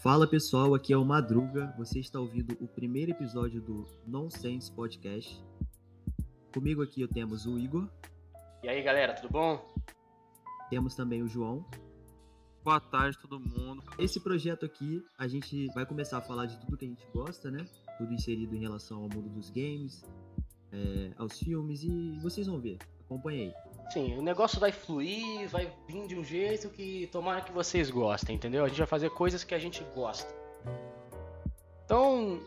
Fala 0.00 0.28
pessoal, 0.28 0.74
aqui 0.74 0.92
é 0.92 0.96
o 0.96 1.04
Madruga. 1.04 1.74
Você 1.76 1.98
está 1.98 2.20
ouvindo 2.20 2.56
o 2.60 2.68
primeiro 2.68 3.10
episódio 3.10 3.60
do 3.60 3.84
Nonsense 4.06 4.70
Podcast. 4.72 5.42
Comigo 6.54 6.82
aqui 6.82 7.06
temos 7.08 7.46
o 7.46 7.58
Igor. 7.58 7.88
E 8.62 8.68
aí 8.68 8.80
galera, 8.82 9.14
tudo 9.14 9.30
bom? 9.30 9.74
Temos 10.70 10.94
também 10.94 11.22
o 11.22 11.28
João. 11.28 11.64
Boa 12.62 12.78
tarde, 12.78 13.16
todo 13.18 13.40
mundo. 13.40 13.82
Esse 13.98 14.20
projeto 14.20 14.66
aqui, 14.66 15.02
a 15.16 15.26
gente 15.26 15.66
vai 15.68 15.86
começar 15.86 16.18
a 16.18 16.20
falar 16.20 16.44
de 16.44 16.58
tudo 16.58 16.76
que 16.76 16.84
a 16.84 16.88
gente 16.88 17.06
gosta, 17.14 17.50
né? 17.50 17.64
Tudo 17.96 18.12
inserido 18.12 18.54
em 18.54 18.60
relação 18.60 18.98
ao 18.98 19.08
mundo 19.08 19.30
dos 19.30 19.48
games, 19.48 20.04
é, 20.70 21.12
aos 21.16 21.38
filmes, 21.38 21.82
e 21.82 22.18
vocês 22.20 22.46
vão 22.46 22.60
ver. 22.60 22.76
Acompanhe 23.06 23.44
aí. 23.44 23.54
Sim, 23.90 24.18
o 24.18 24.22
negócio 24.22 24.60
vai 24.60 24.70
fluir, 24.70 25.48
vai 25.48 25.72
vir 25.86 26.06
de 26.06 26.14
um 26.14 26.22
jeito 26.22 26.68
que 26.68 27.06
tomara 27.06 27.40
que 27.40 27.50
vocês 27.50 27.88
gostem, 27.88 28.36
entendeu? 28.36 28.62
A 28.62 28.68
gente 28.68 28.76
vai 28.76 28.86
fazer 28.86 29.08
coisas 29.08 29.42
que 29.42 29.54
a 29.54 29.58
gente 29.58 29.82
gosta. 29.94 30.30
Então, 31.86 32.38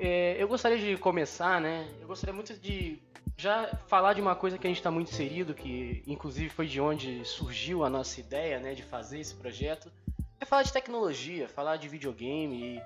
é, 0.00 0.42
eu 0.42 0.48
gostaria 0.48 0.78
de 0.78 0.96
começar, 0.96 1.60
né? 1.60 1.86
Eu 2.00 2.08
gostaria 2.08 2.32
muito 2.32 2.58
de 2.58 2.98
já 3.36 3.68
falar 3.86 4.14
de 4.14 4.20
uma 4.20 4.34
coisa 4.34 4.56
que 4.56 4.66
a 4.66 4.70
gente 4.70 4.78
está 4.78 4.90
muito 4.90 5.10
inserido, 5.10 5.54
que 5.54 6.02
inclusive 6.06 6.48
foi 6.48 6.66
de 6.66 6.80
onde 6.80 7.24
surgiu 7.24 7.84
a 7.84 7.90
nossa 7.90 8.20
ideia, 8.20 8.58
né, 8.58 8.74
de 8.74 8.82
fazer 8.82 9.20
esse 9.20 9.34
projeto. 9.34 9.92
É 10.40 10.44
falar 10.44 10.62
de 10.62 10.72
tecnologia, 10.72 11.48
falar 11.48 11.76
de 11.76 11.88
videogame 11.88 12.76
e, 12.76 12.82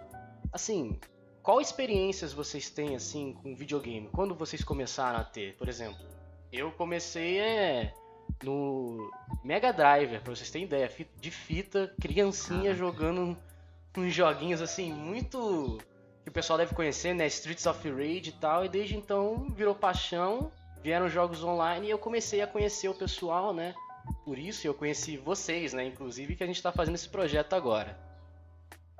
assim, 0.52 0.98
qual 1.42 1.60
experiências 1.60 2.32
vocês 2.32 2.68
têm, 2.68 2.94
assim, 2.94 3.32
com 3.32 3.54
videogame? 3.54 4.08
Quando 4.12 4.34
vocês 4.34 4.62
começaram 4.62 5.18
a 5.18 5.24
ter, 5.24 5.56
por 5.56 5.68
exemplo? 5.68 6.04
Eu 6.52 6.70
comecei 6.72 7.38
é, 7.38 7.94
no 8.42 9.10
Mega 9.42 9.72
Driver, 9.72 10.20
pra 10.20 10.34
vocês 10.34 10.50
terem 10.50 10.66
ideia, 10.66 10.90
de 11.20 11.30
fita, 11.30 11.94
criancinha 12.00 12.74
jogando 12.74 13.36
uns 13.96 14.14
joguinhos 14.14 14.60
assim, 14.60 14.92
muito. 14.92 15.78
Que 16.22 16.28
o 16.28 16.32
pessoal 16.32 16.58
deve 16.58 16.74
conhecer, 16.74 17.14
né? 17.14 17.26
Streets 17.26 17.66
of 17.66 17.90
Rage 17.90 18.30
e 18.30 18.32
tal, 18.32 18.64
e 18.64 18.68
desde 18.68 18.96
então 18.96 19.48
virou 19.50 19.74
paixão, 19.74 20.52
vieram 20.82 21.08
jogos 21.08 21.42
online 21.42 21.86
e 21.86 21.90
eu 21.90 21.98
comecei 21.98 22.42
a 22.42 22.46
conhecer 22.46 22.88
o 22.88 22.94
pessoal, 22.94 23.52
né? 23.52 23.74
Por 24.24 24.38
isso 24.38 24.66
eu 24.66 24.74
conheci 24.74 25.16
vocês, 25.16 25.72
né? 25.72 25.84
Inclusive 25.86 26.36
que 26.36 26.44
a 26.44 26.46
gente 26.46 26.62
tá 26.62 26.72
fazendo 26.72 26.94
esse 26.94 27.08
projeto 27.08 27.54
agora. 27.54 27.98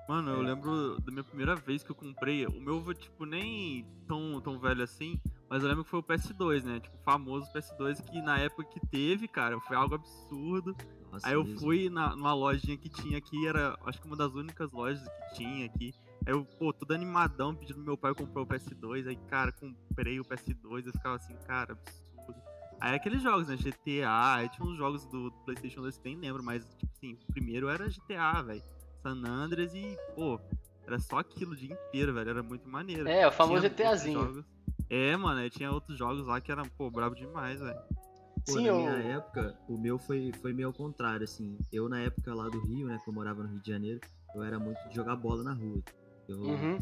Mano, 0.08 0.32
eu 0.32 0.42
lembro 0.42 1.00
da 1.02 1.12
minha 1.12 1.22
primeira 1.22 1.54
vez 1.54 1.84
que 1.84 1.90
eu 1.90 1.94
comprei. 1.94 2.44
O 2.44 2.60
meu, 2.60 2.92
tipo, 2.94 3.24
nem 3.24 3.86
tão, 4.08 4.40
tão 4.40 4.58
velho 4.58 4.82
assim. 4.82 5.20
Mas 5.48 5.62
eu 5.62 5.68
lembro 5.68 5.84
que 5.84 5.90
foi 5.90 6.00
o 6.00 6.02
PS2, 6.02 6.64
né? 6.64 6.80
Tipo, 6.80 6.96
o 6.96 7.02
famoso 7.04 7.46
PS2 7.52 8.02
que 8.02 8.20
na 8.20 8.36
época 8.38 8.64
que 8.64 8.84
teve, 8.88 9.28
cara, 9.28 9.60
foi 9.60 9.76
algo 9.76 9.94
absurdo. 9.94 10.76
Nossa, 11.12 11.28
Aí 11.28 11.34
eu 11.34 11.44
mesmo. 11.44 11.60
fui 11.60 11.88
na, 11.88 12.16
numa 12.16 12.34
lojinha 12.34 12.76
que 12.76 12.88
tinha 12.88 13.18
aqui, 13.18 13.46
era 13.46 13.78
acho 13.86 14.00
que 14.00 14.06
uma 14.08 14.16
das 14.16 14.34
únicas 14.34 14.72
lojas 14.72 15.00
que 15.28 15.36
tinha 15.36 15.66
aqui. 15.66 15.94
Aí 16.26 16.32
eu, 16.32 16.44
pô, 16.44 16.72
todo 16.72 16.92
animadão, 16.92 17.54
pedindo 17.54 17.80
meu 17.80 17.96
pai 17.96 18.14
comprar 18.14 18.42
o 18.42 18.46
PS2. 18.46 19.08
Aí, 19.08 19.16
cara, 19.28 19.52
comprei 19.52 20.20
o 20.20 20.24
PS2. 20.24 20.86
Eu 20.86 20.92
ficava 20.92 21.16
assim, 21.16 21.34
cara, 21.46 21.72
absurdo. 21.72 22.40
Aí 22.80 22.94
aqueles 22.94 23.22
jogos, 23.22 23.48
né? 23.48 23.56
GTA, 23.56 24.34
aí 24.34 24.48
tinha 24.48 24.66
uns 24.66 24.76
jogos 24.76 25.06
do 25.06 25.30
PlayStation 25.44 25.82
2 25.82 25.98
que 25.98 26.04
nem 26.04 26.18
lembro, 26.18 26.42
mas, 26.42 26.64
tipo 26.76 26.92
assim, 26.96 27.18
o 27.28 27.32
primeiro 27.32 27.68
era 27.68 27.88
GTA, 27.88 28.42
velho. 28.42 28.62
San 29.02 29.22
Andreas 29.26 29.74
e, 29.74 29.96
pô, 30.14 30.40
era 30.86 30.98
só 30.98 31.18
aquilo 31.18 31.52
o 31.52 31.56
dia 31.56 31.72
inteiro, 31.72 32.12
velho. 32.14 32.30
Era 32.30 32.42
muito 32.42 32.68
maneiro. 32.68 33.08
É, 33.08 33.26
o 33.26 33.32
famoso 33.32 33.62
GTAzinho. 33.62 34.44
É, 34.88 35.16
mano, 35.16 35.48
tinha 35.50 35.70
outros 35.70 35.96
jogos 35.96 36.26
lá 36.26 36.40
que 36.40 36.50
eram, 36.50 36.64
pô, 36.76 36.90
brabo 36.90 37.14
demais, 37.14 37.60
velho. 37.60 37.78
Pô, 38.46 38.52
Sim, 38.52 38.62
na 38.62 38.68
eu... 38.68 38.76
minha 38.76 38.96
época, 39.14 39.56
o 39.68 39.78
meu 39.78 39.98
foi, 39.98 40.32
foi 40.40 40.52
meio 40.52 40.68
ao 40.68 40.74
contrário, 40.74 41.24
assim. 41.24 41.56
Eu, 41.72 41.88
na 41.88 42.00
época 42.00 42.34
lá 42.34 42.48
do 42.48 42.58
Rio, 42.60 42.88
né, 42.88 42.98
que 43.02 43.08
eu 43.08 43.14
morava 43.14 43.42
no 43.42 43.48
Rio 43.50 43.60
de 43.60 43.70
Janeiro, 43.70 44.00
eu 44.34 44.42
era 44.42 44.58
muito 44.58 44.80
de 44.88 44.94
jogar 44.94 45.16
bola 45.16 45.42
na 45.42 45.52
rua. 45.52 45.82
Eu, 46.30 46.38
uhum. 46.38 46.78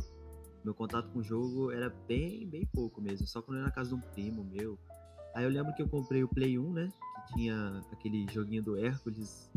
Meu 0.64 0.74
contato 0.74 1.08
com 1.10 1.20
o 1.20 1.22
jogo 1.22 1.70
era 1.70 1.88
bem, 2.06 2.46
bem 2.46 2.66
pouco 2.66 3.00
mesmo. 3.00 3.26
Só 3.26 3.40
quando 3.40 3.56
eu 3.56 3.60
era 3.60 3.68
na 3.68 3.74
casa 3.74 3.90
de 3.90 3.94
um 3.94 4.00
primo 4.00 4.44
meu. 4.44 4.78
Aí 5.34 5.44
eu 5.44 5.50
lembro 5.50 5.74
que 5.74 5.82
eu 5.82 5.88
comprei 5.88 6.24
o 6.24 6.28
Play 6.28 6.58
1, 6.58 6.72
né, 6.72 6.92
que 7.28 7.34
tinha 7.34 7.82
aquele 7.92 8.26
joguinho 8.30 8.62
do 8.62 8.76
Hércules. 8.76 9.50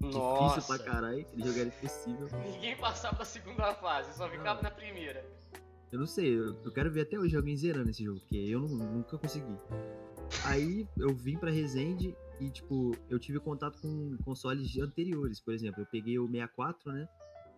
Nossa. 0.00 0.60
Difícil 0.60 0.76
pra 0.76 0.84
caralho, 0.84 1.20
aquele 1.20 1.42
jogo 1.46 1.58
era 1.58 1.68
impossível. 1.68 2.28
Ninguém 2.44 2.76
passava 2.76 3.16
pra 3.16 3.24
segunda 3.24 3.74
fase, 3.74 4.16
só 4.16 4.28
ficava 4.28 4.62
na 4.62 4.70
primeira. 4.70 5.24
Eu 5.90 5.98
não 5.98 6.06
sei, 6.06 6.38
eu, 6.38 6.54
eu 6.64 6.72
quero 6.72 6.90
ver 6.90 7.02
até 7.02 7.18
hoje 7.18 7.36
alguém 7.36 7.56
zerando 7.56 7.90
esse 7.90 8.04
jogo, 8.04 8.20
porque 8.20 8.36
eu 8.36 8.60
não, 8.60 8.92
nunca 8.92 9.16
consegui. 9.16 9.56
Aí 10.44 10.86
eu 10.98 11.14
vim 11.14 11.36
pra 11.36 11.50
Resende 11.50 12.14
e, 12.40 12.50
tipo, 12.50 12.96
eu 13.08 13.18
tive 13.18 13.40
contato 13.40 13.80
com 13.80 14.16
consoles 14.24 14.76
anteriores, 14.78 15.40
por 15.40 15.54
exemplo. 15.54 15.82
Eu 15.82 15.86
peguei 15.86 16.18
o 16.18 16.26
64, 16.26 16.92
né? 16.92 17.08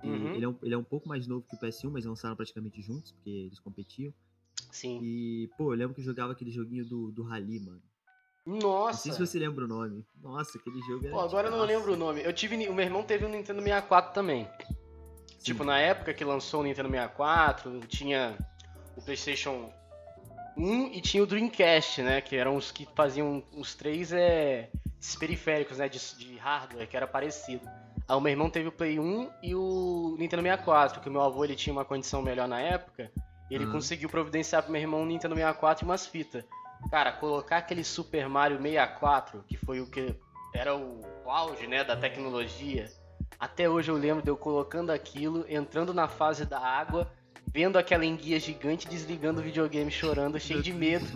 Uhum. 0.03 0.35
Ele, 0.35 0.45
é 0.45 0.49
um, 0.49 0.57
ele 0.63 0.75
é 0.75 0.79
um 0.79 0.85
pouco 0.85 1.09
mais 1.09 1.27
novo 1.27 1.45
que 1.49 1.57
o 1.57 1.59
PS1, 1.59 1.91
mas 1.91 2.05
lançaram 2.05 2.37
praticamente 2.37 2.81
juntos, 2.81 3.13
porque 3.13 3.31
eles 3.31 3.59
competiam. 3.59 4.13
Sim. 4.71 5.01
E, 5.03 5.51
pô, 5.57 5.73
eu 5.73 5.77
lembro 5.77 5.95
que 5.95 6.01
eu 6.01 6.05
jogava 6.05 6.33
aquele 6.33 6.51
joguinho 6.51 6.85
do, 6.85 7.11
do 7.11 7.23
Rally, 7.23 7.61
mano. 7.61 7.83
Nossa! 8.47 9.09
Não 9.09 9.17
sei 9.17 9.27
se 9.27 9.33
você 9.33 9.39
lembra 9.39 9.65
o 9.65 9.69
nome. 9.69 10.07
Nossa, 10.23 10.57
aquele 10.57 10.81
jogo 10.81 11.05
era. 11.05 11.15
Pô, 11.15 11.21
agora 11.21 11.49
eu 11.49 11.51
não 11.51 11.65
lembro 11.65 11.93
o 11.93 11.97
nome. 11.97 12.23
Eu 12.23 12.33
tive. 12.33 12.57
O 12.69 12.75
meu 12.75 12.85
irmão 12.85 13.03
teve 13.03 13.27
um 13.27 13.29
Nintendo 13.29 13.61
64 13.61 14.15
também. 14.15 14.49
Tipo, 15.43 15.65
na 15.65 15.79
época 15.79 16.15
que 16.15 16.25
lançou 16.25 16.61
o 16.61 16.65
Nintendo 16.65 16.89
64, 16.89 17.81
tinha 17.87 18.37
o 18.97 19.03
PlayStation 19.03 19.71
1 20.57 20.93
e 20.95 21.01
tinha 21.01 21.23
o 21.23 21.27
Dreamcast, 21.27 22.03
né? 22.03 22.21
Que 22.21 22.37
eram 22.37 22.57
os 22.57 22.73
que 22.73 22.89
faziam 22.95 23.43
os 23.55 23.75
três 23.75 24.13
é, 24.13 24.71
periféricos, 25.19 25.79
né? 25.79 25.89
De, 25.89 25.99
de 26.17 26.37
hardware, 26.37 26.89
que 26.89 26.97
era 26.97 27.07
parecido. 27.07 27.69
Aí 28.09 28.17
o 28.17 28.21
meu 28.21 28.31
irmão 28.31 28.49
teve 28.49 28.69
o 28.69 28.73
Play 28.73 28.99
1 28.99 29.31
e 29.43 29.55
o 29.55 30.17
Nintendo 30.19 30.43
64, 30.43 31.01
que 31.01 31.09
o 31.09 31.13
meu 31.13 31.21
avô 31.21 31.45
ele 31.45 31.55
tinha 31.55 31.73
uma 31.73 31.85
condição 31.85 32.23
melhor 32.23 32.49
na 32.49 32.61
época. 32.61 33.11
E 33.51 33.55
ele 33.55 33.67
uhum. 33.67 33.73
conseguiu 33.73 34.09
providenciar 34.09 34.63
pro 34.63 34.73
meu 34.73 34.81
irmão 34.81 35.03
um 35.03 35.07
Nintendo 35.07 35.35
64 35.35 35.85
e 35.85 35.87
umas 35.87 36.07
fitas. 36.07 36.45
Cara, 36.91 37.13
colocar 37.13 37.59
aquele 37.59 37.85
Super 37.85 38.29
Mario 38.29 38.57
64, 38.57 39.45
que 39.47 39.57
foi 39.57 39.81
o 39.81 39.91
que 39.91 40.15
era 40.55 40.75
o 40.75 41.03
auge, 41.27 41.67
né, 41.67 41.85
da 41.85 41.97
tecnologia, 41.97 42.89
até 43.39 43.69
hoje 43.69 43.91
eu 43.91 43.97
lembro 43.97 44.23
de 44.23 44.31
eu 44.31 44.37
colocando 44.37 44.91
aquilo, 44.91 45.45
entrando 45.49 45.95
na 45.95 46.09
fase 46.09 46.45
da 46.45 46.59
água, 46.59 47.11
vendo 47.53 47.79
aquela 47.79 48.05
enguia 48.05 48.39
gigante, 48.41 48.89
desligando 48.89 49.41
o 49.41 49.45
videogame, 49.45 49.91
chorando, 49.91 50.41
cheio 50.41 50.63
de 50.63 50.73
medo. 50.73 51.07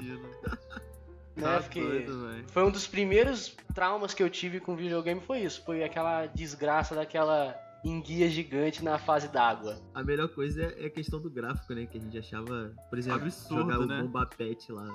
Né? 1.37 1.43
Tá 1.43 1.61
Porque 1.61 1.81
doido, 1.81 2.45
foi 2.49 2.65
um 2.65 2.71
dos 2.71 2.87
primeiros 2.87 3.57
traumas 3.75 4.15
que 4.15 4.23
eu 4.23 4.31
tive 4.31 4.61
com 4.61 4.77
videogame, 4.77 5.21
foi 5.21 5.41
isso. 5.41 5.63
Foi 5.65 5.83
aquela 5.83 6.27
desgraça 6.27 6.95
daquela 6.95 7.57
enguia 7.85 8.29
gigante 8.29 8.85
na 8.85 8.99
fase 8.99 9.29
d'água. 9.29 9.81
A 9.95 10.03
melhor 10.03 10.29
coisa 10.29 10.63
é 10.63 10.87
a 10.87 10.91
questão 10.91 11.21
do 11.21 11.31
gráfico, 11.31 11.75
né? 11.75 11.87
Que 11.87 11.99
a 11.99 12.01
gente 12.01 12.17
achava, 12.17 12.73
por 12.89 12.99
exemplo, 12.99 13.23
Absurdo, 13.23 13.63
jogar 13.63 13.87
né? 13.87 14.01
o 14.01 14.05
Bomba 14.05 14.27
Pet 14.27 14.71
lá. 14.71 14.89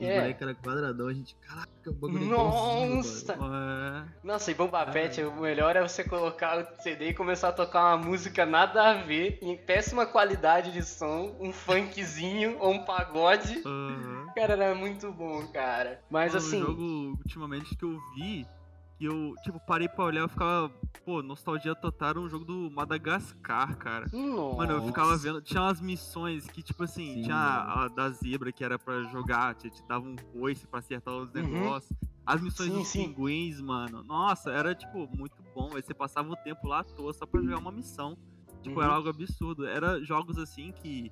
Os 0.00 0.06
é. 0.06 0.18
bonecos 0.18 0.42
eram 0.42 0.54
quadradão, 0.54 1.08
a 1.08 1.12
gente, 1.12 1.36
caraca, 1.36 1.68
o 1.86 1.92
bagulho 1.92 2.24
Nossa! 2.24 3.34
É. 3.34 4.26
Nossa, 4.26 4.50
e 4.50 4.54
Bomba 4.54 4.86
Pet, 4.86 5.22
o 5.22 5.40
melhor 5.42 5.76
é 5.76 5.82
você 5.82 6.02
colocar 6.02 6.58
o 6.58 6.82
CD 6.82 7.10
e 7.10 7.14
começar 7.14 7.50
a 7.50 7.52
tocar 7.52 7.94
uma 7.94 7.98
música 7.98 8.46
nada 8.46 8.82
a 8.82 8.94
ver, 8.94 9.38
em 9.42 9.58
péssima 9.58 10.06
qualidade 10.06 10.72
de 10.72 10.82
som, 10.82 11.36
um 11.38 11.52
funkzinho 11.52 12.56
ou 12.60 12.72
um 12.72 12.84
pagode. 12.84 13.60
Uhum. 13.66 14.26
Cara, 14.34 14.54
era 14.54 14.74
muito 14.74 15.12
bom, 15.12 15.46
cara. 15.48 16.00
Mas 16.10 16.34
assim. 16.34 16.62
O 16.62 16.66
jogo, 16.66 16.82
ultimamente, 17.18 17.76
que 17.76 17.84
eu 17.84 18.00
vi 18.14 18.46
e 19.00 19.06
eu, 19.06 19.34
tipo, 19.42 19.58
parei 19.58 19.88
pra 19.88 20.04
olhar 20.04 20.26
e 20.26 20.28
ficava, 20.28 20.68
pô, 21.06 21.22
nostalgia 21.22 21.74
total 21.74 22.10
era 22.10 22.20
um 22.20 22.28
jogo 22.28 22.44
do 22.44 22.70
Madagascar, 22.70 23.74
cara. 23.78 24.04
Nossa. 24.12 24.56
Mano, 24.58 24.72
eu 24.74 24.82
ficava 24.82 25.16
vendo, 25.16 25.40
tinha 25.40 25.62
umas 25.62 25.80
missões 25.80 26.46
que, 26.46 26.62
tipo 26.62 26.84
assim, 26.84 27.14
Sim, 27.14 27.22
tinha 27.22 27.34
a, 27.34 27.84
a, 27.84 27.88
da 27.88 28.10
zebra 28.10 28.52
que 28.52 28.62
era 28.62 28.78
pra 28.78 29.02
jogar, 29.04 29.54
te, 29.54 29.70
te 29.70 29.82
dava 29.88 30.06
um 30.06 30.16
coice 30.16 30.66
pra 30.66 30.80
acertar 30.80 31.14
os 31.14 31.30
uhum. 31.34 31.42
negócios. 31.42 31.98
As 32.26 32.42
missões 32.42 32.68
sim, 32.70 32.76
dos 32.76 32.88
sim. 32.88 33.08
pinguins, 33.08 33.58
mano. 33.62 34.02
Nossa, 34.02 34.50
era, 34.50 34.74
tipo, 34.74 35.08
muito 35.16 35.42
bom. 35.54 35.70
Aí 35.74 35.80
você 35.80 35.94
passava 35.94 36.30
o 36.30 36.36
tempo 36.36 36.68
lá 36.68 36.80
à 36.80 36.84
toa 36.84 37.14
só 37.14 37.24
pra 37.24 37.40
jogar 37.40 37.56
uma 37.58 37.72
missão. 37.72 38.18
Tipo, 38.60 38.76
uhum. 38.80 38.84
era 38.84 38.92
algo 38.92 39.08
absurdo. 39.08 39.66
Era 39.66 40.04
jogos 40.04 40.36
assim 40.36 40.72
que 40.72 41.10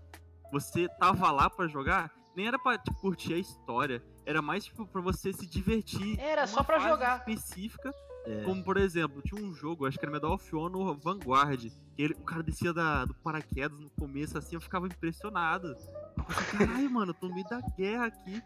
você 0.52 0.88
tava 1.00 1.30
lá 1.30 1.48
pra 1.48 1.66
jogar, 1.66 2.12
nem 2.36 2.46
era 2.46 2.58
pra 2.58 2.76
tipo, 2.76 3.00
curtir 3.00 3.32
a 3.32 3.38
história. 3.38 4.04
Era 4.28 4.42
mais 4.42 4.62
tipo 4.62 4.86
pra 4.86 5.00
você 5.00 5.32
se 5.32 5.46
divertir. 5.46 6.20
Era 6.20 6.46
só 6.46 6.62
pra 6.62 6.78
jogar. 6.78 7.20
específica. 7.26 7.90
É. 8.26 8.42
Como, 8.42 8.62
por 8.62 8.76
exemplo, 8.76 9.22
tinha 9.22 9.42
um 9.42 9.54
jogo, 9.54 9.86
acho 9.86 9.98
que 9.98 10.04
era 10.04 10.12
Medal 10.12 10.34
of 10.34 10.54
Honor 10.54 10.94
Vanguard. 10.98 11.72
Que 11.96 12.02
ele, 12.02 12.12
o 12.12 12.24
cara 12.24 12.42
descia 12.42 12.74
da, 12.74 13.06
do 13.06 13.14
paraquedas 13.14 13.80
no 13.80 13.88
começo, 13.88 14.36
assim, 14.36 14.54
eu 14.54 14.60
ficava 14.60 14.86
impressionado. 14.86 15.74
Eu 16.14 16.24
pensei, 16.24 16.58
caralho, 16.58 16.90
mano, 16.90 17.14
tô 17.14 17.26
no 17.26 17.34
meio 17.34 17.48
da 17.48 17.62
guerra 17.74 18.04
aqui. 18.04 18.42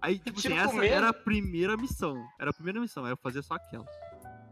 Aí, 0.00 0.16
tipo 0.24 0.38
assim, 0.38 0.56
essa 0.56 0.82
era 0.82 1.10
a 1.10 1.12
primeira 1.12 1.76
missão. 1.76 2.26
Era 2.40 2.48
a 2.48 2.54
primeira 2.54 2.80
missão, 2.80 3.04
aí 3.04 3.12
eu 3.12 3.18
fazia 3.18 3.42
só 3.42 3.56
aquela. 3.56 3.84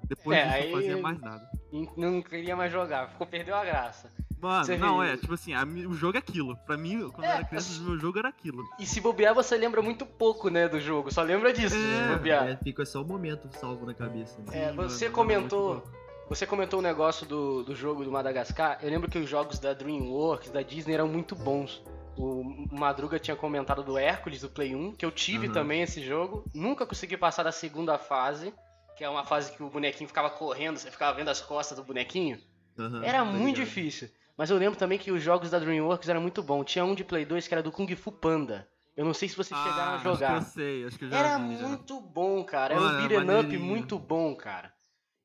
Depois 0.04 0.36
é, 0.36 0.44
disso 0.44 0.56
aí... 0.56 0.66
não 0.66 0.78
fazia 0.78 1.02
mais 1.02 1.20
nada. 1.22 1.50
Não 1.96 2.20
queria 2.20 2.54
mais 2.54 2.70
jogar, 2.70 3.08
ficou 3.08 3.26
perdeu 3.26 3.56
a 3.56 3.64
graça. 3.64 4.12
Mano, 4.40 4.64
você 4.64 4.76
não, 4.76 4.98
vê... 5.00 5.12
é, 5.12 5.16
tipo 5.16 5.34
assim, 5.34 5.54
a, 5.54 5.64
o 5.64 5.94
jogo 5.94 6.16
é 6.16 6.20
aquilo. 6.20 6.56
Pra 6.58 6.76
mim, 6.76 7.08
quando 7.10 7.24
é, 7.24 7.28
eu 7.28 7.32
era 7.32 7.44
criança, 7.44 7.80
o 7.80 7.84
meu 7.84 7.98
jogo 7.98 8.18
era 8.18 8.28
aquilo. 8.28 8.62
E 8.78 8.86
se 8.86 9.00
bobear, 9.00 9.34
você 9.34 9.56
lembra 9.56 9.80
muito 9.80 10.04
pouco, 10.04 10.48
né, 10.50 10.68
do 10.68 10.80
jogo. 10.80 11.12
Só 11.12 11.22
lembra 11.22 11.52
disso, 11.52 11.76
é, 11.76 11.78
se 11.78 12.14
bobear. 12.14 12.48
É, 12.48 12.56
fica 12.56 12.84
só 12.84 13.02
o 13.02 13.06
momento 13.06 13.48
salvo 13.58 13.86
na 13.86 13.94
cabeça. 13.94 14.38
Né? 14.42 14.68
É, 14.68 14.72
você 14.72 15.10
comentou. 15.10 15.82
Você 16.28 16.44
comentou 16.44 16.80
o 16.80 16.82
um 16.82 16.84
negócio 16.84 17.24
do, 17.24 17.62
do 17.62 17.74
jogo 17.74 18.04
do 18.04 18.10
Madagascar. 18.10 18.78
Eu 18.82 18.90
lembro 18.90 19.08
que 19.08 19.16
os 19.16 19.28
jogos 19.28 19.60
da 19.60 19.72
DreamWorks, 19.72 20.50
da 20.50 20.60
Disney, 20.60 20.94
eram 20.94 21.06
muito 21.06 21.36
bons. 21.36 21.84
O 22.16 22.66
Madruga 22.72 23.18
tinha 23.18 23.36
comentado 23.36 23.84
do 23.84 23.96
Hércules, 23.96 24.40
do 24.40 24.48
Play 24.48 24.74
1, 24.74 24.94
que 24.94 25.06
eu 25.06 25.12
tive 25.12 25.46
uhum. 25.46 25.52
também 25.52 25.82
esse 25.82 26.04
jogo. 26.04 26.44
Nunca 26.52 26.84
consegui 26.84 27.16
passar 27.16 27.44
da 27.44 27.52
segunda 27.52 27.96
fase, 27.96 28.52
que 28.96 29.04
é 29.04 29.08
uma 29.08 29.24
fase 29.24 29.52
que 29.52 29.62
o 29.62 29.70
bonequinho 29.70 30.08
ficava 30.08 30.28
correndo, 30.28 30.78
você 30.78 30.90
ficava 30.90 31.16
vendo 31.16 31.28
as 31.28 31.40
costas 31.40 31.76
do 31.78 31.84
bonequinho. 31.84 32.40
Uhum, 32.78 33.04
Era 33.04 33.24
muito 33.24 33.58
ligado. 33.58 33.64
difícil. 33.64 34.08
Mas 34.36 34.50
eu 34.50 34.58
lembro 34.58 34.78
também 34.78 34.98
que 34.98 35.10
os 35.10 35.22
jogos 35.22 35.50
da 35.50 35.58
DreamWorks 35.58 36.08
eram 36.08 36.20
muito 36.20 36.42
bons. 36.42 36.64
Tinha 36.64 36.84
um 36.84 36.94
de 36.94 37.04
Play 37.04 37.24
2 37.24 37.48
que 37.48 37.54
era 37.54 37.62
do 37.62 37.72
Kung 37.72 37.94
Fu 37.96 38.12
Panda. 38.12 38.68
Eu 38.96 39.04
não 39.04 39.14
sei 39.14 39.28
se 39.28 39.36
vocês 39.36 39.58
ah, 39.58 39.64
chegaram 39.64 39.94
a 39.94 39.98
jogar. 39.98 40.36
Acho 40.36 40.52
que 40.54 40.60
eu 40.60 40.64
sei, 40.64 40.84
acho 40.84 40.98
que 40.98 41.04
eu 41.04 41.10
já 41.10 41.18
Era 41.18 41.38
vi, 41.38 41.56
já. 41.56 41.68
muito 41.68 42.00
bom, 42.00 42.44
cara. 42.44 42.74
Era 42.74 42.82
um 42.82 42.96
beat'em 43.08 43.40
up 43.40 43.58
muito 43.58 43.98
bom, 43.98 44.34
cara. 44.34 44.72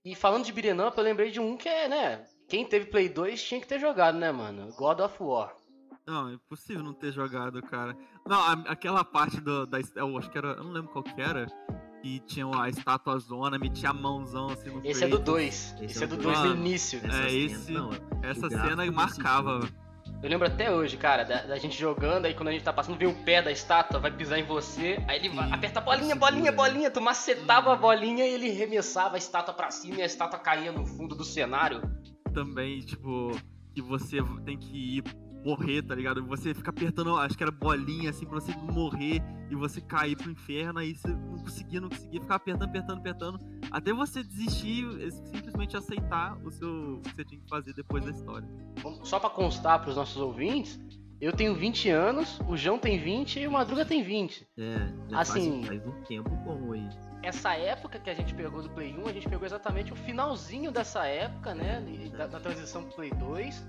E 0.04 0.16
falando 0.16 0.46
de 0.46 0.52
beat'em 0.52 0.80
up, 0.86 0.98
eu 0.98 1.04
lembrei 1.04 1.32
de 1.32 1.40
um 1.40 1.56
que 1.56 1.70
é, 1.70 1.88
né? 1.88 2.26
Quem 2.50 2.66
teve 2.66 2.88
Play 2.88 3.08
2 3.08 3.42
tinha 3.42 3.62
que 3.62 3.68
ter 3.68 3.80
jogado, 3.80 4.18
né, 4.18 4.32
mano? 4.32 4.74
God 4.76 5.00
of 5.00 5.16
War. 5.22 5.56
Não, 6.06 6.30
é 6.30 6.34
impossível 6.34 6.84
não 6.84 6.94
ter 6.94 7.14
jogado, 7.14 7.62
cara. 7.62 7.96
Não, 8.26 8.40
a, 8.40 8.54
aquela 8.68 9.06
parte 9.06 9.40
do, 9.40 9.66
da. 9.66 9.80
Eu 9.96 10.18
acho 10.18 10.30
que 10.30 10.38
era. 10.38 10.50
Eu 10.50 10.64
não 10.64 10.72
lembro 10.72 10.92
qual 10.92 11.04
que 11.04 11.22
era. 11.22 11.48
Que 12.02 12.20
tinha 12.22 12.48
a 12.60 12.68
estátua 12.68 13.20
zona, 13.20 13.60
metia 13.60 13.90
a 13.90 13.94
mãozão 13.94 14.48
assim 14.48 14.70
no 14.70 14.82
Esse 14.84 15.04
é 15.04 15.08
do 15.08 15.20
2. 15.20 15.76
Esse, 15.82 15.86
esse, 15.86 16.04
é 16.04 16.08
do 16.08 16.18
2 16.18 16.40
no 16.40 16.56
início. 16.56 17.00
É, 17.04 17.32
esse. 17.32 17.72
Não, 17.72 17.92
essa 18.24 18.50
cena 18.50 18.92
marcava. 18.92 19.60
Eu 20.24 20.30
lembro 20.30 20.48
até 20.48 20.72
hoje, 20.72 20.98
cara, 20.98 21.24
da, 21.24 21.44
da, 21.44 21.58
gente 21.58 21.80
jogando, 21.80 22.26
aí 22.26 22.36
quando 22.36 22.50
a 22.50 22.52
gente 22.52 22.64
tá 22.64 22.72
passando, 22.72 22.98
vem 22.98 23.08
o 23.08 23.24
pé 23.24 23.42
da 23.42 23.52
estátua, 23.52 24.00
vai 24.00 24.12
pisar 24.12 24.38
em 24.38 24.44
você, 24.44 25.04
aí 25.08 25.18
ele 25.18 25.30
vai, 25.30 25.52
aperta 25.52 25.80
a 25.80 25.82
bolinha, 25.82 26.16
bolinha, 26.16 26.52
bolinha, 26.52 26.92
tu 26.92 27.02
macetava 27.02 27.74
a 27.74 27.76
bolinha 27.76 28.26
e 28.28 28.34
ele 28.34 28.50
remessava 28.50 29.16
a 29.16 29.18
estátua 29.18 29.52
pra 29.52 29.72
cima 29.72 29.96
e 29.96 30.02
a 30.04 30.06
estátua 30.06 30.38
caía 30.38 30.72
no 30.72 30.86
fundo 30.86 31.16
do 31.16 31.24
cenário. 31.24 31.82
Também, 32.36 32.82
tipo, 32.82 33.32
que 33.74 33.82
você 33.82 34.18
tem 34.46 34.58
que 34.60 34.98
ir 34.98 35.04
morrer, 35.44 35.82
tá 35.82 35.96
ligado? 35.96 36.26
Você 36.26 36.54
fica 36.54 36.70
apertando, 36.70 37.16
acho 37.18 37.38
que 37.38 37.44
era 37.44 37.52
bolinha 37.52 38.10
assim 38.10 38.26
pra 38.26 38.40
você 38.40 38.56
morrer 38.56 39.22
e 39.50 39.56
você 39.56 39.82
cair 39.82 40.16
pro 40.16 40.32
inferno, 40.32 40.80
aí 40.80 40.96
você 40.96 41.10
não 41.10 41.40
conseguia, 41.40 41.82
não 41.82 41.90
conseguia, 41.90 42.22
ficar 42.22 42.36
apertando, 42.36 42.70
apertando, 42.70 42.98
apertando, 43.00 43.40
até 43.72 43.92
você 43.94 44.24
desistir 44.24 44.86
e 45.02 45.12
simplesmente 45.12 45.76
aceitar 45.76 46.38
o 46.44 46.52
seu 46.52 46.96
o 46.96 47.02
que 47.02 47.16
você 47.16 47.26
tinha 47.26 47.42
que 47.42 47.50
fazer 47.50 47.74
depois 47.74 48.04
da 48.06 48.12
história. 48.12 48.48
Só 49.04 49.20
para 49.20 49.30
constar 49.30 49.82
pros 49.82 49.96
nossos 49.96 50.18
ouvintes, 50.18 50.80
eu 51.20 51.32
tenho 51.32 51.54
20 51.54 51.90
anos, 51.90 52.40
o 52.48 52.56
João 52.56 52.80
tem 52.80 53.00
20 53.00 53.40
e 53.40 53.48
o 53.48 53.52
Madruga 53.52 53.86
tem 53.86 54.04
20. 54.04 54.48
É, 54.58 54.92
já 55.10 55.20
assim, 55.20 55.64
faz, 55.64 55.84
faz 55.84 55.88
um 55.88 56.04
tempo 56.04 56.30
bom 56.30 56.74
aí. 56.74 56.90
Essa 57.22 57.54
época 57.54 58.00
que 58.00 58.10
a 58.10 58.14
gente 58.16 58.34
pegou 58.34 58.64
do 58.64 58.70
Play 58.72 58.98
1, 58.98 59.08
a 59.08 59.14
gente 59.14 59.30
pegou 59.30 59.46
exatamente 59.46 59.94
o 59.94 59.96
finalzinho 59.96 60.72
dessa 60.72 61.06
época, 61.06 61.54
né? 61.54 61.84
Da, 62.18 62.26
da 62.26 62.40
transição 62.40 62.84
pro 62.86 62.96
Play 62.96 63.12
2 63.12 63.64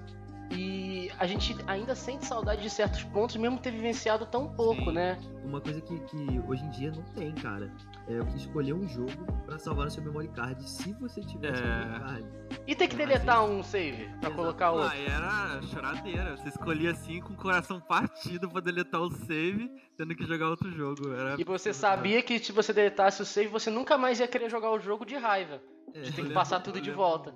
e 0.55 1.11
a 1.19 1.27
gente 1.27 1.57
ainda 1.67 1.95
sente 1.95 2.27
saudade 2.27 2.63
de 2.63 2.71
certos 2.71 3.03
pontos, 3.05 3.37
mesmo 3.37 3.59
ter 3.59 3.71
vivenciado 3.71 4.27
tão 4.27 4.49
pouco, 4.49 4.85
Sim. 4.85 4.93
né? 4.93 5.19
Uma 5.45 5.61
coisa 5.61 5.81
que, 5.81 5.99
que 6.01 6.41
hoje 6.47 6.65
em 6.65 6.71
dia 6.71 6.91
não 6.91 7.03
tem, 7.15 7.33
cara. 7.33 7.73
É 8.09 8.19
eu 8.19 8.27
escolher 8.37 8.75
um 8.75 8.87
jogo 8.89 9.27
para 9.47 9.59
salvar 9.59 9.87
no 9.87 9.91
seu 9.91 10.03
memory 10.03 10.29
card, 10.29 10.69
se 10.69 10.93
você 10.95 11.21
tiver 11.23 11.57
é... 11.57 11.61
memory 11.61 12.01
card. 12.01 12.27
E 12.67 12.75
ter 12.75 12.89
que 12.89 12.97
deletar 12.97 13.45
um 13.45 13.63
save 13.63 14.05
pra 14.05 14.29
Exato. 14.29 14.35
colocar 14.35 14.71
outro. 14.71 14.89
Ah, 14.89 14.97
era 14.97 15.63
choradeira. 15.63 16.37
Você 16.37 16.49
escolhia 16.49 16.91
assim 16.91 17.21
com 17.21 17.33
o 17.33 17.37
coração 17.37 17.81
partido 17.81 18.49
pra 18.49 18.61
deletar 18.61 19.01
o 19.01 19.11
save, 19.11 19.71
tendo 19.97 20.15
que 20.15 20.25
jogar 20.25 20.49
outro 20.49 20.71
jogo. 20.71 21.13
Era... 21.13 21.41
E 21.41 21.45
você 21.45 21.73
sabia 21.73 22.23
que 22.23 22.39
se 22.39 22.53
você 22.53 22.73
deletasse 22.73 23.23
o 23.23 23.25
save, 23.25 23.49
você 23.49 23.71
nunca 23.71 23.99
mais 23.99 24.21
ia 24.21 24.29
querer 24.29 24.51
jogar 24.51 24.71
o 24.71 24.79
jogo 24.79 25.05
de 25.05 25.17
raiva. 25.17 25.61
É, 25.95 26.03
de 26.03 26.13
ter 26.13 26.25
que 26.25 26.33
passar 26.33 26.61
tudo 26.61 26.81
de 26.81 26.91
lembro, 26.91 27.05
volta. 27.05 27.35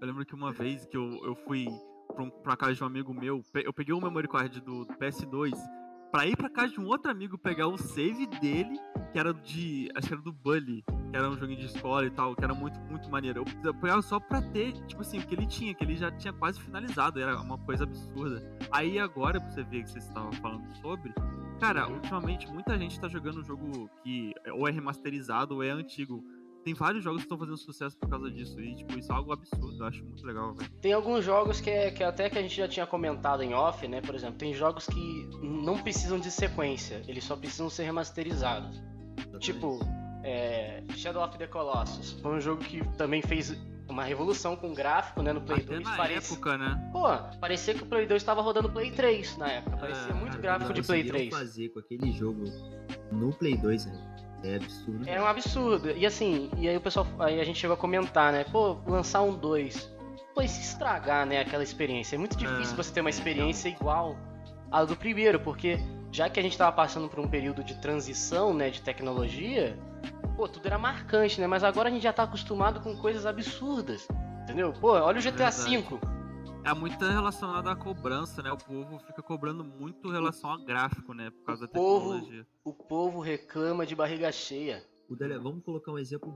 Eu 0.00 0.06
lembro 0.06 0.24
que 0.24 0.34
uma 0.34 0.52
vez 0.52 0.86
que 0.86 0.96
eu, 0.96 1.24
eu 1.24 1.34
fui 1.34 1.66
pra, 2.18 2.24
um, 2.24 2.30
pra 2.30 2.56
casa 2.56 2.74
de 2.74 2.82
um 2.82 2.86
amigo 2.86 3.14
meu, 3.14 3.44
eu 3.54 3.72
peguei 3.72 3.94
o 3.94 4.00
memory 4.00 4.26
card 4.26 4.60
do, 4.60 4.84
do 4.84 4.94
PS2 4.94 5.52
pra 6.10 6.26
ir 6.26 6.36
pra 6.36 6.50
casa 6.50 6.72
de 6.72 6.80
um 6.80 6.86
outro 6.86 7.10
amigo 7.10 7.38
pegar 7.38 7.68
o 7.68 7.78
save 7.78 8.26
dele, 8.26 8.76
que 9.12 9.18
era 9.18 9.32
de. 9.32 9.88
Acho 9.94 10.08
que 10.08 10.14
era 10.14 10.22
do 10.22 10.32
Bully, 10.32 10.82
que 10.82 11.16
era 11.16 11.28
um 11.28 11.36
joguinho 11.36 11.60
de 11.60 11.66
escola 11.66 12.04
e 12.06 12.10
tal, 12.10 12.34
que 12.34 12.42
era 12.42 12.54
muito, 12.54 12.78
muito 12.80 13.08
maneiro. 13.10 13.40
Eu, 13.40 13.62
eu 13.62 13.74
pegava 13.74 14.02
só 14.02 14.18
pra 14.18 14.42
ter, 14.42 14.72
tipo 14.86 15.02
assim, 15.02 15.18
o 15.18 15.26
que 15.26 15.34
ele 15.34 15.46
tinha, 15.46 15.74
que 15.74 15.84
ele 15.84 15.96
já 15.96 16.10
tinha 16.10 16.32
quase 16.32 16.58
finalizado, 16.60 17.20
era 17.20 17.38
uma 17.40 17.58
coisa 17.58 17.84
absurda. 17.84 18.42
Aí 18.72 18.98
agora, 18.98 19.40
pra 19.40 19.50
você 19.50 19.62
ver 19.62 19.84
que 19.84 19.90
vocês 19.90 20.04
estavam 20.04 20.32
falando 20.32 20.74
sobre, 20.78 21.12
cara, 21.60 21.88
ultimamente 21.88 22.50
muita 22.50 22.76
gente 22.78 22.98
tá 22.98 23.08
jogando 23.08 23.40
um 23.40 23.44
jogo 23.44 23.90
que 24.02 24.32
ou 24.54 24.66
é 24.66 24.72
remasterizado 24.72 25.56
ou 25.56 25.62
é 25.62 25.70
antigo 25.70 26.24
tem 26.68 26.74
vários 26.74 27.02
jogos 27.02 27.20
que 27.20 27.24
estão 27.24 27.38
fazendo 27.38 27.56
sucesso 27.56 27.96
por 27.96 28.10
causa 28.10 28.30
disso. 28.30 28.60
E, 28.60 28.74
tipo, 28.76 28.98
isso 28.98 29.10
é 29.10 29.14
algo 29.14 29.32
absurdo, 29.32 29.82
eu 29.82 29.86
acho 29.86 30.04
muito 30.04 30.26
legal, 30.26 30.54
velho. 30.54 30.70
Tem 30.82 30.92
alguns 30.92 31.24
jogos 31.24 31.60
que, 31.60 31.70
é, 31.70 31.90
que 31.90 32.04
até 32.04 32.28
que 32.28 32.38
a 32.38 32.42
gente 32.42 32.54
já 32.54 32.68
tinha 32.68 32.86
comentado 32.86 33.42
em 33.42 33.54
off, 33.54 33.88
né? 33.88 34.02
Por 34.02 34.14
exemplo, 34.14 34.36
tem 34.36 34.52
jogos 34.52 34.86
que 34.86 35.30
não 35.42 35.78
precisam 35.78 36.18
de 36.18 36.30
sequência, 36.30 37.02
eles 37.08 37.24
só 37.24 37.36
precisam 37.36 37.70
ser 37.70 37.84
remasterizados. 37.84 38.76
Exatamente. 39.16 39.40
Tipo, 39.40 39.80
é, 40.22 40.84
Shadow 40.94 41.24
of 41.24 41.38
the 41.38 41.46
Colossus. 41.46 42.20
Foi 42.20 42.36
um 42.36 42.40
jogo 42.40 42.62
que 42.62 42.86
também 42.96 43.22
fez 43.22 43.56
uma 43.88 44.04
revolução 44.04 44.54
com 44.54 44.74
gráfico, 44.74 45.22
né, 45.22 45.32
no 45.32 45.40
Play 45.40 45.60
Até 45.60 45.74
2. 45.76 45.84
Na 45.84 45.96
Parece... 45.96 46.34
época, 46.34 46.58
né? 46.58 46.90
Pô, 46.92 47.06
parecia 47.40 47.72
que 47.72 47.82
o 47.82 47.86
Play 47.86 48.06
2 48.06 48.20
estava 48.20 48.42
rodando 48.42 48.68
Play 48.68 48.90
3 48.90 49.38
na 49.38 49.48
época. 49.52 49.78
Parecia 49.78 50.10
é, 50.10 50.14
muito 50.14 50.32
cara, 50.32 50.42
gráfico 50.42 50.74
de 50.74 50.82
Play 50.82 51.04
3. 51.04 51.34
fazer 51.34 51.70
com 51.70 51.78
aquele 51.78 52.12
jogo 52.12 52.44
no 53.10 53.32
Play 53.32 53.56
2, 53.56 53.86
né? 53.86 54.17
É 54.42 54.56
absurdo. 54.56 55.08
É 55.08 55.20
um 55.20 55.26
absurdo. 55.26 55.90
E 55.90 56.06
assim, 56.06 56.50
e 56.56 56.68
aí 56.68 56.76
o 56.76 56.80
pessoal. 56.80 57.06
Aí 57.18 57.40
a 57.40 57.44
gente 57.44 57.58
chegou 57.58 57.74
a 57.74 57.76
comentar, 57.76 58.32
né? 58.32 58.44
Pô, 58.44 58.78
lançar 58.86 59.22
um 59.22 59.34
2. 59.34 59.96
Pô, 60.34 60.42
e 60.42 60.48
se 60.48 60.60
estragar, 60.60 61.26
né, 61.26 61.40
aquela 61.40 61.62
experiência? 61.62 62.14
É 62.14 62.18
muito 62.18 62.36
difícil 62.36 62.74
é, 62.74 62.76
você 62.76 62.92
ter 62.92 63.00
uma 63.00 63.10
experiência 63.10 63.68
igual 63.68 64.16
à 64.70 64.84
do 64.84 64.94
primeiro, 64.94 65.40
porque 65.40 65.80
já 66.12 66.30
que 66.30 66.38
a 66.38 66.42
gente 66.42 66.56
tava 66.56 66.70
passando 66.70 67.08
por 67.08 67.18
um 67.18 67.26
período 67.26 67.64
de 67.64 67.74
transição, 67.80 68.54
né, 68.54 68.70
de 68.70 68.80
tecnologia, 68.80 69.76
pô, 70.36 70.46
tudo 70.48 70.66
era 70.66 70.78
marcante, 70.78 71.40
né? 71.40 71.46
Mas 71.48 71.64
agora 71.64 71.88
a 71.88 71.92
gente 71.92 72.02
já 72.02 72.12
tá 72.12 72.22
acostumado 72.22 72.80
com 72.80 72.96
coisas 72.96 73.26
absurdas. 73.26 74.06
Entendeu? 74.44 74.72
Pô, 74.72 74.92
olha 74.92 75.18
o 75.18 75.22
GTA 75.22 75.50
V 75.50 75.82
é 76.68 76.74
muito 76.74 77.02
relacionado 77.02 77.68
à 77.68 77.74
cobrança, 77.74 78.42
né? 78.42 78.52
O 78.52 78.56
povo 78.58 78.98
fica 78.98 79.22
cobrando 79.22 79.64
muito 79.64 80.08
em 80.08 80.12
relação 80.12 80.52
a 80.52 80.58
gráfico, 80.58 81.14
né? 81.14 81.30
Por 81.30 81.44
causa 81.44 81.64
o 81.64 81.66
da 81.66 81.72
tecnologia. 81.72 82.46
Povo, 82.62 82.78
o 82.78 82.84
povo 82.84 83.20
reclama 83.20 83.86
de 83.86 83.96
barriga 83.96 84.30
cheia. 84.30 84.84
O 85.08 85.16
Dele... 85.16 85.38
Vamos 85.38 85.64
colocar 85.64 85.92
um 85.92 85.98
exemplo 85.98 86.30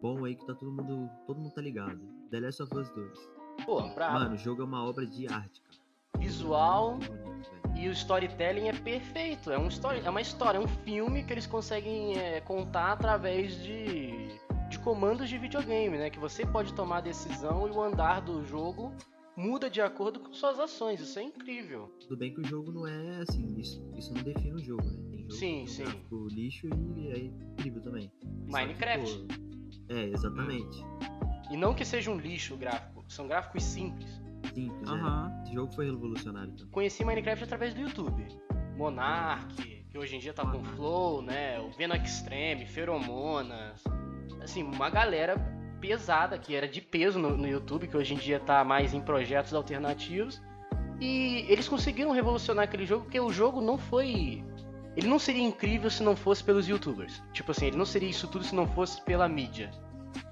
bom 0.00 0.24
aí 0.24 0.36
que 0.36 0.46
tá 0.46 0.54
todo 0.54 0.70
mundo, 0.70 1.10
todo 1.26 1.40
mundo 1.40 1.52
tá 1.52 1.60
ligado. 1.60 2.00
The 2.30 2.40
Last 2.40 2.62
of 2.62 2.76
Us 2.76 2.88
2. 2.90 3.30
Pô, 3.66 3.90
pra... 3.90 4.12
Mano, 4.12 4.34
o 4.34 4.38
jogo 4.38 4.62
é 4.62 4.64
uma 4.64 4.84
obra 4.84 5.04
de 5.04 5.26
arte, 5.26 5.60
cara. 5.60 5.82
Visual 6.18 6.98
e 7.74 7.88
o 7.88 7.92
storytelling 7.92 8.68
é 8.68 8.72
perfeito. 8.72 9.50
É, 9.50 9.58
um 9.58 9.66
story, 9.66 10.02
é 10.04 10.10
uma 10.10 10.20
história, 10.20 10.58
é 10.58 10.60
um 10.60 10.68
filme 10.68 11.24
que 11.24 11.32
eles 11.32 11.46
conseguem 11.46 12.16
é, 12.16 12.40
contar 12.40 12.92
através 12.92 13.60
de, 13.60 14.38
de 14.68 14.78
comandos 14.78 15.28
de 15.28 15.36
videogame, 15.36 15.98
né? 15.98 16.10
Que 16.10 16.20
você 16.20 16.46
pode 16.46 16.72
tomar 16.74 16.98
a 16.98 17.00
decisão 17.00 17.66
e 17.66 17.72
o 17.72 17.82
andar 17.82 18.20
do 18.20 18.44
jogo 18.44 18.94
muda 19.36 19.68
de 19.68 19.80
acordo 19.80 20.20
com 20.20 20.32
suas 20.32 20.58
ações. 20.58 21.00
Isso 21.00 21.18
é 21.18 21.22
incrível. 21.22 21.88
Tudo 22.00 22.16
bem 22.16 22.32
que 22.32 22.40
o 22.40 22.44
jogo 22.44 22.72
não 22.72 22.86
é 22.86 23.20
assim, 23.20 23.54
isso, 23.58 23.82
isso 23.96 24.12
não 24.14 24.22
define 24.22 24.54
o 24.54 24.58
jogo, 24.58 24.84
né? 24.84 25.02
Tem 25.10 25.18
jogo 25.20 25.34
sim, 25.34 25.66
sim. 25.66 25.84
O 26.10 26.26
lixo 26.28 26.68
e 26.96 27.08
é 27.08 27.18
incrível 27.18 27.82
também. 27.82 28.10
Minecraft. 28.46 29.26
Que, 29.26 29.80
pô, 29.80 29.94
é, 29.94 30.04
exatamente. 30.10 30.84
E 31.50 31.56
não 31.56 31.74
que 31.74 31.84
seja 31.84 32.10
um 32.10 32.18
lixo 32.18 32.56
gráfico, 32.56 33.04
são 33.08 33.26
gráficos 33.26 33.62
simples. 33.62 34.22
Simples, 34.54 34.88
uhum. 34.88 35.28
é. 35.38 35.42
Esse 35.42 35.54
jogo 35.54 35.72
foi 35.72 35.86
revolucionário 35.86 36.52
também. 36.52 36.70
Conheci 36.70 37.04
Minecraft 37.04 37.44
através 37.44 37.74
do 37.74 37.80
YouTube. 37.80 38.26
Monarch, 38.76 39.86
que 39.88 39.98
hoje 39.98 40.16
em 40.16 40.18
dia 40.18 40.32
tá 40.32 40.44
com 40.44 40.62
Flow, 40.64 41.22
né? 41.22 41.60
O 41.60 41.70
Venom 41.70 41.94
Extreme, 41.94 42.66
Feromonas. 42.66 43.82
Assim, 44.40 44.62
uma 44.62 44.90
galera 44.90 45.36
pesada, 45.86 46.38
que 46.38 46.54
era 46.54 46.66
de 46.66 46.80
peso 46.80 47.18
no, 47.18 47.36
no 47.36 47.46
YouTube, 47.46 47.86
que 47.86 47.96
hoje 47.96 48.14
em 48.14 48.16
dia 48.16 48.38
está 48.38 48.64
mais 48.64 48.94
em 48.94 49.00
projetos 49.00 49.52
alternativos. 49.52 50.40
E 50.98 51.44
eles 51.48 51.68
conseguiram 51.68 52.12
revolucionar 52.12 52.64
aquele 52.64 52.86
jogo, 52.86 53.04
porque 53.04 53.20
o 53.20 53.30
jogo 53.30 53.60
não 53.60 53.76
foi. 53.76 54.42
Ele 54.96 55.08
não 55.08 55.18
seria 55.18 55.42
incrível 55.42 55.90
se 55.90 56.02
não 56.02 56.16
fosse 56.16 56.42
pelos 56.42 56.66
youtubers. 56.66 57.22
Tipo 57.32 57.50
assim, 57.50 57.66
ele 57.66 57.76
não 57.76 57.84
seria 57.84 58.08
isso 58.08 58.26
tudo 58.28 58.44
se 58.44 58.54
não 58.54 58.66
fosse 58.66 59.02
pela 59.02 59.28
mídia 59.28 59.70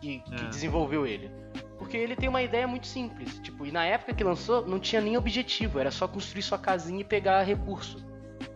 que, 0.01 0.21
que 0.21 0.35
é. 0.35 0.49
desenvolveu 0.49 1.07
ele. 1.07 1.31
Porque 1.77 1.97
ele 1.97 2.17
tem 2.17 2.29
uma 2.29 2.43
ideia 2.43 2.67
muito 2.67 2.87
simples. 2.87 3.39
Tipo, 3.41 3.67
e 3.67 3.73
na 3.73 3.85
época 3.85 4.15
que 4.15 4.25
lançou, 4.25 4.67
não 4.67 4.79
tinha 4.79 5.03
nem 5.03 5.17
objetivo, 5.17 5.79
era 5.79 5.91
só 5.91 6.09
construir 6.09 6.43
sua 6.43 6.59
casinha 6.59 7.01
e 7.01 7.05
pegar 7.05 7.43
recurso. 7.43 8.03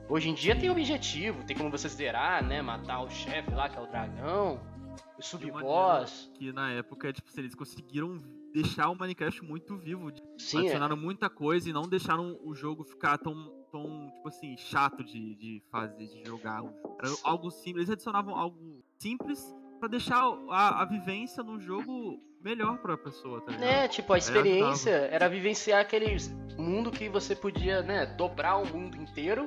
Hoje 0.09 0.31
em 0.31 0.35
dia 0.35 0.55
tem 0.55 0.71
objetivo, 0.71 1.43
tem 1.43 1.57
como 1.57 1.69
você 1.69 1.88
zerar, 1.88 2.43
né? 2.43 2.62
Matar 2.62 3.03
o 3.03 3.11
chefe 3.11 3.50
lá, 3.50 3.69
que 3.69 3.76
é 3.76 3.81
o 3.81 3.87
dragão. 3.87 4.61
Sub-boss. 5.21 6.31
Que 6.35 6.53
na 6.53 6.73
época, 6.73 7.13
tipo, 7.13 7.29
eles 7.39 7.55
conseguiram 7.55 8.19
deixar 8.53 8.89
o 8.89 8.95
Minecraft 8.95 9.45
muito 9.45 9.77
vivo. 9.77 10.11
Sim, 10.39 10.61
adicionaram 10.61 10.97
é. 10.97 10.99
muita 10.99 11.29
coisa 11.29 11.69
e 11.69 11.73
não 11.73 11.83
deixaram 11.83 12.39
o 12.43 12.55
jogo 12.55 12.85
ficar 12.85 13.19
tão, 13.19 13.53
tão 13.71 14.11
tipo 14.15 14.29
assim, 14.29 14.57
chato 14.57 15.05
de, 15.05 15.35
de 15.35 15.63
fazer, 15.71 16.07
de 16.07 16.25
jogar. 16.25 16.63
Era 17.01 17.15
algo 17.23 17.51
simples. 17.51 17.77
Eles 17.77 17.91
adicionavam 17.91 18.35
algo 18.35 18.83
simples 18.99 19.55
para 19.79 19.89
deixar 19.89 20.23
a, 20.49 20.83
a 20.83 20.85
vivência 20.85 21.43
no 21.43 21.61
jogo 21.61 22.21
melhor 22.43 22.79
para 22.79 22.95
a 22.95 22.99
pessoa, 22.99 23.41
tá 23.41 23.53
ligado? 23.53 23.69
É, 23.69 23.89
tipo, 23.89 24.13
a 24.13 24.19
experiência 24.19 24.91
era 24.91 25.29
vivenciar 25.29 25.81
aquele 25.81 26.17
mundo 26.57 26.91
que 26.91 27.09
você 27.09 27.35
podia, 27.35 27.83
né, 27.83 28.07
dobrar 28.07 28.57
o 28.57 28.67
mundo 28.67 28.97
inteiro 28.97 29.47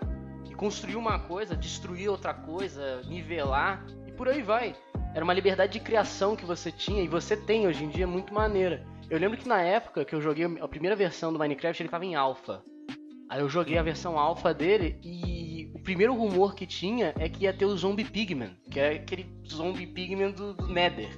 e 0.50 0.54
construir 0.54 0.98
uma 0.98 1.20
coisa, 1.20 1.56
destruir 1.56 2.10
outra 2.10 2.34
coisa, 2.34 3.02
nivelar 3.04 3.86
e 4.06 4.12
por 4.12 4.28
aí 4.28 4.42
vai. 4.42 4.76
Era 5.14 5.24
uma 5.24 5.34
liberdade 5.34 5.74
de 5.74 5.80
criação 5.80 6.36
que 6.36 6.46
você 6.46 6.72
tinha 6.72 7.02
e 7.02 7.08
você 7.08 7.36
tem 7.36 7.68
hoje 7.68 7.84
em 7.84 7.90
dia 7.90 8.06
muito 8.06 8.34
maneira. 8.34 8.86
Eu 9.10 9.18
lembro 9.18 9.38
que 9.38 9.48
na 9.48 9.62
época 9.62 10.06
que 10.06 10.14
eu 10.14 10.22
joguei 10.22 10.46
a 10.46 10.68
primeira 10.68 10.96
versão 10.96 11.34
do 11.34 11.40
Minecraft, 11.40 11.82
ele 11.82 11.90
tava 11.90 12.06
em 12.06 12.16
alpha. 12.16 12.64
Aí 13.28 13.42
eu 13.42 13.50
joguei 13.50 13.78
a 13.78 13.84
versão 13.84 14.18
alpha 14.18 14.54
dele 14.54 15.00
e 15.04 15.72
o 15.74 15.80
primeiro 15.80 16.14
rumor 16.14 16.56
que 16.56 16.66
tinha 16.66 17.14
é 17.18 17.30
que 17.30 17.44
ia 17.44 17.54
ter 17.54 17.66
o 17.66 17.76
Zombie 17.78 18.04
Pigman, 18.04 18.58
que 18.70 18.80
é 18.80 18.94
aquele 18.94 19.32
Zombie 19.48 19.88
Pigman 19.88 20.32
do, 20.32 20.54
do 20.54 20.68
Nether. 20.68 21.10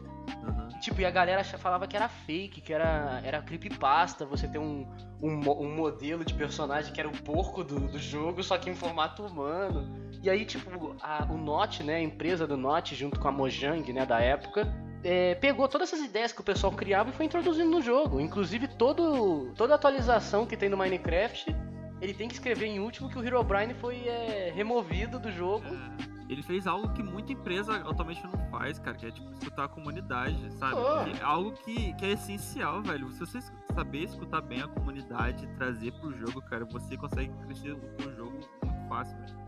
Uhum. 0.43 0.79
Tipo, 0.79 1.01
e 1.01 1.05
a 1.05 1.11
galera 1.11 1.43
falava 1.43 1.87
que 1.87 1.95
era 1.95 2.09
fake, 2.09 2.61
que 2.61 2.73
era, 2.73 3.21
era 3.23 3.41
creepypasta, 3.41 4.25
você 4.25 4.47
ter 4.47 4.59
um, 4.59 4.85
um, 5.21 5.39
um 5.51 5.75
modelo 5.75 6.25
de 6.25 6.33
personagem 6.33 6.93
que 6.93 6.99
era 6.99 7.09
o 7.09 7.23
porco 7.23 7.63
do, 7.63 7.79
do 7.87 7.99
jogo, 7.99 8.43
só 8.43 8.57
que 8.57 8.69
em 8.69 8.75
formato 8.75 9.25
humano. 9.25 10.10
E 10.21 10.29
aí, 10.29 10.45
tipo, 10.45 10.95
a, 11.01 11.25
o 11.31 11.37
Note, 11.37 11.83
né, 11.83 11.95
a 11.95 12.01
empresa 12.01 12.45
do 12.45 12.55
Note, 12.55 12.95
junto 12.95 13.19
com 13.19 13.27
a 13.27 13.31
Mojang, 13.31 13.91
né, 13.91 14.05
da 14.05 14.19
época, 14.19 14.71
é, 15.03 15.35
pegou 15.35 15.67
todas 15.67 15.91
essas 15.91 16.05
ideias 16.05 16.31
que 16.31 16.41
o 16.41 16.43
pessoal 16.43 16.71
criava 16.73 17.09
e 17.09 17.13
foi 17.13 17.25
introduzindo 17.25 17.69
no 17.69 17.81
jogo. 17.81 18.19
Inclusive, 18.19 18.67
todo, 18.67 19.51
toda 19.55 19.73
atualização 19.73 20.45
que 20.45 20.55
tem 20.55 20.69
no 20.69 20.77
Minecraft, 20.77 21.55
ele 21.99 22.13
tem 22.13 22.27
que 22.27 22.35
escrever 22.35 22.67
em 22.67 22.79
último 22.79 23.09
que 23.09 23.17
o 23.17 23.25
Herobrine 23.25 23.73
foi 23.73 24.07
é, 24.07 24.51
removido 24.53 25.19
do 25.19 25.31
jogo. 25.31 25.65
É 25.65 26.11
ele 26.31 26.41
fez 26.41 26.65
algo 26.65 26.87
que 26.93 27.03
muita 27.03 27.33
empresa 27.33 27.75
atualmente 27.75 28.23
não 28.23 28.49
faz, 28.49 28.79
cara, 28.79 28.95
que 28.95 29.05
é 29.05 29.11
tipo 29.11 29.29
escutar 29.33 29.65
a 29.65 29.67
comunidade, 29.67 30.49
sabe? 30.53 30.75
Oh. 30.77 31.25
Algo 31.25 31.51
que, 31.51 31.93
que 31.95 32.05
é 32.05 32.11
essencial, 32.11 32.81
velho. 32.81 33.11
Se 33.11 33.19
você 33.19 33.39
saber 33.73 34.03
escutar 34.05 34.39
bem 34.39 34.61
a 34.61 34.67
comunidade 34.69 35.43
e 35.43 35.47
trazer 35.57 35.91
pro 35.91 36.17
jogo, 36.17 36.41
cara, 36.43 36.63
você 36.63 36.95
consegue 36.95 37.33
crescer 37.45 37.73
o 37.73 38.15
jogo 38.15 38.31
muito 38.63 38.87
fácil, 38.87 39.17
velho. 39.17 39.40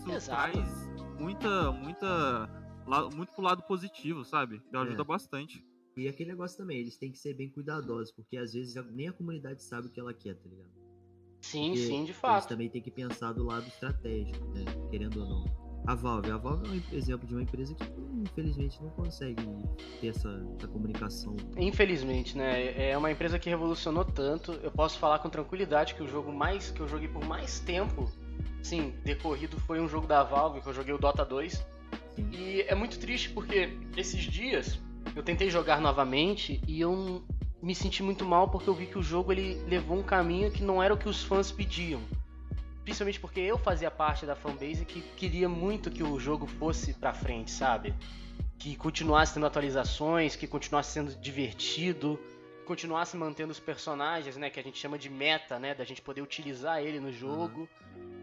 Isso 0.00 0.10
Exato. 0.10 0.52
traz 0.52 0.88
muita, 1.18 1.70
muita. 1.72 2.48
Muito 3.14 3.32
pro 3.32 3.44
lado 3.44 3.62
positivo, 3.62 4.24
sabe? 4.24 4.60
Ajuda 4.72 5.02
é. 5.02 5.04
bastante. 5.04 5.64
E 5.96 6.08
aquele 6.08 6.30
negócio 6.30 6.56
também, 6.56 6.78
eles 6.78 6.96
têm 6.96 7.12
que 7.12 7.18
ser 7.18 7.34
bem 7.34 7.50
cuidadosos, 7.50 8.10
porque 8.12 8.36
às 8.36 8.52
vezes 8.52 8.74
nem 8.90 9.08
a 9.08 9.12
comunidade 9.12 9.62
sabe 9.62 9.86
o 9.86 9.90
que 9.90 10.00
ela 10.00 10.14
quer, 10.14 10.34
tá 10.34 10.48
ligado? 10.48 10.70
Sim, 11.40 11.68
porque 11.68 11.86
sim, 11.86 12.04
de 12.04 12.12
fato. 12.12 12.34
Eles 12.34 12.46
também 12.46 12.70
tem 12.70 12.82
que 12.82 12.90
pensar 12.90 13.32
do 13.32 13.44
lado 13.44 13.66
estratégico, 13.66 14.44
né? 14.48 14.64
Querendo 14.90 15.20
ou 15.20 15.28
não. 15.28 15.70
A 15.86 15.94
Valve. 15.94 16.30
A 16.30 16.36
Valve 16.36 16.66
é 16.66 16.70
um 16.70 16.96
exemplo 16.96 17.26
de 17.26 17.34
uma 17.34 17.42
empresa 17.42 17.74
que, 17.74 17.84
infelizmente, 18.22 18.82
não 18.82 18.90
consegue 18.90 19.42
ter 20.00 20.08
essa, 20.08 20.28
essa, 20.56 20.68
comunicação. 20.68 21.36
Infelizmente, 21.56 22.36
né? 22.36 22.90
É 22.90 22.96
uma 22.96 23.10
empresa 23.10 23.38
que 23.38 23.48
revolucionou 23.48 24.04
tanto. 24.04 24.52
Eu 24.52 24.70
posso 24.70 24.98
falar 24.98 25.18
com 25.20 25.30
tranquilidade 25.30 25.94
que 25.94 26.02
o 26.02 26.06
jogo 26.06 26.32
mais 26.32 26.70
que 26.70 26.80
eu 26.80 26.88
joguei 26.88 27.08
por 27.08 27.24
mais 27.24 27.60
tempo, 27.60 28.10
sim, 28.62 28.94
decorrido 29.04 29.58
foi 29.60 29.80
um 29.80 29.88
jogo 29.88 30.06
da 30.06 30.22
Valve, 30.22 30.60
que 30.60 30.66
eu 30.68 30.74
joguei 30.74 30.94
o 30.94 30.98
Dota 30.98 31.24
2. 31.24 31.52
Sim. 31.52 32.30
E 32.32 32.62
é 32.62 32.74
muito 32.74 32.98
triste 32.98 33.30
porque 33.30 33.76
esses 33.96 34.22
dias 34.22 34.78
eu 35.14 35.22
tentei 35.22 35.50
jogar 35.50 35.80
novamente 35.80 36.60
e 36.66 36.80
eu 36.80 37.24
me 37.62 37.74
senti 37.74 38.02
muito 38.02 38.24
mal 38.24 38.48
porque 38.48 38.68
eu 38.68 38.74
vi 38.74 38.86
que 38.86 38.98
o 38.98 39.02
jogo 39.02 39.32
ele 39.32 39.54
levou 39.68 39.98
um 39.98 40.02
caminho 40.02 40.50
que 40.50 40.62
não 40.62 40.82
era 40.82 40.94
o 40.94 40.96
que 40.96 41.08
os 41.08 41.22
fãs 41.22 41.50
pediam 41.50 42.00
principalmente 42.90 43.20
porque 43.20 43.40
eu 43.40 43.56
fazia 43.56 43.90
parte 43.90 44.26
da 44.26 44.34
fanbase 44.34 44.84
que 44.84 45.00
queria 45.16 45.48
muito 45.48 45.90
que 45.90 46.02
o 46.02 46.18
jogo 46.18 46.46
fosse 46.46 46.92
pra 46.94 47.12
frente, 47.12 47.50
sabe? 47.50 47.94
Que 48.58 48.76
continuasse 48.76 49.34
tendo 49.34 49.46
atualizações, 49.46 50.34
que 50.34 50.46
continuasse 50.46 50.92
sendo 50.92 51.14
divertido, 51.14 52.18
continuasse 52.66 53.16
mantendo 53.16 53.52
os 53.52 53.60
personagens, 53.60 54.36
né? 54.36 54.50
Que 54.50 54.58
a 54.58 54.62
gente 54.62 54.78
chama 54.78 54.98
de 54.98 55.08
meta, 55.08 55.58
né? 55.58 55.74
Da 55.74 55.84
gente 55.84 56.02
poder 56.02 56.20
utilizar 56.20 56.82
ele 56.82 56.98
no 56.98 57.12
jogo. 57.12 57.60
Uhum. 57.60 57.68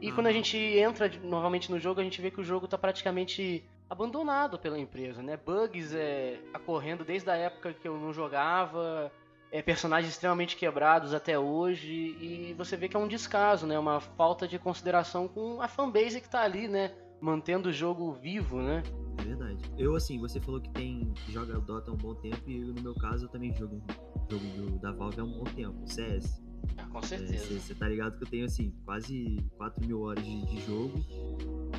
E 0.02 0.12
quando 0.12 0.28
a 0.28 0.32
gente 0.32 0.58
entra 0.58 1.12
novamente 1.24 1.72
no 1.72 1.80
jogo, 1.80 2.00
a 2.00 2.04
gente 2.04 2.22
vê 2.22 2.30
que 2.30 2.40
o 2.40 2.44
jogo 2.44 2.68
tá 2.68 2.78
praticamente 2.78 3.64
abandonado 3.90 4.60
pela 4.60 4.78
empresa, 4.78 5.22
né? 5.22 5.38
Bugs 5.38 5.94
é, 5.94 6.40
ocorrendo 6.54 7.04
desde 7.04 7.30
a 7.30 7.36
época 7.36 7.74
que 7.74 7.88
eu 7.88 7.98
não 7.98 8.14
jogava, 8.14 9.12
é, 9.52 9.62
personagens 9.62 10.14
extremamente 10.14 10.56
quebrados 10.56 11.14
até 11.14 11.40
hoje 11.40 11.92
e 12.20 12.54
você 12.58 12.76
vê 12.76 12.88
que 12.90 12.96
é 12.96 13.00
um 13.00 13.08
descaso, 13.08 13.66
né? 13.66 13.80
Uma 13.80 14.00
falta 14.00 14.48
de 14.48 14.60
consideração 14.60 15.28
com 15.28 15.62
a 15.62 15.68
fanbase 15.68 16.22
que 16.22 16.30
tá 16.30 16.42
ali, 16.42 16.68
né? 16.68 16.94
Mantendo 17.20 17.70
o 17.70 17.74
jogo 17.74 18.12
vivo, 18.12 18.62
né? 18.62 18.84
É 19.20 19.24
verdade. 19.24 19.58
Eu, 19.78 19.96
assim, 19.96 20.20
você 20.20 20.40
falou 20.40 20.62
que 20.62 20.70
tem 20.70 21.12
joga 21.30 21.60
Dota 21.60 21.90
há 21.90 21.94
um 21.94 21.98
bom 21.98 22.14
tempo 22.14 22.42
e 22.46 22.60
no 22.60 22.82
meu 22.82 22.94
caso 22.94 23.26
eu 23.26 23.30
também 23.30 23.54
jogo 23.56 23.82
jogo 24.30 24.78
da 24.80 24.92
Valve 24.92 25.22
há 25.22 25.24
um 25.24 25.32
bom 25.32 25.46
tempo, 25.46 25.76
CS. 25.86 26.47
Ah, 26.78 26.86
com 26.86 27.02
certeza. 27.02 27.60
Você 27.60 27.74
é, 27.74 27.76
tá 27.76 27.88
ligado 27.88 28.18
que 28.18 28.24
eu 28.24 28.30
tenho, 28.30 28.46
assim, 28.46 28.74
quase 28.86 29.44
4 29.58 29.86
mil 29.86 30.02
horas 30.02 30.24
de, 30.24 30.46
de 30.46 30.62
jogo 30.66 31.00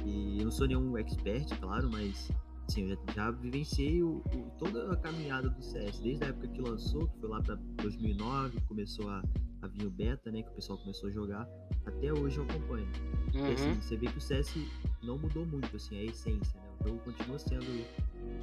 e 0.05 0.39
eu 0.39 0.45
não 0.45 0.51
sou 0.51 0.67
nenhum 0.67 0.97
expert, 0.97 1.49
claro, 1.59 1.91
mas 1.91 2.31
Sim, 2.69 2.83
eu 2.83 2.89
já, 2.89 3.15
já 3.15 3.31
vivenciei 3.31 4.03
o, 4.03 4.23
o, 4.35 4.53
toda 4.59 4.93
a 4.93 4.97
caminhada 4.97 5.49
do 5.49 5.63
CS, 5.63 6.01
desde 6.01 6.25
a 6.25 6.29
época 6.29 6.49
que 6.49 6.61
lançou, 6.61 7.09
que 7.09 7.19
foi 7.19 7.29
lá 7.29 7.41
para 7.41 7.55
2009, 7.83 8.61
começou 8.69 9.09
a, 9.09 9.23
a 9.63 9.67
vir 9.69 9.87
o 9.87 9.91
beta, 9.91 10.31
né, 10.31 10.43
que 10.43 10.51
o 10.51 10.53
pessoal 10.53 10.79
começou 10.79 11.09
a 11.09 11.13
jogar, 11.13 11.49
até 11.87 12.13
hoje 12.13 12.37
eu 12.37 12.45
acompanho. 12.45 12.87
Uhum. 13.35 13.49
E, 13.49 13.53
assim, 13.53 13.75
você 13.81 13.97
vê 13.97 14.07
que 14.07 14.19
o 14.19 14.21
CS 14.21 14.55
não 15.03 15.17
mudou 15.17 15.47
muito, 15.47 15.75
assim, 15.75 15.99
a 15.99 16.05
essência, 16.05 16.61
né? 16.61 16.69
O 16.81 16.89
jogo 16.89 17.01
continua 17.01 17.39
sendo 17.39 17.85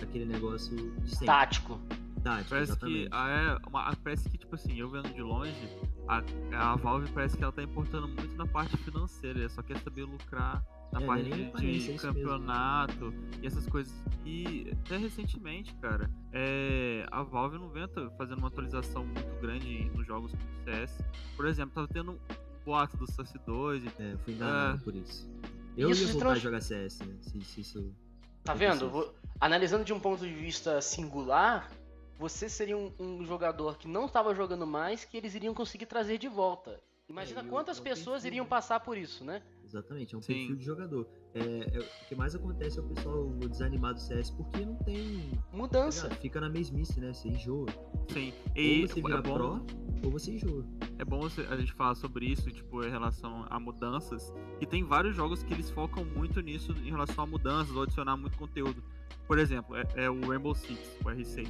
aquele 0.01 0.25
negócio 0.25 0.75
de 0.75 1.09
sempre. 1.11 1.27
Tático. 1.27 1.79
Tático, 2.25 2.49
parece 2.49 2.71
exatamente. 2.71 3.09
que, 3.09 3.15
é, 3.15 3.57
uma, 3.67 3.95
parece 3.97 4.27
que, 4.27 4.35
tipo 4.35 4.55
assim, 4.55 4.79
eu 4.79 4.89
vendo 4.89 5.13
de 5.13 5.21
longe, 5.21 5.53
a, 6.07 6.23
a 6.71 6.75
Valve 6.75 7.07
parece 7.11 7.37
que 7.37 7.43
ela 7.43 7.53
tá 7.53 7.61
importando 7.61 8.07
muito 8.07 8.35
na 8.35 8.47
parte 8.47 8.75
financeira, 8.77 9.37
ela 9.37 9.49
só 9.49 9.61
quer 9.61 9.77
saber 9.77 10.05
lucrar 10.05 10.65
na 10.91 11.03
é, 11.03 11.05
parte 11.05 11.29
de, 11.29 11.85
de 11.85 11.99
campeonato 11.99 13.13
e 13.43 13.45
essas 13.45 13.67
coisas. 13.67 13.93
E 14.25 14.65
até 14.71 14.97
recentemente, 14.97 15.75
cara, 15.75 16.09
é, 16.33 17.05
a 17.11 17.21
Valve 17.21 17.59
não 17.59 17.69
vem 17.69 17.87
fazendo 18.17 18.39
uma 18.39 18.47
atualização 18.47 19.05
muito 19.05 19.39
grande 19.39 19.85
nos 19.93 20.07
jogos 20.07 20.31
como 20.31 20.63
CS. 20.63 20.97
Por 21.35 21.45
exemplo, 21.45 21.75
tava 21.75 21.87
tendo 21.87 22.13
um 22.13 22.19
boato 22.65 22.97
do 22.97 23.05
CS 23.05 23.33
2 23.45 23.83
e. 23.83 23.87
É, 23.99 24.17
fui 24.23 24.33
enganado 24.33 24.77
é, 24.77 24.83
por 24.83 24.95
isso. 24.95 25.29
Eu 25.77 25.91
isso 25.91 26.01
ia 26.01 26.07
voltar 26.07 26.25
trans... 26.25 26.37
a 26.37 26.41
jogar 26.41 26.61
CS, 26.61 26.99
né? 27.01 27.15
Se, 27.21 27.39
se 27.41 27.61
isso. 27.61 27.93
Tá 28.43 28.55
vendo? 28.55 28.89
Vou... 28.89 29.13
Analisando 29.39 29.83
de 29.83 29.93
um 29.93 29.99
ponto 29.99 30.25
de 30.25 30.33
vista 30.33 30.81
singular, 30.81 31.69
você 32.17 32.47
seria 32.49 32.77
um, 32.77 32.91
um 32.99 33.25
jogador 33.25 33.77
que 33.77 33.87
não 33.87 34.05
estava 34.05 34.33
jogando 34.33 34.65
mais, 34.65 35.03
que 35.03 35.17
eles 35.17 35.35
iriam 35.35 35.53
conseguir 35.53 35.85
trazer 35.85 36.17
de 36.17 36.27
volta. 36.27 36.81
Imagina 37.07 37.41
é, 37.41 37.43
quantas 37.43 37.79
pessoas 37.79 38.25
iriam 38.25 38.45
passar 38.45 38.79
por 38.79 38.97
isso, 38.97 39.23
né? 39.23 39.43
Exatamente, 39.75 40.15
é 40.15 40.17
um 40.17 40.21
Sim. 40.21 40.33
perfil 40.33 40.55
de 40.55 40.63
jogador. 40.63 41.07
É, 41.33 41.39
é, 41.39 41.79
o 41.79 42.07
que 42.07 42.15
mais 42.15 42.33
acontece 42.33 42.79
é 42.79 42.81
o 42.81 42.85
pessoal 42.85 43.27
desanimado 43.49 43.95
do 43.95 43.99
CS 43.99 44.29
porque 44.31 44.65
não 44.65 44.75
tem. 44.75 45.37
Mudança. 45.51 46.07
Tá 46.07 46.15
fica 46.15 46.39
na 46.39 46.47
mesmice, 46.47 46.97
né? 47.01 47.13
Você 47.13 47.27
enjoa. 47.27 47.67
Sim. 48.07 48.31
E 48.55 48.83
ou 48.83 48.87
você 48.87 49.01
vira 49.01 49.17
é 49.17 49.21
bom, 49.21 49.33
pro, 49.33 49.65
ou 50.05 50.11
você 50.11 50.31
enjoa. 50.31 50.65
É 50.97 51.03
bom 51.03 51.25
a 51.25 51.57
gente 51.57 51.73
falar 51.73 51.95
sobre 51.95 52.25
isso, 52.25 52.49
tipo, 52.49 52.85
em 52.85 52.89
relação 52.89 53.45
a 53.49 53.59
mudanças. 53.59 54.33
E 54.61 54.65
tem 54.65 54.81
vários 54.81 55.13
jogos 55.13 55.43
que 55.43 55.53
eles 55.53 55.69
focam 55.69 56.05
muito 56.05 56.39
nisso 56.39 56.71
em 56.71 56.89
relação 56.89 57.25
a 57.25 57.27
mudanças 57.27 57.75
ou 57.75 57.83
adicionar 57.83 58.15
muito 58.15 58.37
conteúdo. 58.37 58.81
Por 59.27 59.39
exemplo, 59.39 59.75
é, 59.75 59.83
é, 59.95 60.09
o 60.09 60.21
Rainbow 60.21 60.55
Six, 60.55 60.99
o 61.03 61.09
R6. 61.09 61.49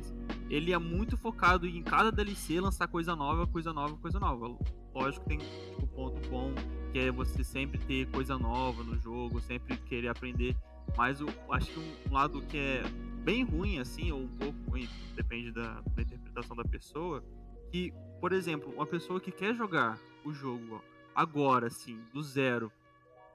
Ele 0.49 0.73
é 0.73 0.79
muito 0.79 1.15
focado 1.15 1.67
em 1.67 1.83
cada 1.83 2.11
DLC 2.11 2.59
lançar 2.59 2.87
coisa 2.87 3.15
nova, 3.15 3.45
coisa 3.45 3.71
nova, 3.71 3.95
coisa 3.97 4.19
nova. 4.19 4.57
Lógico 4.95 5.23
que 5.25 5.37
tem 5.37 5.37
tipo, 5.37 5.85
ponto 5.87 6.27
bom 6.29 6.53
que 6.95 6.99
é 6.99 7.11
você 7.11 7.43
sempre 7.43 7.77
ter 7.77 8.09
coisa 8.09 8.39
nova 8.39 8.81
no 8.81 8.97
jogo, 8.97 9.41
sempre 9.41 9.75
querer 9.75 10.07
aprender. 10.07 10.55
Mas 10.95 11.19
eu 11.19 11.27
acho 11.51 11.69
que 11.73 12.09
um 12.09 12.13
lado 12.13 12.41
que 12.43 12.57
é 12.57 12.83
bem 13.21 13.43
ruim, 13.43 13.79
assim, 13.79 14.13
ou 14.13 14.21
um 14.21 14.29
pouco 14.29 14.57
ruim, 14.71 14.87
depende 15.13 15.51
da, 15.51 15.81
da 15.93 16.01
interpretação 16.01 16.55
da 16.55 16.63
pessoa, 16.63 17.21
que, 17.69 17.93
por 18.21 18.31
exemplo, 18.31 18.71
uma 18.73 18.85
pessoa 18.85 19.19
que 19.19 19.29
quer 19.29 19.53
jogar 19.53 19.99
o 20.23 20.31
jogo 20.31 20.81
agora, 21.13 21.67
assim, 21.67 21.99
do 22.13 22.23
zero, 22.23 22.71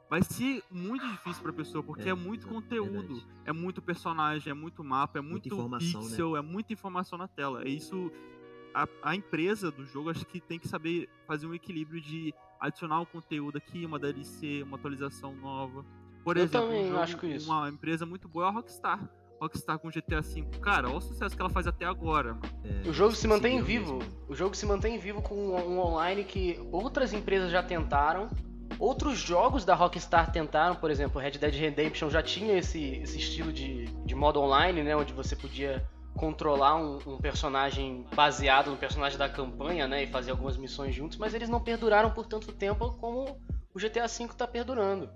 vai 0.08 0.22
ser 0.22 0.62
muito 0.70 1.06
difícil 1.06 1.42
pra 1.42 1.52
pessoa, 1.52 1.84
porque 1.84 2.08
é, 2.08 2.12
é 2.12 2.14
muito 2.14 2.46
é, 2.46 2.50
conteúdo, 2.50 3.16
verdade. 3.16 3.26
é 3.44 3.52
muito 3.52 3.82
personagem, 3.82 4.50
é 4.50 4.54
muito 4.54 4.82
mapa, 4.82 5.18
é 5.18 5.22
muito 5.22 5.68
né? 5.68 5.78
pixel, 5.78 6.32
né? 6.32 6.38
é 6.38 6.42
muita 6.42 6.72
informação 6.72 7.18
na 7.18 7.28
tela. 7.28 7.68
E 7.68 7.76
isso, 7.76 8.10
a, 8.72 8.88
a, 9.02 9.14
empresa 9.14 9.70
do 9.70 9.84
jogo 9.84 10.08
acho 10.08 10.24
que 10.24 10.40
tem 10.40 10.58
que 10.58 10.66
saber 10.66 11.10
fazer 11.26 11.46
um 11.46 11.52
equilíbrio 11.52 12.00
de 12.00 12.32
adicionar 12.60 13.00
um 13.00 13.04
conteúdo 13.04 13.56
aqui, 13.56 13.86
uma 13.86 13.98
DLC, 13.98 14.62
uma 14.62 14.76
atualização 14.76 15.34
nova. 15.34 15.84
Por 16.22 16.36
Eu 16.36 16.44
exemplo, 16.44 16.68
um 16.68 17.06
jogo, 17.06 17.44
uma 17.46 17.68
empresa 17.68 18.04
muito 18.04 18.28
boa 18.28 18.46
é 18.46 18.48
a 18.48 18.52
Rockstar. 18.52 19.00
Rockstar 19.40 19.78
com 19.78 19.88
GTA 19.88 20.20
V. 20.20 20.42
Cara, 20.60 20.88
olha 20.88 20.98
o 20.98 21.00
sucesso 21.00 21.34
que 21.34 21.40
ela 21.40 21.48
faz 21.48 21.66
até 21.66 21.86
agora. 21.86 22.36
É, 22.62 22.88
o 22.88 22.92
jogo 22.92 23.14
se 23.14 23.26
mantém 23.26 23.62
vivo. 23.62 23.96
Mesmo. 23.96 24.12
O 24.28 24.34
jogo 24.34 24.54
se 24.54 24.66
mantém 24.66 24.98
vivo 24.98 25.22
com 25.22 25.34
um 25.34 25.78
online 25.78 26.24
que 26.24 26.60
outras 26.70 27.14
empresas 27.14 27.50
já 27.50 27.62
tentaram. 27.62 28.28
Outros 28.78 29.18
jogos 29.18 29.64
da 29.64 29.74
Rockstar 29.74 30.30
tentaram, 30.30 30.76
por 30.76 30.90
exemplo, 30.90 31.20
Red 31.20 31.32
Dead 31.32 31.54
Redemption 31.54 32.10
já 32.10 32.22
tinha 32.22 32.58
esse, 32.58 32.96
esse 32.96 33.18
estilo 33.18 33.50
de, 33.50 33.86
de 34.04 34.14
modo 34.14 34.40
online, 34.40 34.82
né? 34.82 34.94
Onde 34.94 35.12
você 35.14 35.34
podia 35.34 35.86
controlar 36.20 36.76
um, 36.76 36.98
um, 37.06 37.16
personagem 37.16 38.04
baseado 38.14 38.70
no 38.70 38.76
personagem 38.76 39.16
da 39.16 39.26
campanha, 39.26 39.88
né? 39.88 40.02
E 40.02 40.06
fazer 40.06 40.32
algumas 40.32 40.54
missões 40.58 40.94
juntos, 40.94 41.16
mas 41.16 41.32
eles 41.32 41.48
não 41.48 41.58
perduraram 41.58 42.10
por 42.10 42.26
tanto 42.26 42.52
tempo 42.52 42.94
como 43.00 43.40
o 43.72 43.78
GTA 43.78 44.06
V 44.06 44.24
está 44.24 44.46
perdurando. 44.46 45.08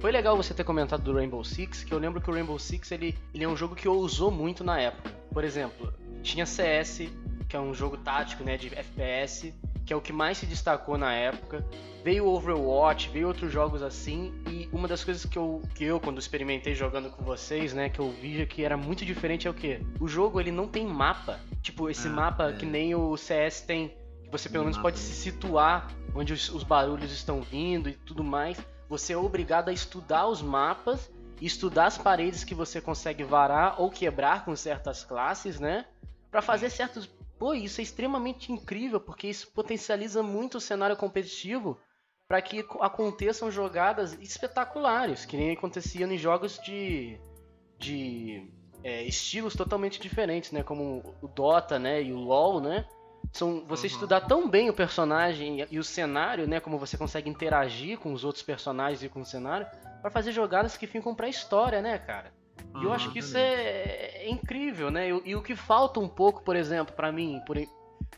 Foi 0.00 0.10
legal 0.10 0.36
você 0.36 0.52
ter 0.52 0.64
comentado 0.64 1.02
do 1.02 1.14
Rainbow 1.14 1.44
Six, 1.44 1.84
que 1.84 1.94
eu 1.94 1.98
lembro 1.98 2.20
que 2.20 2.28
o 2.28 2.34
Rainbow 2.34 2.58
Six 2.58 2.90
ele, 2.90 3.16
ele 3.32 3.44
é 3.44 3.48
um 3.48 3.56
jogo 3.56 3.76
que 3.76 3.86
ousou 3.86 4.32
muito 4.32 4.64
na 4.64 4.80
época. 4.80 5.10
Por 5.32 5.44
exemplo, 5.44 5.94
tinha 6.24 6.44
CS, 6.44 7.02
que 7.48 7.54
é 7.54 7.60
um 7.60 7.72
jogo 7.72 7.96
tático, 7.96 8.42
né, 8.42 8.56
de 8.56 8.66
FPS, 8.74 9.54
que 9.88 9.94
é 9.94 9.96
o 9.96 10.02
que 10.02 10.12
mais 10.12 10.36
se 10.36 10.44
destacou 10.44 10.98
na 10.98 11.14
época. 11.14 11.64
Veio 12.04 12.26
Overwatch, 12.26 13.08
veio 13.08 13.26
outros 13.26 13.50
jogos 13.50 13.82
assim, 13.82 14.34
e 14.46 14.68
uma 14.70 14.86
das 14.86 15.02
coisas 15.02 15.24
que 15.24 15.38
eu, 15.38 15.62
que 15.74 15.82
eu 15.82 15.98
quando 15.98 16.18
experimentei 16.18 16.74
jogando 16.74 17.08
com 17.08 17.24
vocês, 17.24 17.72
né, 17.72 17.88
que 17.88 17.98
eu 17.98 18.10
vi 18.10 18.44
que 18.44 18.62
era 18.62 18.76
muito 18.76 19.02
diferente 19.02 19.48
é 19.48 19.50
o 19.50 19.54
que? 19.54 19.80
O 19.98 20.06
jogo 20.06 20.38
ele 20.38 20.52
não 20.52 20.68
tem 20.68 20.86
mapa. 20.86 21.40
Tipo, 21.62 21.88
esse 21.88 22.06
ah, 22.06 22.10
mapa 22.10 22.50
é. 22.50 22.52
que 22.52 22.66
nem 22.66 22.94
o 22.94 23.16
CS 23.16 23.62
tem, 23.62 23.88
que 24.24 24.30
você 24.30 24.50
pelo 24.50 24.64
menos 24.64 24.76
pode 24.76 24.98
se 24.98 25.14
situar 25.14 25.90
onde 26.14 26.34
os, 26.34 26.50
os 26.50 26.62
barulhos 26.62 27.10
estão 27.10 27.40
vindo 27.40 27.88
e 27.88 27.94
tudo 27.94 28.22
mais 28.22 28.58
você 28.90 29.14
é 29.14 29.16
obrigado 29.16 29.70
a 29.70 29.72
estudar 29.72 30.26
os 30.26 30.42
mapas, 30.42 31.10
estudar 31.40 31.86
as 31.86 31.96
paredes 31.96 32.44
que 32.44 32.54
você 32.54 32.78
consegue 32.78 33.24
varar 33.24 33.80
ou 33.80 33.90
quebrar 33.90 34.44
com 34.44 34.54
certas 34.54 35.02
classes, 35.02 35.58
né? 35.58 35.86
Para 36.30 36.42
fazer 36.42 36.68
certos. 36.68 37.08
Pô, 37.38 37.54
isso 37.54 37.80
é 37.80 37.84
extremamente 37.84 38.52
incrível, 38.52 39.00
porque 39.00 39.28
isso 39.28 39.50
potencializa 39.52 40.22
muito 40.22 40.58
o 40.58 40.60
cenário 40.60 40.96
competitivo 40.96 41.78
para 42.26 42.42
que 42.42 42.64
aconteçam 42.80 43.50
jogadas 43.50 44.12
espetaculares, 44.20 45.24
que 45.24 45.36
nem 45.36 45.52
aconteciam 45.52 46.10
em 46.10 46.18
jogos 46.18 46.58
de, 46.58 47.18
de 47.78 48.50
é, 48.82 49.02
estilos 49.04 49.54
totalmente 49.54 50.00
diferentes, 50.00 50.52
né? 50.52 50.62
Como 50.62 51.16
o 51.22 51.28
Dota, 51.28 51.78
né? 51.78 52.02
E 52.02 52.12
o 52.12 52.18
LoL, 52.18 52.60
né? 52.60 52.86
São 53.32 53.64
você 53.66 53.86
uhum. 53.86 53.92
estudar 53.92 54.22
tão 54.22 54.48
bem 54.48 54.68
o 54.68 54.74
personagem 54.74 55.66
e 55.70 55.78
o 55.78 55.84
cenário, 55.84 56.46
né? 56.46 56.60
Como 56.60 56.78
você 56.78 56.98
consegue 56.98 57.30
interagir 57.30 57.98
com 57.98 58.12
os 58.12 58.24
outros 58.24 58.42
personagens 58.42 59.02
e 59.02 59.08
com 59.08 59.20
o 59.20 59.24
cenário, 59.24 59.66
para 60.02 60.10
fazer 60.10 60.32
jogadas 60.32 60.76
que 60.76 60.86
ficam 60.86 61.14
pra 61.14 61.28
história, 61.28 61.80
né, 61.80 61.98
cara? 61.98 62.32
E 62.80 62.84
eu 62.84 62.92
acho 62.92 63.10
que 63.10 63.18
isso 63.18 63.36
é, 63.36 64.24
é 64.24 64.30
incrível, 64.30 64.90
né? 64.90 65.10
E, 65.10 65.30
e, 65.30 65.36
o 65.36 65.42
que 65.42 65.56
falta 65.56 65.98
um 65.98 66.08
pouco, 66.08 66.42
por 66.42 66.54
exemplo, 66.54 66.94
para 66.94 67.10
mim, 67.10 67.40
por, 67.46 67.56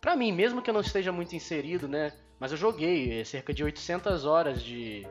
pra 0.01 0.15
mim, 0.15 0.33
mesmo 0.33 0.61
que 0.61 0.69
eu 0.69 0.75
não 0.75 0.81
esteja 0.81 1.11
muito 1.11 1.35
inserido, 1.35 1.89
né? 1.89 2.13
Mas 2.39 2.53
eu 2.53 2.59
joguei 2.59 3.25
cerca 3.25 3.53
de 3.53 3.63
800 3.65 4.25
horas 4.25 4.63
de, 4.63 5.07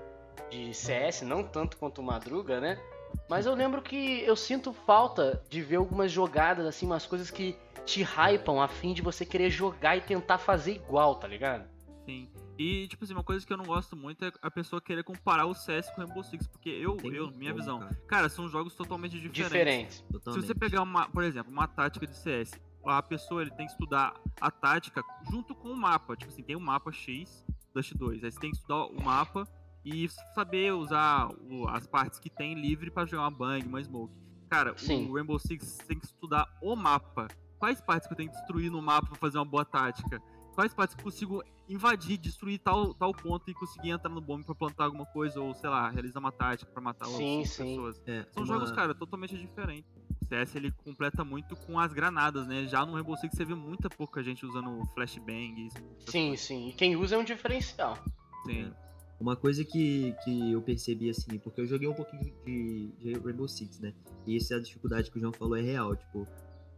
de 0.50 0.74
CS, 0.74 1.22
não 1.22 1.44
tanto 1.44 1.78
quanto 1.78 2.00
o 2.00 2.04
Madruga, 2.04 2.60
né? 2.60 2.80
Mas 3.28 3.46
eu 3.46 3.54
lembro 3.54 3.82
que 3.82 4.22
eu 4.24 4.36
sinto 4.36 4.74
falta 4.74 5.42
de 5.50 5.62
ver 5.62 5.78
algumas 5.78 6.12
jogadas, 6.12 6.66
assim, 6.66 6.86
umas 6.86 7.06
coisas 7.06 7.30
que 7.30 7.56
te 7.86 8.04
hypam 8.04 8.62
a 8.62 8.68
fim 8.68 8.94
de 8.94 9.02
você 9.02 9.26
querer 9.26 9.50
jogar 9.50 9.96
e 9.96 10.02
tentar 10.02 10.38
fazer 10.38 10.74
igual, 10.74 11.16
tá 11.16 11.28
ligado? 11.28 11.68
Sim. 12.10 12.28
E, 12.58 12.88
tipo 12.88 13.04
assim, 13.04 13.14
uma 13.14 13.24
coisa 13.24 13.46
que 13.46 13.54
eu 13.54 13.58
não 13.58 13.66
gosto 13.66 13.96
muito 13.96 14.26
é 14.26 14.32
a 14.42 14.52
pessoa 14.52 14.82
querer 14.82 15.04
comparar 15.04 15.46
o 15.46 15.54
CS 15.54 15.90
com 15.92 16.02
o 16.02 16.06
Rainbow 16.06 16.24
Six, 16.24 16.48
porque 16.48 16.70
eu, 16.70 16.98
eu 17.04 17.32
minha 17.32 17.52
como, 17.52 17.64
visão, 17.64 17.80
cara. 17.80 18.02
cara. 18.08 18.30
são 18.30 18.50
jogos 18.50 18.76
totalmente 18.76 19.20
diferentes. 19.20 19.50
Diferentes. 19.50 20.06
Totalmente. 20.12 20.42
Se 20.42 20.48
você 20.48 20.56
pegar, 20.56 20.82
uma, 20.82 21.08
por 21.10 21.24
exemplo, 21.24 21.52
uma 21.52 21.68
tática 21.68 22.06
de 22.06 22.16
CS, 22.16 22.52
a 22.84 23.02
pessoa 23.02 23.42
ele 23.42 23.52
tem 23.52 23.66
que 23.66 23.72
estudar 23.72 24.14
a 24.42 24.52
tática 24.52 25.04
junto 25.30 25.54
com 25.56 25.70
o 25.70 25.78
mapa. 25.78 26.16
Tipo 26.16 26.32
assim, 26.32 26.44
tem 26.44 26.56
o 26.56 26.60
um 26.60 26.64
mapa 26.64 26.92
X, 26.92 27.46
Dust 27.74 27.94
2, 27.94 28.24
aí 28.24 28.32
você 28.32 28.40
tem 28.40 28.52
que 28.52 28.58
estudar 28.58 28.86
o 28.86 29.02
mapa 29.02 29.48
e 29.86 30.10
saber 30.34 30.74
usar 30.74 31.30
o, 31.50 31.68
as 31.70 31.88
partes 31.88 32.20
que 32.20 32.30
tem 32.30 32.56
livre 32.56 32.92
para 32.92 33.06
jogar 33.06 33.24
uma 33.24 33.32
bang, 33.32 33.66
uma 33.66 33.82
smoke. 33.82 34.14
Cara, 34.50 34.76
Sim. 34.78 35.08
o 35.08 35.14
Rainbow 35.14 35.40
Six 35.40 35.78
tem 35.88 36.00
que 36.00 36.06
estudar 36.06 36.48
o 36.62 36.76
mapa 36.76 37.28
quais 37.60 37.82
partes 37.82 38.08
que 38.08 38.14
eu 38.14 38.18
tenho 38.18 38.32
que 38.32 38.38
destruir 38.38 38.72
no 38.72 38.82
mapa 38.82 39.08
pra 39.08 39.18
fazer 39.18 39.38
uma 39.38 39.46
boa 39.46 39.66
tática? 39.66 40.22
Quais 40.56 40.74
partes 40.74 40.96
que 40.96 41.02
eu 41.02 41.04
consigo 41.04 41.44
invadir, 41.70 42.18
destruir 42.18 42.60
tal, 42.60 42.94
tal 42.96 43.14
ponto 43.14 43.50
e 43.50 43.54
conseguir 43.54 43.92
entrar 43.92 44.10
no 44.10 44.20
bombe 44.20 44.44
pra 44.44 44.56
plantar 44.56 44.86
alguma 44.86 45.06
coisa, 45.06 45.40
ou 45.40 45.54
sei 45.54 45.70
lá, 45.70 45.90
realizar 45.90 46.20
uma 46.20 46.32
tática 46.32 46.70
pra 46.72 46.82
matar 46.82 47.06
sim, 47.06 47.38
outras 47.38 47.52
sim. 47.52 47.64
pessoas. 47.64 48.02
É, 48.08 48.26
São 48.32 48.44
uma... 48.44 48.54
jogos, 48.56 48.72
cara, 48.72 48.96
totalmente 48.96 49.38
diferentes. 49.38 49.90
O 50.22 50.26
CS 50.26 50.56
ele 50.56 50.72
completa 50.72 51.24
muito 51.24 51.56
com 51.56 51.80
as 51.80 51.94
granadas, 51.94 52.48
né? 52.48 52.66
Já 52.66 52.86
no 52.86 52.94
Rainbow 52.94 53.16
Six 53.16 53.36
você 53.36 53.46
vê 53.46 53.54
muita 53.54 53.90
pouca 53.90 54.24
gente 54.24 54.46
usando 54.46 54.86
flashbang. 54.94 55.70
Sim, 56.08 56.30
coisas. 56.30 56.40
sim. 56.40 56.70
E 56.70 56.74
quem 56.74 56.96
usa 56.96 57.16
é 57.16 57.18
um 57.20 57.24
diferencial. 57.24 57.98
Sim. 58.46 58.66
É. 58.66 58.90
Uma 59.20 59.36
coisa 59.36 59.66
que, 59.66 60.16
que 60.24 60.52
eu 60.52 60.62
percebi 60.62 61.10
assim, 61.10 61.38
porque 61.40 61.62
eu 61.62 61.68
joguei 61.68 61.88
um 61.88 61.94
pouquinho 61.94 62.34
de, 62.46 62.88
de 62.98 63.14
Rainbow 63.20 63.48
Six, 63.48 63.80
né? 63.80 63.94
E 64.26 64.38
essa 64.38 64.60
dificuldade 64.60 65.12
que 65.12 65.18
o 65.18 65.20
João 65.20 65.34
falou 65.34 65.58
é 65.58 65.62
real. 65.62 65.96
Tipo, 65.96 66.26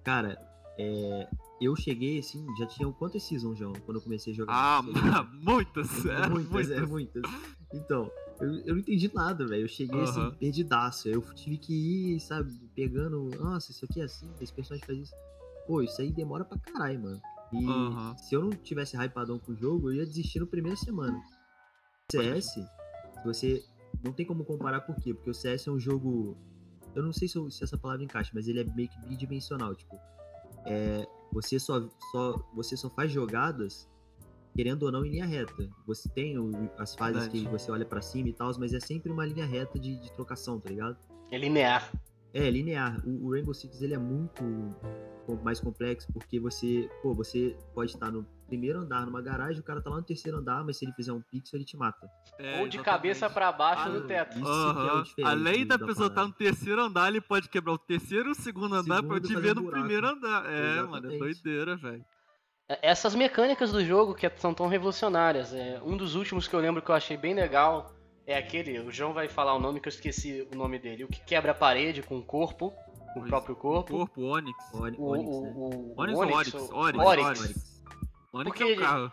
cara, 0.03 0.35
é, 0.77 1.27
eu 1.59 1.75
cheguei, 1.75 2.19
assim, 2.19 2.45
já 2.57 2.65
tinha 2.65 2.91
quantas 2.93 3.23
seasons, 3.23 3.57
João, 3.57 3.73
quando 3.85 3.97
eu 3.97 4.01
comecei 4.01 4.33
a 4.33 4.35
jogar? 4.35 4.53
Ah, 4.53 4.81
muitas, 5.33 6.05
é, 6.05 6.27
muitas. 6.27 6.71
É, 6.71 6.81
muitas. 6.81 7.23
Então, 7.73 8.11
eu, 8.39 8.53
eu 8.65 8.73
não 8.73 8.79
entendi 8.79 9.11
nada, 9.13 9.45
velho. 9.45 9.63
Eu 9.63 9.67
cheguei, 9.67 9.97
uhum. 9.97 10.03
assim, 10.03 10.31
perdidaço. 10.39 11.07
Eu 11.07 11.21
tive 11.33 11.57
que 11.57 11.73
ir, 11.73 12.19
sabe, 12.19 12.51
pegando, 12.75 13.29
nossa, 13.39 13.71
isso 13.71 13.85
aqui 13.85 14.01
é 14.01 14.05
assim, 14.05 14.29
esse 14.39 14.53
personagem 14.53 14.85
faz 14.85 14.99
isso. 14.99 15.13
Pô, 15.67 15.81
isso 15.81 16.01
aí 16.01 16.11
demora 16.11 16.43
pra 16.43 16.57
caralho, 16.57 17.01
mano. 17.01 17.21
E 17.53 17.65
uhum. 17.65 18.17
se 18.17 18.33
eu 18.33 18.41
não 18.41 18.49
tivesse 18.51 18.95
hypadão 18.95 19.37
com 19.37 19.51
o 19.51 19.55
jogo, 19.55 19.89
eu 19.89 19.95
ia 19.95 20.05
desistir 20.05 20.39
na 20.39 20.45
primeira 20.45 20.77
semana. 20.77 21.21
CS, 22.11 22.45
se 22.53 22.65
você 23.23 23.63
não 24.03 24.11
tem 24.11 24.25
como 24.25 24.43
comparar 24.43 24.81
por 24.81 24.95
quê? 24.95 25.13
Porque 25.13 25.29
o 25.29 25.33
CS 25.33 25.67
é 25.67 25.71
um 25.71 25.79
jogo. 25.79 26.37
Eu 26.95 27.03
não 27.03 27.13
sei 27.13 27.27
se, 27.27 27.37
eu, 27.37 27.49
se 27.49 27.63
essa 27.63 27.77
palavra 27.77 28.03
encaixa, 28.03 28.31
mas 28.33 28.47
ele 28.47 28.61
é 28.61 28.63
meio 28.63 28.89
que 28.89 28.99
bidimensional. 29.07 29.75
Tipo, 29.75 29.97
é, 30.65 31.07
você, 31.31 31.59
só, 31.59 31.87
só, 32.11 32.35
você 32.53 32.75
só 32.75 32.89
faz 32.89 33.11
jogadas 33.11 33.89
querendo 34.55 34.83
ou 34.83 34.91
não 34.91 35.05
em 35.05 35.11
linha 35.11 35.25
reta. 35.25 35.69
Você 35.87 36.09
tem 36.09 36.37
o, 36.37 36.51
as 36.77 36.95
fases 36.95 37.23
Verdade. 37.23 37.45
que 37.45 37.49
você 37.49 37.71
olha 37.71 37.85
para 37.85 38.01
cima 38.01 38.29
e 38.29 38.33
tal, 38.33 38.51
mas 38.59 38.73
é 38.73 38.79
sempre 38.79 39.11
uma 39.11 39.25
linha 39.25 39.45
reta 39.45 39.79
de, 39.79 39.97
de 39.99 40.11
trocação, 40.13 40.59
tá 40.59 40.69
ligado? 40.69 40.97
É 41.31 41.37
linear. 41.37 41.91
É, 42.33 42.49
linear. 42.49 43.01
O, 43.05 43.27
o, 43.27 43.31
Rainbow 43.31 43.53
Six 43.53 43.81
ele 43.81 43.93
é 43.93 43.97
muito 43.97 44.43
mais 45.43 45.59
complexo 45.59 46.11
porque 46.11 46.39
você, 46.39 46.89
pô, 47.01 47.13
você 47.13 47.55
pode 47.73 47.91
estar 47.91 48.11
no 48.11 48.25
primeiro 48.51 48.79
andar 48.79 49.05
numa 49.05 49.21
garagem, 49.21 49.61
o 49.61 49.63
cara 49.63 49.81
tá 49.81 49.89
lá 49.89 49.95
no 49.95 50.03
terceiro 50.03 50.37
andar, 50.37 50.61
mas 50.65 50.77
se 50.77 50.83
ele 50.83 50.91
fizer 50.91 51.13
um 51.13 51.21
pixel, 51.21 51.57
ele 51.57 51.63
te 51.63 51.77
mata. 51.77 52.05
É, 52.37 52.59
Ou 52.59 52.67
de 52.67 52.79
cabeça 52.79 53.29
para 53.29 53.49
baixo 53.49 53.83
ah, 53.83 53.89
no 53.89 54.01
teto. 54.01 54.37
Isso 54.37 55.17
é 55.17 55.23
o 55.23 55.27
Além 55.27 55.65
da, 55.65 55.77
da 55.77 55.85
pessoa 55.85 56.07
estar 56.07 56.21
tá 56.21 56.27
no 56.27 56.33
terceiro 56.33 56.81
andar, 56.81 57.07
ele 57.07 57.21
pode 57.21 57.47
quebrar 57.47 57.71
o 57.71 57.77
terceiro 57.77 58.27
e 58.27 58.31
o 58.33 58.35
segundo 58.35 58.75
andar 58.75 58.97
segundo, 58.97 59.07
pra 59.07 59.21
te 59.21 59.35
ver 59.37 59.55
no 59.55 59.71
primeiro 59.71 60.05
andar. 60.05 60.45
É, 60.51 60.73
Exatamente. 60.73 60.89
mano, 60.89 61.13
é 61.13 61.17
doideira, 61.17 61.77
velho. 61.77 62.05
É, 62.67 62.89
essas 62.89 63.15
mecânicas 63.15 63.71
do 63.71 63.85
jogo 63.85 64.13
que 64.13 64.29
são 64.35 64.53
tão 64.53 64.67
revolucionárias. 64.67 65.53
É, 65.53 65.81
um 65.85 65.95
dos 65.95 66.15
últimos 66.15 66.45
que 66.45 66.53
eu 66.53 66.59
lembro 66.59 66.81
que 66.81 66.91
eu 66.91 66.95
achei 66.95 67.15
bem 67.15 67.33
legal 67.33 67.95
é 68.27 68.37
aquele, 68.37 68.79
o 68.79 68.91
João 68.91 69.13
vai 69.13 69.29
falar 69.29 69.55
o 69.55 69.59
nome 69.59 69.79
que 69.79 69.87
eu 69.87 69.91
esqueci 69.91 70.45
o 70.53 70.57
nome 70.57 70.77
dele, 70.77 71.05
o 71.05 71.07
que 71.07 71.21
quebra 71.21 71.51
a 71.51 71.55
parede 71.55 72.03
com 72.03 72.17
o 72.17 72.23
corpo, 72.23 72.73
com 73.13 73.21
o 73.21 73.23
próprio 73.23 73.55
corpo. 73.55 73.95
O 73.95 73.97
corpo, 73.99 74.21
Onix. 74.21 74.57
O, 74.73 74.77
o, 74.77 75.93
o, 75.95 76.01
Onix 76.01 76.53
ou 76.53 76.75
Oryx? 76.75 76.99
Oryx. 77.01 77.41
Onix 77.41 77.70
Porque, 78.31 78.63
é 78.63 78.65
um 78.65 78.75
carro. 78.77 79.11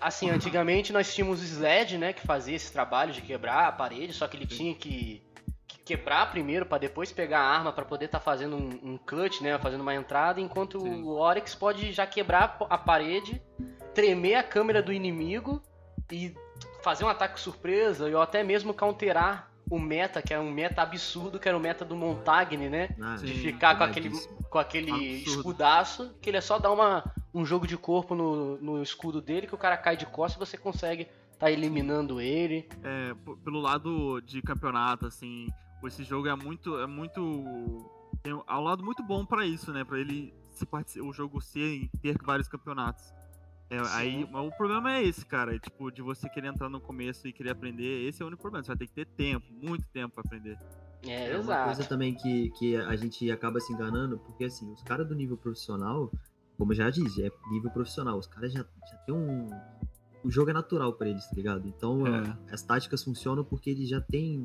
Assim, 0.00 0.30
antigamente 0.30 0.92
nós 0.92 1.12
tínhamos 1.12 1.40
o 1.40 1.44
Sled, 1.44 1.98
né, 1.98 2.12
que 2.12 2.26
fazia 2.26 2.54
esse 2.54 2.72
trabalho 2.72 3.12
de 3.12 3.20
quebrar 3.20 3.66
a 3.66 3.72
parede, 3.72 4.12
só 4.12 4.28
que 4.28 4.36
ele 4.36 4.46
tinha 4.46 4.74
que, 4.74 5.22
que 5.66 5.78
quebrar 5.80 6.30
primeiro 6.30 6.64
para 6.64 6.78
depois 6.78 7.10
pegar 7.10 7.40
a 7.40 7.48
arma 7.48 7.72
para 7.72 7.84
poder 7.84 8.06
estar 8.06 8.18
tá 8.18 8.24
fazendo 8.24 8.56
um, 8.56 8.92
um, 8.92 8.98
cut, 8.98 9.42
né, 9.42 9.58
fazendo 9.58 9.80
uma 9.80 9.94
entrada, 9.94 10.40
enquanto 10.40 10.80
Sim. 10.80 11.02
o 11.02 11.16
Oryx 11.16 11.54
pode 11.54 11.92
já 11.92 12.06
quebrar 12.06 12.56
a 12.70 12.78
parede, 12.78 13.42
tremer 13.94 14.36
a 14.36 14.42
câmera 14.42 14.80
do 14.82 14.92
inimigo 14.92 15.60
e 16.10 16.34
fazer 16.82 17.04
um 17.04 17.08
ataque 17.08 17.40
surpresa 17.40 18.08
ou 18.08 18.22
até 18.22 18.44
mesmo 18.44 18.72
counterar 18.72 19.50
o 19.70 19.78
meta, 19.78 20.22
que 20.22 20.32
é 20.32 20.40
um 20.40 20.50
meta 20.50 20.82
absurdo, 20.82 21.38
que 21.38 21.48
era 21.48 21.56
o 21.56 21.60
meta 21.60 21.84
do 21.84 21.96
Montagne, 21.96 22.68
né? 22.68 22.88
Ah, 23.00 23.16
de 23.16 23.28
sim, 23.28 23.40
ficar 23.40 23.76
com 23.76 23.84
aquele, 23.84 24.10
com 24.50 24.58
aquele 24.58 24.90
escudaço, 25.22 26.14
que 26.20 26.30
ele 26.30 26.36
é 26.36 26.40
só 26.40 26.58
dar 26.58 26.72
uma, 26.72 27.04
um 27.34 27.44
jogo 27.44 27.66
de 27.66 27.76
corpo 27.76 28.14
no, 28.14 28.58
no 28.58 28.82
escudo 28.82 29.20
dele, 29.20 29.46
que 29.46 29.54
o 29.54 29.58
cara 29.58 29.76
cai 29.76 29.96
de 29.96 30.06
costas 30.06 30.36
e 30.36 30.50
você 30.50 30.58
consegue 30.58 31.08
tá 31.38 31.50
eliminando 31.50 32.20
ele. 32.20 32.68
É, 32.82 33.14
pelo 33.44 33.60
lado 33.60 34.20
de 34.20 34.42
campeonato, 34.42 35.06
assim, 35.06 35.46
esse 35.84 36.02
jogo 36.02 36.28
é 36.28 36.34
muito. 36.34 36.78
É 36.78 36.86
muito. 36.86 37.90
Tem 38.22 38.34
um 38.34 38.60
lado 38.60 38.84
muito 38.84 39.02
bom 39.02 39.24
para 39.24 39.46
isso, 39.46 39.72
né? 39.72 39.84
Pra 39.84 39.98
ele 39.98 40.34
se 40.50 41.00
o 41.00 41.12
jogo 41.12 41.40
ser 41.40 41.88
ter 42.02 42.16
vários 42.22 42.48
campeonatos. 42.48 43.14
É, 43.70 43.78
aí, 43.90 44.24
o 44.24 44.50
problema 44.52 44.94
é 44.94 45.02
esse, 45.04 45.24
cara. 45.26 45.58
Tipo, 45.58 45.90
de 45.90 46.00
você 46.00 46.28
querer 46.28 46.48
entrar 46.48 46.68
no 46.68 46.80
começo 46.80 47.28
e 47.28 47.32
querer 47.32 47.50
aprender, 47.50 48.06
esse 48.08 48.22
é 48.22 48.24
o 48.24 48.28
único 48.28 48.40
problema. 48.42 48.62
Você 48.64 48.68
vai 48.68 48.78
ter 48.78 48.86
que 48.86 48.94
ter 48.94 49.06
tempo, 49.06 49.46
muito 49.52 49.86
tempo 49.88 50.14
pra 50.14 50.22
aprender. 50.24 50.58
É, 51.06 51.28
É 51.30 51.34
uma 51.34 51.40
exato. 51.44 51.64
coisa 51.64 51.84
também 51.84 52.14
que, 52.14 52.50
que 52.58 52.76
a 52.76 52.96
gente 52.96 53.30
acaba 53.30 53.60
se 53.60 53.72
enganando, 53.72 54.18
porque 54.20 54.44
assim, 54.44 54.72
os 54.72 54.82
caras 54.82 55.06
do 55.06 55.14
nível 55.14 55.36
profissional, 55.36 56.10
como 56.56 56.72
eu 56.72 56.76
já 56.76 56.88
disse, 56.90 57.22
é 57.22 57.30
nível 57.50 57.70
profissional, 57.70 58.18
os 58.18 58.26
caras 58.26 58.52
já, 58.52 58.60
já 58.90 58.96
tem 59.06 59.14
um. 59.14 59.48
O 60.24 60.30
jogo 60.30 60.50
é 60.50 60.52
natural 60.52 60.94
pra 60.94 61.08
eles, 61.08 61.24
tá 61.28 61.36
ligado? 61.36 61.68
Então 61.68 62.06
É. 62.06 62.36
as 62.52 62.62
táticas 62.62 63.04
funcionam 63.04 63.44
porque 63.44 63.70
eles 63.70 63.88
já 63.88 64.00
têm 64.00 64.42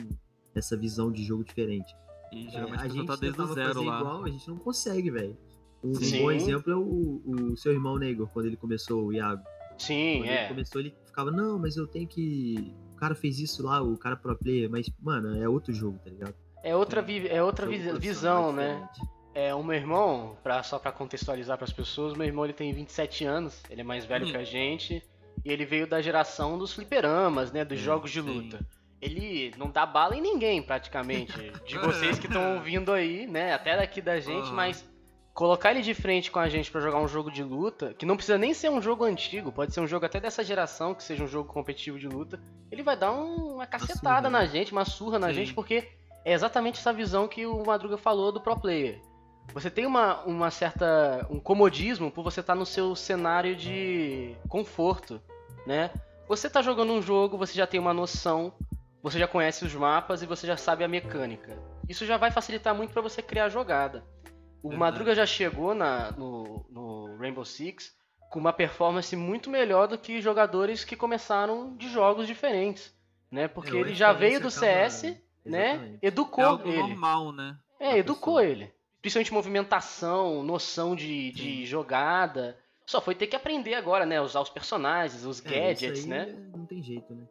essa 0.53 0.77
visão 0.77 1.11
de 1.11 1.23
jogo 1.23 1.43
diferente. 1.43 1.95
E 2.31 2.47
É, 2.47 2.49
geralmente 2.51 2.79
a 2.81 2.83
a 2.83 2.87
gente 2.89 3.07
tá 3.07 3.15
desde 3.15 3.41
o 3.41 3.47
zero 3.53 3.73
fazer 3.75 3.87
lá. 3.87 3.99
igual, 3.99 4.23
a 4.25 4.29
gente 4.29 4.47
não 4.49 4.57
consegue, 4.57 5.09
velho. 5.09 5.37
Um, 5.83 5.93
Sim. 5.95 6.21
bom 6.21 6.31
exemplo 6.31 6.71
é 6.71 6.75
o, 6.75 7.21
o 7.25 7.57
seu 7.57 7.73
irmão 7.73 7.97
Negro, 7.97 8.29
quando 8.31 8.45
ele 8.45 8.55
começou, 8.57 9.05
o 9.07 9.13
Iago. 9.13 9.43
Sim, 9.77 10.19
Quando 10.19 10.29
é. 10.29 10.39
ele 10.41 10.47
começou, 10.49 10.81
ele 10.81 10.95
ficava, 11.05 11.29
não, 11.31 11.59
mas 11.59 11.75
eu 11.75 11.85
tenho 11.87 12.07
que. 12.07 12.73
O 12.93 12.95
cara 12.95 13.13
fez 13.15 13.39
isso 13.39 13.63
lá, 13.63 13.81
o 13.81 13.97
cara 13.97 14.15
pro 14.15 14.35
player, 14.37 14.69
mas, 14.69 14.85
mano, 15.01 15.35
é 15.41 15.49
outro 15.49 15.73
jogo, 15.73 15.99
tá 16.03 16.09
ligado? 16.09 16.33
É 16.63 16.73
outra, 16.75 17.01
vi- 17.01 17.27
é 17.27 17.43
outra 17.43 17.65
Jogo 17.65 17.99
vi- 17.99 18.07
visão, 18.07 18.51
é 18.51 18.53
né? 18.53 18.89
É, 19.35 19.53
o 19.53 19.63
meu 19.63 19.75
irmão, 19.75 20.37
pra, 20.43 20.61
só 20.63 20.77
pra 20.79 20.91
contextualizar 20.91 21.57
pras 21.57 21.73
pessoas, 21.73 22.13
meu 22.15 22.25
irmão 22.25 22.45
ele 22.45 22.53
tem 22.53 22.71
27 22.71 23.25
anos, 23.25 23.61
ele 23.69 23.81
é 23.81 23.83
mais 23.83 24.05
velho 24.05 24.25
Hum. 24.27 24.31
que 24.31 24.37
a 24.37 24.43
gente, 24.43 25.03
e 25.43 25.51
ele 25.51 25.65
veio 25.65 25.85
da 25.87 26.01
geração 26.01 26.57
dos 26.57 26.71
fliperamas, 26.71 27.51
né, 27.51 27.65
dos 27.65 27.79
jogos 27.79 28.11
de 28.11 28.21
sim. 28.21 28.27
luta. 28.29 28.65
Ele 29.01 29.51
não 29.57 29.69
dá 29.69 29.85
bala 29.85 30.15
em 30.15 30.21
ninguém, 30.21 30.61
praticamente, 30.61 31.33
de 31.65 31.77
vocês 31.79 32.19
que 32.19 32.27
estão 32.27 32.55
ouvindo 32.55 32.93
aí, 32.93 33.27
né, 33.27 33.53
até 33.53 33.75
daqui 33.75 33.99
da 34.01 34.19
gente, 34.19 34.45
Aham. 34.47 34.53
mas 34.55 34.85
colocar 35.33 35.71
ele 35.71 35.81
de 35.81 35.93
frente 35.93 36.29
com 36.29 36.39
a 36.39 36.47
gente 36.47 36.71
pra 36.71 36.79
jogar 36.81 36.99
um 36.99 37.07
jogo 37.07 37.31
de 37.31 37.43
luta, 37.43 37.93
que 37.93 38.05
não 38.05 38.15
precisa 38.15 38.37
nem 38.37 38.53
ser 38.53 38.69
um 38.69 38.81
jogo 38.81 39.03
antigo, 39.03 39.51
pode 39.51 39.73
ser 39.73 39.79
um 39.81 39.87
jogo 39.87 40.05
até 40.05 40.19
dessa 40.19 40.43
geração, 40.43 40.93
que 40.93 41.03
seja 41.03 41.23
um 41.23 41.27
jogo 41.27 41.51
competitivo 41.51 41.97
de 41.97 42.07
luta, 42.07 42.39
ele 42.71 42.83
vai 42.83 42.95
dar 42.95 43.11
um- 43.11 43.55
uma 43.55 43.65
cacetada 43.65 44.17
surra, 44.17 44.29
na 44.29 44.39
né? 44.41 44.47
gente, 44.47 44.71
uma 44.71 44.85
surra 44.85 45.17
na 45.17 45.27
Sim. 45.29 45.33
gente, 45.33 45.53
porque 45.53 45.89
é 46.23 46.33
exatamente 46.33 46.79
essa 46.79 46.93
visão 46.93 47.27
que 47.27 47.45
o 47.45 47.65
Madruga 47.65 47.97
falou 47.97 48.31
do 48.31 48.39
pro 48.39 48.55
player. 48.55 49.01
Você 49.53 49.69
tem 49.69 49.85
uma, 49.85 50.23
uma 50.23 50.49
certa. 50.51 51.25
um 51.29 51.39
comodismo 51.39 52.09
por 52.09 52.23
você 52.23 52.39
estar 52.39 52.55
no 52.55 52.65
seu 52.65 52.95
cenário 52.95 53.55
de 53.55 54.35
conforto, 54.47 55.19
né? 55.67 55.91
Você 56.29 56.49
tá 56.49 56.61
jogando 56.61 56.93
um 56.93 57.01
jogo, 57.01 57.37
você 57.37 57.53
já 57.53 57.67
tem 57.67 57.77
uma 57.79 57.93
noção, 57.93 58.53
você 59.01 59.19
já 59.19 59.27
conhece 59.27 59.65
os 59.65 59.73
mapas 59.75 60.21
e 60.21 60.25
você 60.25 60.47
já 60.47 60.55
sabe 60.55 60.83
a 60.85 60.87
mecânica. 60.87 61.57
Isso 61.89 62.05
já 62.05 62.15
vai 62.15 62.31
facilitar 62.31 62.73
muito 62.73 62.93
para 62.93 63.01
você 63.01 63.21
criar 63.21 63.45
a 63.45 63.49
jogada. 63.49 64.05
O 64.63 64.69
Verdade. 64.69 64.79
Madruga 64.79 65.13
já 65.15 65.25
chegou 65.25 65.75
na, 65.75 66.11
no, 66.11 66.65
no 66.69 67.17
Rainbow 67.17 67.43
Six 67.43 67.93
com 68.31 68.39
uma 68.39 68.53
performance 68.53 69.15
muito 69.15 69.49
melhor 69.49 69.87
do 69.87 69.97
que 69.97 70.21
jogadores 70.21 70.83
que 70.85 70.95
começaram 70.95 71.75
de 71.75 71.89
jogos 71.89 72.25
diferentes, 72.25 72.91
né? 73.29 73.47
Porque 73.47 73.75
É, 73.75 73.79
ele 73.79 73.93
já 73.93 74.13
veio 74.13 74.39
do 74.39 74.49
CS, 74.49 75.03
né? 75.45 75.73
Exatamente. 75.73 75.99
É 76.01 76.07
Educou 76.07 76.43
algo 76.45 76.67
ele. 76.69 76.77
normal, 76.77 77.31
né? 77.33 77.57
É, 77.79 77.97
educou 77.97 78.35
pessoa. 78.37 78.45
ele. 78.45 78.73
Principalmente 79.01 79.33
movimentação, 79.33 80.41
noção 80.43 80.95
de, 80.95 81.31
de 81.33 81.65
jogada. 81.65 82.57
Só 82.85 83.01
foi 83.01 83.13
ter 83.15 83.27
que 83.27 83.35
aprender 83.35 83.73
agora, 83.75 84.05
né? 84.05 84.21
Usar 84.21 84.39
os 84.41 84.49
personagens, 84.49 85.25
os 85.25 85.45
É, 85.45 85.49
gadgets, 85.49 86.05
né? 86.05 86.25
Não 86.55 86.65
tem 86.65 86.81
jeito, 86.81 87.13
né? 87.13 87.27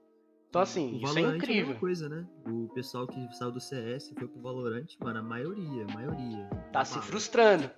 Então, 0.52 0.60
assim, 0.60 0.92
O 0.92 0.96
isso 0.96 1.06
é 1.06 1.08
Valorant 1.22 1.32
a 1.32 1.36
incrível. 1.38 1.66
mesma 1.68 1.80
coisa, 1.80 2.08
né? 2.10 2.26
O 2.46 2.68
pessoal 2.74 3.06
que 3.06 3.34
saiu 3.38 3.50
do 3.50 3.58
CS 3.58 4.12
foi 4.18 4.28
pro 4.28 4.42
Valorant, 4.42 4.84
mano, 5.02 5.18
a 5.20 5.22
maioria, 5.22 5.86
a 5.88 5.94
maioria. 5.94 6.46
Tá 6.70 6.84
se 6.84 6.98
frustrando. 7.00 7.70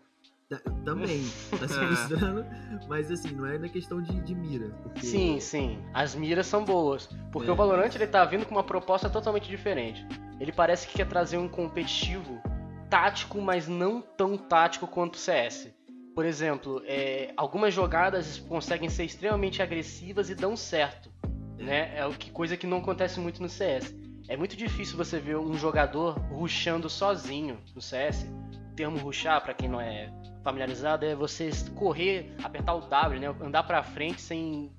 tá- 0.49 0.59
Também, 0.85 1.23
tá 1.57 1.69
se 1.69 1.75
É. 1.75 1.87
frustrando, 1.87 2.45
mas 2.89 3.13
assim, 3.13 3.31
não 3.33 3.47
é 3.47 3.59
na 3.59 3.69
questão 3.69 4.03
de, 4.03 4.21
de 4.23 4.35
mira. 4.35 4.71
Porque 4.83 5.07
Sim, 5.07 5.39
sim. 5.39 5.79
As 5.95 6.17
miras 6.17 6.49
são 6.49 6.65
boas. 6.65 7.09
Porque 7.31 7.49
É. 7.49 7.53
o 7.53 7.55
Valorant 7.55 7.95
ele 7.95 8.09
tá 8.09 8.25
vindo 8.25 8.45
com 8.45 8.57
uma 8.57 8.65
proposta 8.65 9.09
totalmente 9.09 9.49
diferente. 9.49 10.05
Ele 10.41 10.51
parece 10.51 10.89
que 10.89 10.95
quer 10.95 11.07
trazer 11.09 11.39
um 11.39 11.47
competitivo 11.49 12.43
tático, 12.91 13.41
mas 13.41 13.69
não 13.69 14.01
tão 14.03 14.37
tático 14.37 14.89
quanto 14.89 15.15
o 15.15 15.19
CS. 15.19 15.73
Por 16.13 16.25
exemplo, 16.25 16.83
é, 16.87 17.33
algumas 17.37 17.73
jogadas 17.73 18.39
conseguem 18.39 18.89
ser 18.89 19.05
extremamente 19.05 19.63
agressivas 19.63 20.29
e 20.29 20.35
dão 20.35 20.57
certo. 20.57 21.14
Né? 21.59 21.97
É 21.97 22.07
o 22.07 22.11
que, 22.13 22.31
coisa 22.31 22.57
que 22.57 22.67
não 22.67 22.79
acontece 22.79 23.19
muito 23.21 23.41
no 23.43 23.49
CS. 23.49 23.95
É 24.29 24.37
muito 24.37 24.57
difícil 24.57 24.97
você 24.97 25.19
ver 25.19 25.37
um 25.37 25.55
jogador 25.55 26.19
rushando 26.31 26.89
sozinho 26.89 27.59
no 27.75 27.81
CS. 27.81 28.27
O 28.73 28.75
termo 28.75 28.99
rushar, 28.99 29.43
pra 29.43 29.55
quem 29.55 29.69
não 29.69 29.81
é 29.81 30.13
familiarizado, 30.43 31.05
é 31.05 31.15
você 31.15 31.51
correr, 31.75 32.35
apertar 32.43 32.75
o 32.75 32.81
W, 32.81 33.21
né? 33.21 33.35
andar 33.41 33.63
pra 33.63 33.83
frente 33.83 34.21
sem 34.21 34.71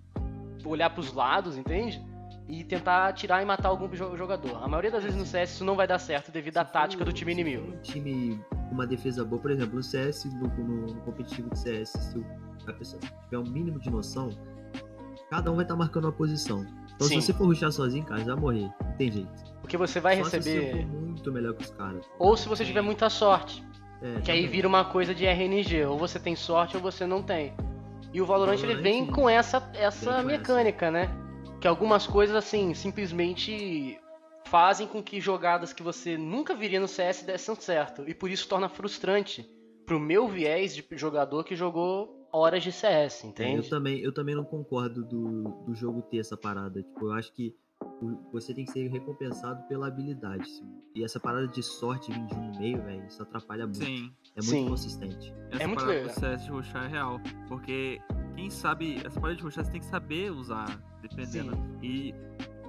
olhar 0.65 0.89
pros 0.89 1.13
lados, 1.13 1.57
entende? 1.57 2.03
E 2.47 2.63
tentar 2.63 3.07
atirar 3.07 3.41
e 3.41 3.45
matar 3.45 3.69
algum 3.69 3.87
jo- 3.89 4.15
jogador. 4.17 4.63
A 4.63 4.67
maioria 4.67 4.91
das 4.91 5.03
vezes 5.03 5.17
no 5.17 5.25
CS 5.25 5.53
isso 5.53 5.65
não 5.65 5.75
vai 5.75 5.87
dar 5.87 5.97
certo 5.97 6.31
devido 6.31 6.57
à 6.57 6.65
tática 6.65 7.03
do 7.05 7.11
time 7.13 7.31
inimigo. 7.31 7.71
Um 7.71 7.81
time 7.81 8.39
com 8.51 8.73
uma 8.75 8.85
defesa 8.85 9.23
boa, 9.23 9.41
por 9.41 9.49
exemplo, 9.51 9.75
no 9.75 9.81
CS, 9.83 10.25
no, 10.25 10.47
no- 10.47 11.01
competitivo 11.01 11.49
de 11.49 11.57
CS, 11.59 11.89
se 11.89 12.25
a 12.67 12.73
pessoa 12.73 12.99
tiver 13.23 13.37
um 13.39 13.49
mínimo 13.49 13.79
de 13.79 13.89
noção, 13.89 14.29
cada 15.29 15.51
um 15.51 15.55
vai 15.55 15.65
estar 15.65 15.75
marcando 15.75 16.05
uma 16.05 16.11
posição. 16.11 16.65
Então 16.95 17.07
Sim. 17.07 17.19
se 17.19 17.27
você 17.27 17.33
for 17.33 17.45
rushar 17.45 17.71
sozinho, 17.71 18.05
cara, 18.05 18.23
já 18.23 18.35
morrer. 18.35 18.69
Não 18.83 18.93
tem 18.97 19.11
jeito. 19.11 19.29
Porque 19.61 19.77
você 19.77 19.99
vai 19.99 20.17
Só 20.17 20.25
se 20.25 20.29
você 20.29 20.37
receber. 20.37 20.81
for 20.87 20.87
muito 20.87 21.31
melhor 21.31 21.53
que 21.53 21.63
os 21.63 21.71
caras. 21.71 22.05
Ou 22.19 22.37
se 22.37 22.47
você 22.47 22.63
tiver 22.63 22.81
muita 22.81 23.09
sorte. 23.09 23.63
É, 24.01 24.21
Que 24.21 24.31
aí 24.31 24.47
vira 24.47 24.67
uma 24.67 24.85
coisa 24.85 25.13
de 25.13 25.25
RNG. 25.25 25.85
Ou 25.85 25.97
você 25.97 26.19
tem 26.19 26.35
sorte 26.35 26.77
ou 26.77 26.81
você 26.81 27.05
não 27.05 27.21
tem. 27.21 27.53
E 28.13 28.21
o 28.21 28.25
Valorant, 28.25 28.53
ele 28.53 28.75
Valorant 28.75 28.83
vem 28.83 29.05
com 29.05 29.29
essa, 29.29 29.69
essa 29.73 30.23
mecânica, 30.23 30.89
né? 30.89 31.09
Que 31.59 31.67
algumas 31.67 32.07
coisas, 32.07 32.35
assim, 32.35 32.73
simplesmente 32.73 33.99
fazem 34.45 34.87
com 34.87 35.01
que 35.01 35.19
jogadas 35.19 35.73
que 35.73 35.83
você 35.83 36.17
nunca 36.17 36.55
viria 36.55 36.79
no 36.79 36.87
CS 36.87 37.23
dessem 37.23 37.55
certo. 37.55 38.07
E 38.07 38.13
por 38.13 38.29
isso 38.29 38.47
torna 38.47 38.69
frustrante 38.69 39.49
pro 39.85 39.99
meu 39.99 40.27
viés 40.27 40.75
de 40.75 40.85
jogador 40.93 41.43
que 41.43 41.55
jogou 41.55 42.14
horas 42.35 42.63
de 42.63 42.71
CS, 42.71 43.23
É, 43.23 43.27
eu 43.27 43.29
entende? 43.29 43.69
também, 43.69 43.99
eu 43.99 44.13
também 44.13 44.35
não 44.35 44.43
concordo 44.43 45.03
do, 45.05 45.43
do 45.65 45.73
jogo 45.73 46.01
ter 46.01 46.17
essa 46.17 46.35
parada. 46.35 46.81
Tipo, 46.83 47.05
eu 47.07 47.13
acho 47.13 47.31
que 47.33 47.55
você 48.31 48.53
tem 48.53 48.65
que 48.65 48.71
ser 48.71 48.87
recompensado 48.89 49.65
pela 49.67 49.87
habilidade. 49.87 50.49
E 50.93 51.03
essa 51.03 51.19
parada 51.19 51.47
de 51.47 51.61
sorte 51.63 52.11
um 52.11 52.51
no 52.51 52.59
meio, 52.59 52.81
velho, 52.83 53.05
isso 53.05 53.21
atrapalha 53.21 53.65
muito. 53.65 53.83
Sim. 53.83 54.11
É 54.35 54.41
muito 54.41 54.49
Sim. 54.49 54.67
consistente. 54.69 55.33
Essa 55.51 55.67
muito 55.67 55.79
parada 55.79 55.99
legal. 55.99 56.13
do 56.13 56.19
CS 56.19 56.43
de 56.43 56.51
rushar 56.51 56.85
é 56.85 56.87
real. 56.87 57.21
Porque 57.47 58.01
quem 58.35 58.49
sabe, 58.49 58.95
essa 59.05 59.19
parada 59.19 59.37
de 59.37 59.43
rushar 59.43 59.63
você 59.63 59.71
tem 59.71 59.79
que 59.79 59.85
saber 59.87 60.31
usar, 60.31 60.81
dependendo. 61.01 61.53
E 61.81 62.13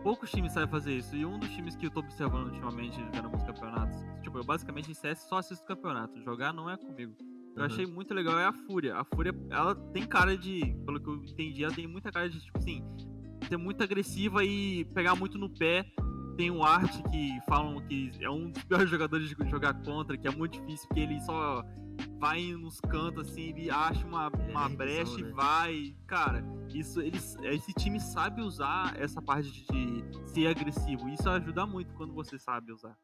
poucos 0.03 0.31
times 0.31 0.53
sabem 0.53 0.69
fazer 0.69 0.93
isso. 0.93 1.15
E 1.17 1.25
um 1.25 1.39
dos 1.39 1.51
times 1.51 1.75
que 1.77 1.87
eu 1.87 1.91
tô 1.91 2.01
observando 2.01 2.47
ultimamente, 2.47 2.97
vendo 3.13 3.25
alguns 3.25 3.43
campeonatos, 3.43 3.97
tipo, 4.23 4.39
eu 4.39 4.45
basicamente 4.45 4.91
em 4.91 4.95
CS 4.95 5.21
só 5.29 5.39
assisto 5.39 5.65
campeonato. 5.67 6.21
Jogar 6.23 6.53
não 6.53 6.71
é 6.71 6.77
comigo. 6.77 7.15
Eu 7.57 7.61
Uhum. 7.63 7.67
achei 7.67 7.87
muito 7.87 8.13
legal 8.13 8.39
é 8.39 8.45
a 8.45 8.53
Fúria. 8.53 8.97
A 8.97 9.05
Fúria, 9.05 9.35
ela 9.51 9.75
tem 9.93 10.07
cara 10.07 10.37
de, 10.37 10.77
pelo 10.85 11.01
que 11.01 11.09
eu 11.09 11.15
entendi, 11.25 11.65
ela 11.65 11.73
tem 11.75 11.87
muita 11.87 12.13
cara 12.13 12.29
de, 12.29 12.39
tipo 12.39 12.59
assim, 12.59 12.85
ser 13.49 13.57
muito 13.57 13.83
agressiva 13.83 14.45
e 14.45 14.85
pegar 14.95 15.15
muito 15.17 15.39
no 15.39 15.49
pé. 15.49 15.85
Tem 16.37 16.51
o 16.51 16.63
Art 16.63 16.93
que 17.11 17.41
falam 17.49 17.81
que 17.89 18.13
é 18.21 18.29
um 18.29 18.51
dos 18.51 18.63
piores 18.65 18.89
jogadores 18.91 19.29
de 19.31 19.51
jogar 19.51 19.73
contra, 19.83 20.19
que 20.19 20.29
é 20.29 20.31
muito 20.31 20.61
difícil, 20.61 20.87
porque 20.89 21.01
ele 21.01 21.19
só 21.23 21.65
vai 22.19 22.53
nos 22.53 22.79
cantos 22.79 23.31
assim, 23.31 23.45
ele 23.57 23.71
acha 23.71 24.07
uma, 24.07 24.31
é 24.39 24.51
uma 24.51 24.69
nerdzão, 24.69 24.77
brecha 24.77 25.21
e 25.21 25.23
né? 25.23 25.31
vai. 25.33 25.97
Cara, 26.07 26.45
isso 26.75 27.01
eles, 27.01 27.37
esse 27.43 27.73
time 27.73 27.99
sabe 27.99 28.43
usar 28.43 28.95
essa 29.01 29.23
parte 29.23 29.51
de 29.51 30.05
ser 30.29 30.47
agressivo. 30.49 31.09
Isso 31.09 31.27
ajuda 31.31 31.65
muito 31.65 31.95
quando 31.95 32.13
você 32.13 32.39
sabe 32.39 32.71
usar. 32.71 32.95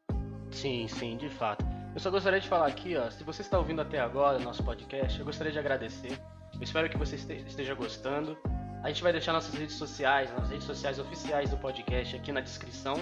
Sim, 0.51 0.87
sim, 0.87 1.17
de 1.17 1.29
fato. 1.29 1.65
Eu 1.93 1.99
só 1.99 2.09
gostaria 2.09 2.39
de 2.39 2.47
falar 2.47 2.67
aqui, 2.67 2.97
ó, 2.97 3.09
se 3.11 3.23
você 3.23 3.41
está 3.43 3.57
ouvindo 3.57 3.81
até 3.81 3.99
agora 3.99 4.39
o 4.39 4.41
nosso 4.41 4.63
podcast, 4.63 5.19
eu 5.19 5.25
gostaria 5.25 5.51
de 5.51 5.59
agradecer. 5.59 6.19
Eu 6.53 6.61
espero 6.61 6.89
que 6.89 6.97
você 6.97 7.15
este- 7.15 7.43
esteja 7.45 7.75
gostando. 7.75 8.35
A 8.83 8.87
gente 8.87 9.03
vai 9.03 9.11
deixar 9.11 9.31
nossas 9.31 9.53
redes 9.53 9.75
sociais, 9.75 10.33
nas 10.33 10.49
redes 10.49 10.65
sociais 10.65 10.97
oficiais 10.97 11.51
do 11.51 11.57
podcast 11.57 12.15
aqui 12.15 12.31
na 12.31 12.41
descrição 12.41 12.95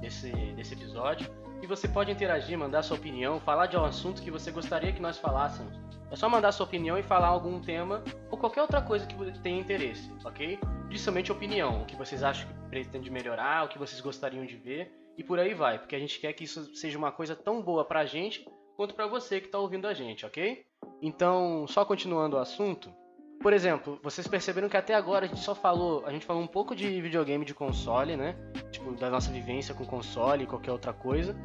desse, 0.00 0.30
desse 0.30 0.74
episódio. 0.74 1.28
E 1.60 1.66
você 1.66 1.88
pode 1.88 2.10
interagir, 2.12 2.56
mandar 2.56 2.82
sua 2.82 2.96
opinião, 2.96 3.40
falar 3.40 3.66
de 3.66 3.76
um 3.76 3.84
assunto 3.84 4.22
que 4.22 4.30
você 4.30 4.50
gostaria 4.52 4.92
que 4.92 5.00
nós 5.02 5.18
falássemos. 5.18 5.74
É 6.10 6.14
só 6.14 6.28
mandar 6.28 6.52
sua 6.52 6.66
opinião 6.66 6.96
e 6.96 7.02
falar 7.02 7.26
algum 7.26 7.60
tema 7.60 8.02
ou 8.30 8.38
qualquer 8.38 8.62
outra 8.62 8.80
coisa 8.80 9.06
que 9.06 9.38
tenha 9.40 9.58
interesse, 9.60 10.08
ok? 10.24 10.58
Principalmente 10.86 11.32
opinião, 11.32 11.82
o 11.82 11.84
que 11.84 11.96
vocês 11.96 12.22
acham 12.22 12.46
que 12.46 12.54
pretende 12.70 13.10
melhorar, 13.10 13.64
o 13.64 13.68
que 13.68 13.78
vocês 13.78 14.00
gostariam 14.00 14.46
de 14.46 14.56
ver 14.56 14.92
e 15.16 15.24
por 15.24 15.38
aí 15.38 15.54
vai, 15.54 15.78
porque 15.78 15.96
a 15.96 15.98
gente 15.98 16.18
quer 16.20 16.32
que 16.32 16.44
isso 16.44 16.74
seja 16.74 16.98
uma 16.98 17.12
coisa 17.12 17.34
tão 17.34 17.62
boa 17.62 17.84
pra 17.84 18.04
gente 18.04 18.46
quanto 18.76 18.94
pra 18.94 19.06
você 19.06 19.40
que 19.40 19.48
tá 19.48 19.58
ouvindo 19.58 19.86
a 19.86 19.94
gente, 19.94 20.26
ok? 20.26 20.64
Então, 21.00 21.66
só 21.66 21.84
continuando 21.84 22.36
o 22.36 22.38
assunto, 22.38 22.92
por 23.40 23.52
exemplo, 23.52 23.98
vocês 24.02 24.26
perceberam 24.26 24.68
que 24.68 24.76
até 24.76 24.94
agora 24.94 25.24
a 25.24 25.28
gente 25.28 25.40
só 25.40 25.54
falou, 25.54 26.04
a 26.06 26.10
gente 26.10 26.26
falou 26.26 26.42
um 26.42 26.46
pouco 26.46 26.74
de 26.74 27.00
videogame 27.00 27.44
de 27.44 27.54
console, 27.54 28.16
né? 28.16 28.34
Tipo, 28.70 28.92
da 28.92 29.10
nossa 29.10 29.30
vivência 29.30 29.74
com 29.74 29.84
console 29.84 30.44
e 30.44 30.46
qualquer 30.46 30.72
outra 30.72 30.92
coisa. 30.92 31.36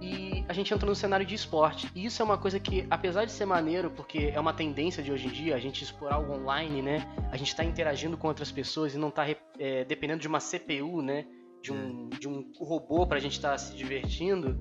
E 0.00 0.44
a 0.48 0.52
gente 0.54 0.72
entrou 0.72 0.88
no 0.88 0.96
cenário 0.96 1.26
de 1.26 1.34
esporte. 1.34 1.90
E 1.94 2.06
isso 2.06 2.22
é 2.22 2.24
uma 2.24 2.38
coisa 2.38 2.58
que, 2.58 2.86
apesar 2.88 3.26
de 3.26 3.32
ser 3.32 3.44
maneiro, 3.44 3.90
porque 3.90 4.32
é 4.34 4.40
uma 4.40 4.54
tendência 4.54 5.02
de 5.02 5.12
hoje 5.12 5.26
em 5.26 5.30
dia, 5.30 5.54
a 5.54 5.58
gente 5.58 5.84
explorar 5.84 6.18
o 6.18 6.32
online, 6.32 6.80
né? 6.80 7.06
A 7.30 7.36
gente 7.36 7.54
tá 7.54 7.62
interagindo 7.62 8.16
com 8.16 8.28
outras 8.28 8.50
pessoas 8.50 8.94
e 8.94 8.98
não 8.98 9.10
tá 9.10 9.26
é, 9.58 9.84
dependendo 9.84 10.20
de 10.20 10.28
uma 10.28 10.38
CPU, 10.40 11.02
né? 11.02 11.26
De 11.62 11.72
um, 11.72 12.08
de 12.08 12.26
um 12.28 12.50
robô 12.58 13.06
pra 13.06 13.18
gente 13.18 13.32
estar 13.32 13.56
se 13.58 13.76
divertindo. 13.76 14.58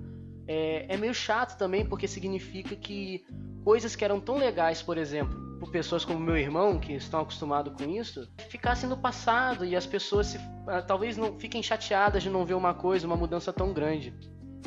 é, 0.47 0.95
é 0.95 0.97
meio 0.97 1.13
chato 1.13 1.57
também, 1.57 1.85
porque 1.85 2.07
significa 2.07 2.75
que 2.75 3.23
coisas 3.63 3.95
que 3.95 4.03
eram 4.03 4.19
tão 4.19 4.35
legais, 4.37 4.81
por 4.81 4.97
exemplo, 4.97 5.37
por 5.59 5.69
pessoas 5.71 6.03
como 6.03 6.19
meu 6.19 6.37
irmão, 6.37 6.79
que 6.79 6.93
estão 6.93 7.19
acostumados 7.19 7.73
com 7.73 7.87
isso, 7.89 8.27
ficassem 8.49 8.89
no 8.89 8.97
passado 8.97 9.63
e 9.63 9.75
as 9.75 9.85
pessoas 9.85 10.27
se, 10.27 10.39
ah, 10.67 10.81
talvez 10.81 11.17
não 11.17 11.37
fiquem 11.37 11.61
chateadas 11.61 12.23
de 12.23 12.29
não 12.29 12.45
ver 12.45 12.55
uma 12.55 12.73
coisa, 12.73 13.05
uma 13.05 13.15
mudança 13.15 13.53
tão 13.53 13.73
grande. 13.73 14.13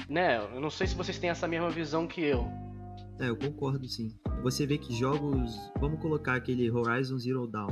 Né? 0.08 0.38
Eu 0.54 0.60
não 0.60 0.70
sei 0.70 0.86
se 0.86 0.94
vocês 0.94 1.18
têm 1.18 1.30
essa 1.30 1.48
mesma 1.48 1.70
visão 1.70 2.06
que 2.06 2.20
eu. 2.20 2.46
É, 3.18 3.28
eu 3.28 3.36
concordo 3.36 3.86
sim. 3.88 4.14
Você 4.42 4.66
vê 4.66 4.78
que 4.78 4.94
jogos. 4.94 5.56
Vamos 5.80 6.00
colocar 6.00 6.34
aquele 6.34 6.70
Horizon 6.70 7.18
Zero 7.18 7.46
Dawn. 7.46 7.68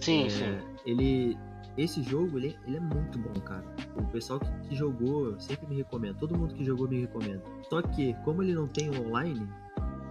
Sim, 0.00 0.26
é, 0.26 0.30
sim. 0.30 0.58
Ele. 0.86 1.36
Esse 1.76 2.02
jogo, 2.02 2.38
ele, 2.38 2.56
ele 2.66 2.76
é 2.76 2.80
muito 2.80 3.18
bom, 3.18 3.32
cara. 3.40 3.64
O 3.96 4.04
pessoal 4.08 4.38
que, 4.38 4.50
que 4.68 4.74
jogou 4.76 5.38
sempre 5.40 5.66
me 5.66 5.76
recomenda. 5.76 6.14
Todo 6.18 6.36
mundo 6.38 6.54
que 6.54 6.64
jogou 6.64 6.86
me 6.88 7.00
recomenda. 7.00 7.42
Só 7.70 7.80
que, 7.82 8.14
como 8.24 8.42
ele 8.42 8.54
não 8.54 8.68
tem 8.68 8.90
online, 8.90 9.48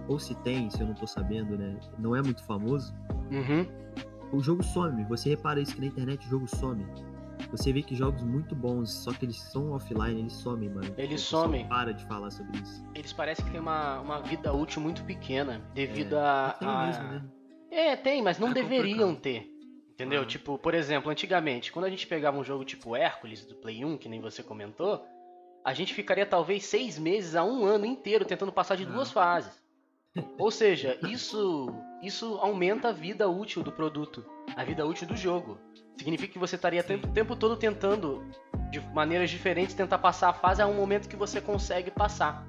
ou 0.08 0.18
se 0.18 0.34
tem, 0.36 0.68
se 0.70 0.80
eu 0.80 0.86
não 0.88 0.94
tô 0.94 1.06
sabendo, 1.06 1.56
né? 1.56 1.78
Não 1.98 2.16
é 2.16 2.22
muito 2.22 2.42
famoso. 2.44 2.92
Uhum. 3.30 3.66
O 4.32 4.40
jogo 4.40 4.62
some. 4.62 5.04
Você 5.04 5.28
repara 5.30 5.60
isso 5.60 5.74
que 5.74 5.80
na 5.80 5.86
internet 5.86 6.26
o 6.26 6.30
jogo 6.30 6.48
some. 6.48 6.84
Você 7.50 7.72
vê 7.72 7.82
que 7.82 7.94
jogos 7.94 8.22
muito 8.22 8.54
bons, 8.54 8.90
só 8.90 9.12
que 9.12 9.24
eles 9.24 9.38
são 9.38 9.72
offline, 9.72 10.20
eles 10.20 10.32
somem, 10.32 10.68
mano. 10.70 10.94
Eles 10.96 11.20
somem. 11.20 11.66
Para 11.68 11.92
de 11.92 12.04
falar 12.06 12.30
sobre 12.30 12.58
isso. 12.58 12.84
Eles 12.94 13.12
parecem 13.12 13.44
que 13.44 13.50
têm 13.50 13.60
uma, 13.60 14.00
uma 14.00 14.20
vida 14.20 14.52
útil 14.52 14.80
muito 14.80 15.04
pequena, 15.04 15.60
devido 15.74 16.16
É, 16.16 16.18
a, 16.20 16.56
Tem 16.58 16.68
a- 16.68 16.86
mesmo, 16.86 17.02
né? 17.04 17.22
É, 17.70 17.96
tem, 17.96 18.22
mas 18.22 18.38
não 18.38 18.48
É 18.48 18.54
deveriam 18.54 19.14
complicado. 19.14 19.20
ter. 19.22 19.51
Entendeu? 19.94 20.22
Ah. 20.22 20.26
Tipo, 20.26 20.58
por 20.58 20.74
exemplo, 20.74 21.10
antigamente, 21.10 21.70
quando 21.72 21.84
a 21.84 21.90
gente 21.90 22.06
pegava 22.06 22.38
um 22.38 22.44
jogo 22.44 22.64
tipo 22.64 22.96
Hércules 22.96 23.44
do 23.44 23.54
Play 23.54 23.84
1, 23.84 23.98
que 23.98 24.08
nem 24.08 24.20
você 24.20 24.42
comentou, 24.42 25.04
a 25.64 25.72
gente 25.74 25.94
ficaria 25.94 26.26
talvez 26.26 26.64
seis 26.64 26.98
meses 26.98 27.36
a 27.36 27.44
um 27.44 27.64
ano 27.64 27.86
inteiro 27.86 28.24
tentando 28.24 28.50
passar 28.52 28.76
de 28.76 28.82
É. 28.84 28.86
duas 28.86 29.10
fases. 29.12 29.62
Ou 30.38 30.50
seja, 30.50 30.98
isso, 31.08 31.72
isso 32.02 32.38
aumenta 32.42 32.88
a 32.88 32.92
vida 32.92 33.28
útil 33.28 33.62
do 33.62 33.72
produto, 33.72 34.24
a 34.56 34.62
vida 34.64 34.84
útil 34.84 35.06
do 35.06 35.16
jogo. 35.16 35.58
Significa 35.96 36.32
que 36.32 36.38
você 36.38 36.56
estaria 36.56 36.80
o 36.80 36.84
tempo, 37.12 37.32
o 37.32 37.36
todo 37.36 37.56
tentando, 37.56 38.22
de 38.70 38.80
maneiras 38.92 39.30
diferentes, 39.30 39.74
tentar 39.74 39.98
passar 39.98 40.30
a 40.30 40.32
fase 40.34 40.60
a 40.60 40.66
um 40.66 40.74
momento 40.74 41.08
que 41.08 41.16
você 41.16 41.40
consegue 41.40 41.90
passar. 41.90 42.46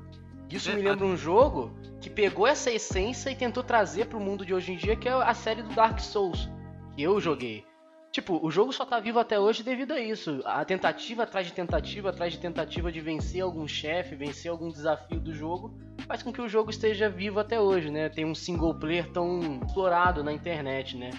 Isso 0.49 0.71
É, 0.71 0.75
me 0.75 0.81
lembra 0.81 1.05
um 1.05 1.15
jogo 1.15 1.71
que 2.01 2.09
pegou 2.09 2.45
essa 2.45 2.69
essência 2.71 3.29
e 3.29 3.35
tentou 3.35 3.63
trazer 3.63 4.07
pro 4.07 4.19
mundo 4.19 4.45
de 4.45 4.53
hoje 4.53 4.73
em 4.73 4.77
dia, 4.77 4.95
que 4.95 5.07
é 5.07 5.11
a 5.13 5.33
série 5.33 5.61
do 5.61 5.73
Dark 5.73 5.99
Souls, 5.99 6.49
que 6.95 7.01
eu 7.01 7.19
joguei. 7.19 7.65
Tipo, 8.11 8.39
o 8.45 8.51
jogo 8.51 8.71
só 8.71 8.85
tá 8.85 8.99
vivo 8.99 9.17
até 9.17 9.39
hoje 9.39 9.63
devido 9.63 9.91
a 9.91 9.99
isso. 9.99 10.39
A 10.45 10.63
tentativa 10.63 11.23
atrás 11.23 11.47
de 11.47 11.53
tentativa, 11.53 12.09
atrás 12.09 12.31
de 12.31 12.39
tentativa 12.39 12.91
de 12.91 13.01
vencer 13.01 13.41
algum 13.41 13.67
chefe, 13.67 14.15
vencer 14.15 14.51
algum 14.51 14.69
desafio 14.69 15.19
do 15.19 15.33
jogo, 15.33 15.75
faz 16.05 16.21
com 16.21 16.31
que 16.31 16.39
o 16.39 16.47
jogo 16.47 16.69
esteja 16.69 17.09
vivo 17.09 17.39
até 17.39 17.59
hoje, 17.59 17.89
né? 17.89 18.09
Tem 18.09 18.23
um 18.23 18.35
single 18.35 18.75
player 18.75 19.11
tão 19.11 19.59
explorado 19.65 20.23
na 20.23 20.31
internet, 20.31 20.95
né? 20.95 21.09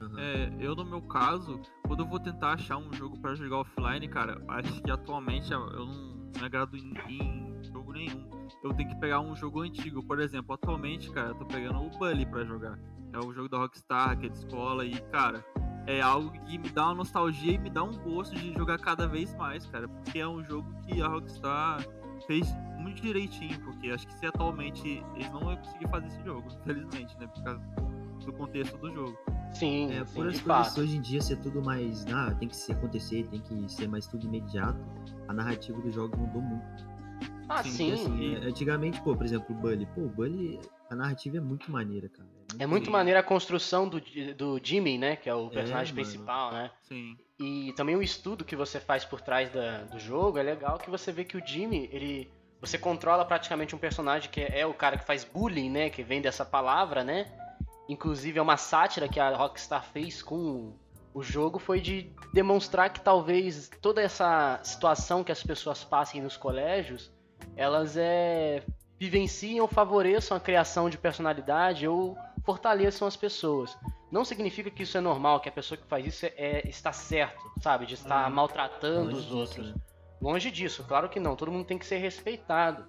Aham. 0.00 0.18
É, 0.18 0.52
eu 0.58 0.74
no 0.74 0.84
meu 0.84 1.02
caso, 1.02 1.60
quando 1.86 2.02
eu 2.02 2.08
vou 2.08 2.18
tentar 2.18 2.54
achar 2.54 2.78
um 2.78 2.92
jogo 2.94 3.16
pra 3.20 3.34
jogar 3.36 3.58
offline, 3.58 4.08
cara, 4.08 4.42
acho 4.48 4.82
que 4.82 4.90
atualmente 4.90 5.52
eu 5.52 5.60
não 5.60 6.32
me 6.36 6.44
agrado 6.44 6.76
em, 6.76 6.92
em 7.08 7.62
jogo 7.62 7.92
nenhum. 7.92 8.28
Eu 8.64 8.74
tenho 8.74 8.88
que 8.88 8.96
pegar 8.96 9.20
um 9.20 9.36
jogo 9.36 9.60
antigo, 9.60 10.02
por 10.02 10.18
exemplo, 10.18 10.54
atualmente, 10.54 11.10
cara, 11.12 11.28
eu 11.28 11.34
tô 11.36 11.44
pegando 11.44 11.80
o 11.80 11.90
Bully 11.90 12.26
pra 12.26 12.44
jogar. 12.44 12.76
É 13.12 13.18
o 13.18 13.32
jogo 13.32 13.48
da 13.48 13.58
Rockstar, 13.58 14.16
que 14.18 14.26
é 14.26 14.28
de 14.28 14.38
escola, 14.38 14.84
e, 14.84 15.00
cara, 15.10 15.44
é 15.86 16.00
algo 16.00 16.30
que 16.30 16.58
me 16.58 16.68
dá 16.70 16.86
uma 16.86 16.94
nostalgia 16.96 17.52
e 17.54 17.58
me 17.58 17.70
dá 17.70 17.82
um 17.82 17.92
gosto 17.98 18.34
de 18.36 18.52
jogar 18.54 18.78
cada 18.78 19.06
vez 19.08 19.34
mais, 19.34 19.66
cara, 19.66 19.88
porque 19.88 20.18
é 20.20 20.28
um 20.28 20.44
jogo 20.44 20.72
que 20.86 21.02
a 21.02 21.08
Rockstar 21.08 21.84
fez 22.26 22.46
muito 22.78 23.02
direitinho, 23.02 23.58
porque 23.60 23.90
acho 23.90 24.06
que 24.06 24.12
se 24.14 24.26
atualmente 24.26 25.02
eles 25.14 25.30
não 25.32 25.42
iam 25.50 25.56
conseguir 25.56 25.88
fazer 25.88 26.06
esse 26.06 26.22
jogo, 26.24 26.48
infelizmente, 26.60 27.18
né, 27.18 27.26
por 27.26 27.42
causa 27.42 27.60
do 28.24 28.32
contexto 28.34 28.76
do 28.78 28.92
jogo. 28.94 29.18
Sim, 29.52 29.90
É, 29.92 30.04
sim, 30.04 30.14
por 30.14 30.28
as 30.28 30.40
coisas 30.40 30.78
hoje 30.78 30.96
em 30.96 31.00
dia 31.00 31.20
ser 31.20 31.36
tudo 31.38 31.60
mais. 31.60 32.06
Ah, 32.12 32.32
tem 32.38 32.48
que 32.48 32.54
se 32.56 32.70
acontecer, 32.70 33.26
tem 33.26 33.40
que 33.40 33.68
ser 33.68 33.88
mais 33.88 34.06
tudo 34.06 34.24
imediato. 34.26 34.78
A 35.26 35.32
narrativa 35.32 35.80
do 35.80 35.90
jogo 35.90 36.16
mudou 36.16 36.40
muito. 36.40 36.88
Ah, 37.48 37.62
Sim, 37.64 37.70
sim. 37.70 37.86
Porque, 37.90 38.00
assim, 38.00 38.20
e- 38.20 38.34
é, 38.36 38.38
antigamente, 38.48 39.00
pô, 39.02 39.16
por 39.16 39.26
exemplo, 39.26 39.46
o 39.56 39.58
Bully. 39.58 39.86
Pô, 39.86 40.02
o 40.02 40.08
Bully, 40.08 40.60
a 40.88 40.94
narrativa 40.94 41.38
é 41.38 41.40
muito 41.40 41.68
maneira, 41.72 42.08
cara. 42.08 42.28
É 42.58 42.66
muito 42.66 42.86
Sim. 42.86 42.90
maneira 42.90 43.20
a 43.20 43.22
construção 43.22 43.88
do, 43.88 44.00
do 44.36 44.60
Jimmy, 44.62 44.98
né? 44.98 45.16
Que 45.16 45.28
é 45.28 45.34
o 45.34 45.48
personagem 45.48 45.94
mano. 45.94 46.04
principal, 46.06 46.52
né? 46.52 46.70
Sim. 46.82 47.16
E 47.38 47.72
também 47.76 47.96
o 47.96 48.02
estudo 48.02 48.44
que 48.44 48.56
você 48.56 48.78
faz 48.80 49.04
por 49.04 49.20
trás 49.20 49.50
da- 49.50 49.82
do 49.84 49.98
jogo 49.98 50.38
é 50.38 50.42
legal 50.42 50.78
que 50.78 50.90
você 50.90 51.10
vê 51.12 51.24
que 51.24 51.36
o 51.36 51.46
Jimmy, 51.46 51.88
ele. 51.92 52.30
Você 52.60 52.76
controla 52.76 53.24
praticamente 53.24 53.74
um 53.74 53.78
personagem 53.78 54.30
que 54.30 54.40
é, 54.42 54.60
é 54.60 54.66
o 54.66 54.74
cara 54.74 54.98
que 54.98 55.06
faz 55.06 55.24
bullying, 55.24 55.70
né? 55.70 55.88
Que 55.90 56.02
vem 56.02 56.20
dessa 56.20 56.44
palavra, 56.44 57.02
né? 57.02 57.26
Inclusive 57.88 58.38
é 58.38 58.42
uma 58.42 58.56
sátira 58.58 59.08
que 59.08 59.18
a 59.18 59.34
Rockstar 59.34 59.82
fez 59.84 60.22
com 60.22 60.74
o 61.12 61.22
jogo 61.22 61.58
foi 61.58 61.80
de 61.80 62.12
demonstrar 62.32 62.90
que 62.92 63.00
talvez 63.00 63.68
toda 63.80 64.00
essa 64.00 64.60
situação 64.62 65.24
que 65.24 65.32
as 65.32 65.42
pessoas 65.42 65.82
passem 65.82 66.22
nos 66.22 66.36
colégios, 66.36 67.10
elas 67.56 67.96
é, 67.96 68.62
vivenciem 68.96 69.60
ou 69.60 69.66
favoreçam 69.66 70.36
a 70.36 70.40
criação 70.40 70.88
de 70.88 70.96
personalidade 70.98 71.88
ou 71.88 72.16
fortaleçam 72.50 73.06
as 73.06 73.16
pessoas. 73.16 73.78
Não 74.10 74.24
significa 74.24 74.70
que 74.70 74.82
isso 74.82 74.98
é 74.98 75.00
normal, 75.00 75.38
que 75.38 75.48
a 75.48 75.52
pessoa 75.52 75.78
que 75.78 75.86
faz 75.86 76.04
isso 76.04 76.26
é, 76.26 76.32
é- 76.36 76.68
está 76.68 76.92
certo, 76.92 77.40
sabe? 77.60 77.86
De 77.86 77.94
estar 77.94 78.28
Uhum. 78.28 78.34
maltratando 78.34 79.16
os 79.16 79.22
disso, 79.24 79.36
outros. 79.36 79.68
né? 79.68 79.74
Longe 80.20 80.50
disso, 80.50 80.84
claro 80.86 81.08
que 81.08 81.20
não. 81.20 81.36
Todo 81.36 81.52
mundo 81.52 81.64
tem 81.64 81.78
que 81.78 81.86
ser 81.86 81.98
respeitado. 81.98 82.86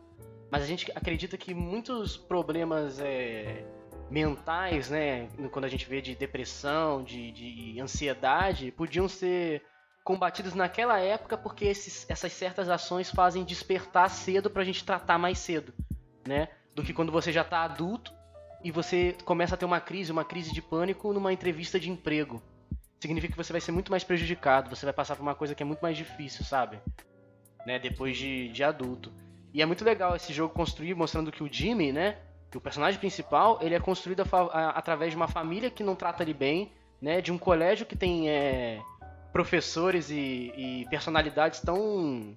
Mas 0.52 0.63
a 0.63 0.65
gente 0.65 0.91
acredita 0.95 1.38
que 1.38 1.54
muitos 1.54 2.17
problemas 2.17 3.00
é, 3.00 3.63
mentais, 4.10 4.89
né, 4.89 5.30
quando 5.52 5.65
a 5.65 5.69
gente 5.69 5.88
vê 5.88 6.02
de 6.02 6.15
depressão, 6.15 7.04
de, 7.04 7.32
de 7.32 7.80
ansiedade, 7.80 8.71
podiam 8.71 9.08
ser 9.08 9.63
combatidos 10.04 10.56
naquela 10.56 11.00
época 11.00 11.38
porque 11.38 11.65
esses- 11.65 12.10
essas 12.10 12.34
certas 12.34 12.67
ações 12.67 13.12
fazem 13.12 13.43
despertar 13.45 14.10
cedo 14.10 14.50
pra 14.50 14.63
gente 14.63 14.84
tratar 14.84 15.17
mais 15.19 15.38
cedo, 15.38 15.71
né? 16.28 16.50
Do 16.76 16.84
que 16.84 16.93
quando 16.93 17.12
você 17.12 17.32
já 17.32 17.43
tá 17.43 17.60
adulto 17.63 18.12
e 18.63 18.71
você 18.71 19.15
começa 19.26 19.56
a 19.56 19.58
ter 19.58 19.65
uma 19.65 19.80
crise, 19.80 20.12
uma 20.12 20.24
crise 20.26 20.54
de 20.54 20.62
pânico 20.62 21.12
numa 21.13 21.34
entrevista 21.34 21.80
de 21.80 21.89
emprego. 21.89 22.41
Significa 23.00 23.34
que 23.34 23.38
você 23.43 23.52
vai 23.52 23.62
ser 23.62 23.71
muito 23.71 23.89
mais 23.91 24.04
prejudicado, 24.04 24.69
você 24.69 24.86
vai 24.86 24.93
passar 24.93 25.15
por 25.15 25.24
uma 25.24 25.34
coisa 25.36 25.56
que 25.56 25.63
é 25.63 25.65
muito 25.65 25.82
mais 25.82 25.97
difícil, 25.97 26.45
sabe? 26.45 26.80
Né? 27.65 27.80
Depois 27.80 28.17
de, 28.17 28.50
de 28.50 28.63
adulto. 28.63 29.12
E 29.54 29.62
é 29.62 29.65
muito 29.65 29.84
legal 29.84 30.15
esse 30.15 30.32
jogo 30.32 30.54
construir, 30.54 30.93
mostrando 30.95 31.32
que 31.32 31.43
o 31.43 31.52
Jimmy, 31.52 31.91
né? 31.91 32.17
que 32.50 32.58
O 32.58 32.62
personagem 32.62 33.00
principal, 33.00 33.58
ele 33.62 33.74
é 33.76 33.80
construído 33.80 34.21
a 34.21 34.26
a- 34.38 34.69
através 34.71 35.12
de 35.12 35.15
uma 35.17 35.28
família 35.28 35.69
que 35.71 35.84
não 35.84 35.95
trata 35.95 36.21
ele 36.21 36.34
bem, 36.34 36.71
né? 37.02 37.21
De 37.21 37.32
um 37.32 37.38
colégio 37.38 37.86
que 37.86 37.95
tem 37.95 38.30
é, 38.30 38.80
professores 39.34 40.10
e, 40.10 40.52
e 40.56 40.86
personalidades 40.89 41.60
tão 41.62 42.34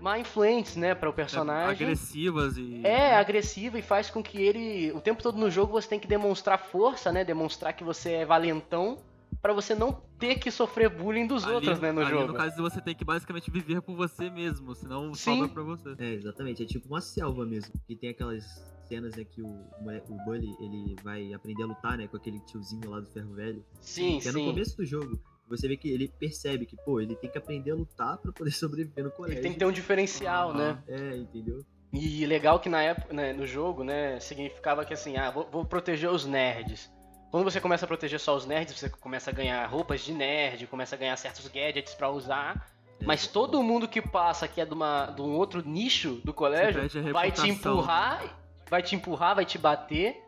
má 0.00 0.18
influentes, 0.18 0.76
né, 0.76 0.94
para 0.94 1.08
o 1.08 1.12
personagem. 1.12 1.86
Agressivas 1.86 2.56
e. 2.56 2.80
É, 2.84 3.16
agressiva 3.16 3.78
e 3.78 3.82
faz 3.82 4.10
com 4.10 4.22
que 4.22 4.38
ele. 4.40 4.92
O 4.92 5.00
tempo 5.00 5.22
todo 5.22 5.38
no 5.38 5.50
jogo 5.50 5.72
você 5.72 5.88
tem 5.88 6.00
que 6.00 6.06
demonstrar 6.08 6.58
força, 6.58 7.10
né? 7.12 7.24
Demonstrar 7.24 7.72
que 7.72 7.84
você 7.84 8.12
é 8.12 8.24
valentão 8.24 8.98
pra 9.42 9.52
você 9.52 9.74
não 9.74 9.92
ter 10.18 10.36
que 10.38 10.50
sofrer 10.50 10.88
bullying 10.88 11.26
dos 11.26 11.44
Ali- 11.44 11.54
outros, 11.54 11.78
né, 11.80 11.92
no 11.92 12.00
ali, 12.00 12.10
jogo. 12.10 12.28
No 12.28 12.34
caso, 12.34 12.60
você 12.60 12.80
tem 12.80 12.94
que 12.94 13.04
basicamente 13.04 13.50
viver 13.50 13.80
por 13.82 13.94
você 13.94 14.28
mesmo, 14.30 14.74
senão 14.74 15.14
Sim. 15.14 15.36
sobra 15.38 15.48
pra 15.48 15.62
você. 15.62 15.94
É, 15.98 16.14
exatamente. 16.14 16.62
É 16.62 16.66
tipo 16.66 16.88
uma 16.88 17.00
selva 17.00 17.44
mesmo. 17.46 17.72
Que 17.86 17.94
tem 17.94 18.10
aquelas 18.10 18.44
cenas, 18.88 19.14
né, 19.14 19.24
que 19.24 19.40
o, 19.42 19.46
o 19.46 20.24
Bully, 20.24 20.48
ele 20.60 20.96
vai 21.04 21.32
aprender 21.34 21.62
a 21.62 21.66
lutar, 21.66 21.96
né, 21.98 22.08
com 22.08 22.16
aquele 22.16 22.40
tiozinho 22.40 22.90
lá 22.90 23.00
do 23.00 23.06
ferro 23.06 23.32
velho. 23.34 23.62
Sim, 23.80 24.18
Que 24.18 24.28
é 24.28 24.32
no 24.32 24.38
sim. 24.38 24.46
começo 24.46 24.76
do 24.76 24.84
jogo. 24.86 25.20
Você 25.48 25.66
vê 25.68 25.76
que 25.76 25.88
ele 25.88 26.08
percebe 26.08 26.66
que, 26.66 26.76
pô, 26.76 27.00
ele 27.00 27.16
tem 27.16 27.30
que 27.30 27.38
aprender 27.38 27.70
a 27.70 27.74
lutar 27.74 28.18
pra 28.18 28.32
poder 28.32 28.50
sobreviver 28.52 29.04
no 29.04 29.10
colégio. 29.10 29.36
Ele 29.36 29.42
tem 29.42 29.52
que 29.52 29.58
ter 29.58 29.64
um 29.66 29.72
diferencial, 29.72 30.50
Ah. 30.50 30.54
né? 30.54 30.78
É, 30.88 31.16
entendeu? 31.16 31.64
E 31.92 32.26
legal 32.26 32.60
que 32.60 32.68
na 32.68 32.82
época, 32.82 33.14
né, 33.14 33.32
no 33.32 33.46
jogo, 33.46 33.82
né, 33.82 34.20
significava 34.20 34.84
que 34.84 34.92
assim, 34.92 35.16
ah, 35.16 35.30
vou, 35.30 35.48
vou 35.50 35.64
proteger 35.64 36.10
os 36.10 36.26
nerds. 36.26 36.90
Quando 37.30 37.44
você 37.44 37.60
começa 37.60 37.84
a 37.86 37.88
proteger 37.88 38.20
só 38.20 38.36
os 38.36 38.44
nerds, 38.46 38.78
você 38.78 38.88
começa 38.90 39.30
a 39.30 39.32
ganhar 39.32 39.64
roupas 39.66 40.02
de 40.02 40.12
nerd, 40.12 40.66
começa 40.66 40.94
a 40.94 40.98
ganhar 40.98 41.16
certos 41.16 41.46
gadgets 41.48 41.94
pra 41.94 42.10
usar. 42.10 42.70
É, 43.00 43.04
Mas 43.06 43.26
todo 43.26 43.62
mundo 43.62 43.88
que 43.88 44.02
passa 44.02 44.46
que 44.46 44.60
é 44.60 44.66
de, 44.66 44.74
uma, 44.74 45.06
de 45.06 45.22
um 45.22 45.34
outro 45.36 45.66
nicho 45.66 46.20
do 46.24 46.34
colégio 46.34 46.82
vai 47.12 47.30
te 47.32 47.48
empurrar, 47.48 48.38
vai 48.68 48.82
te 48.82 48.94
empurrar, 48.94 49.34
vai 49.34 49.44
te 49.46 49.56
bater. 49.58 50.22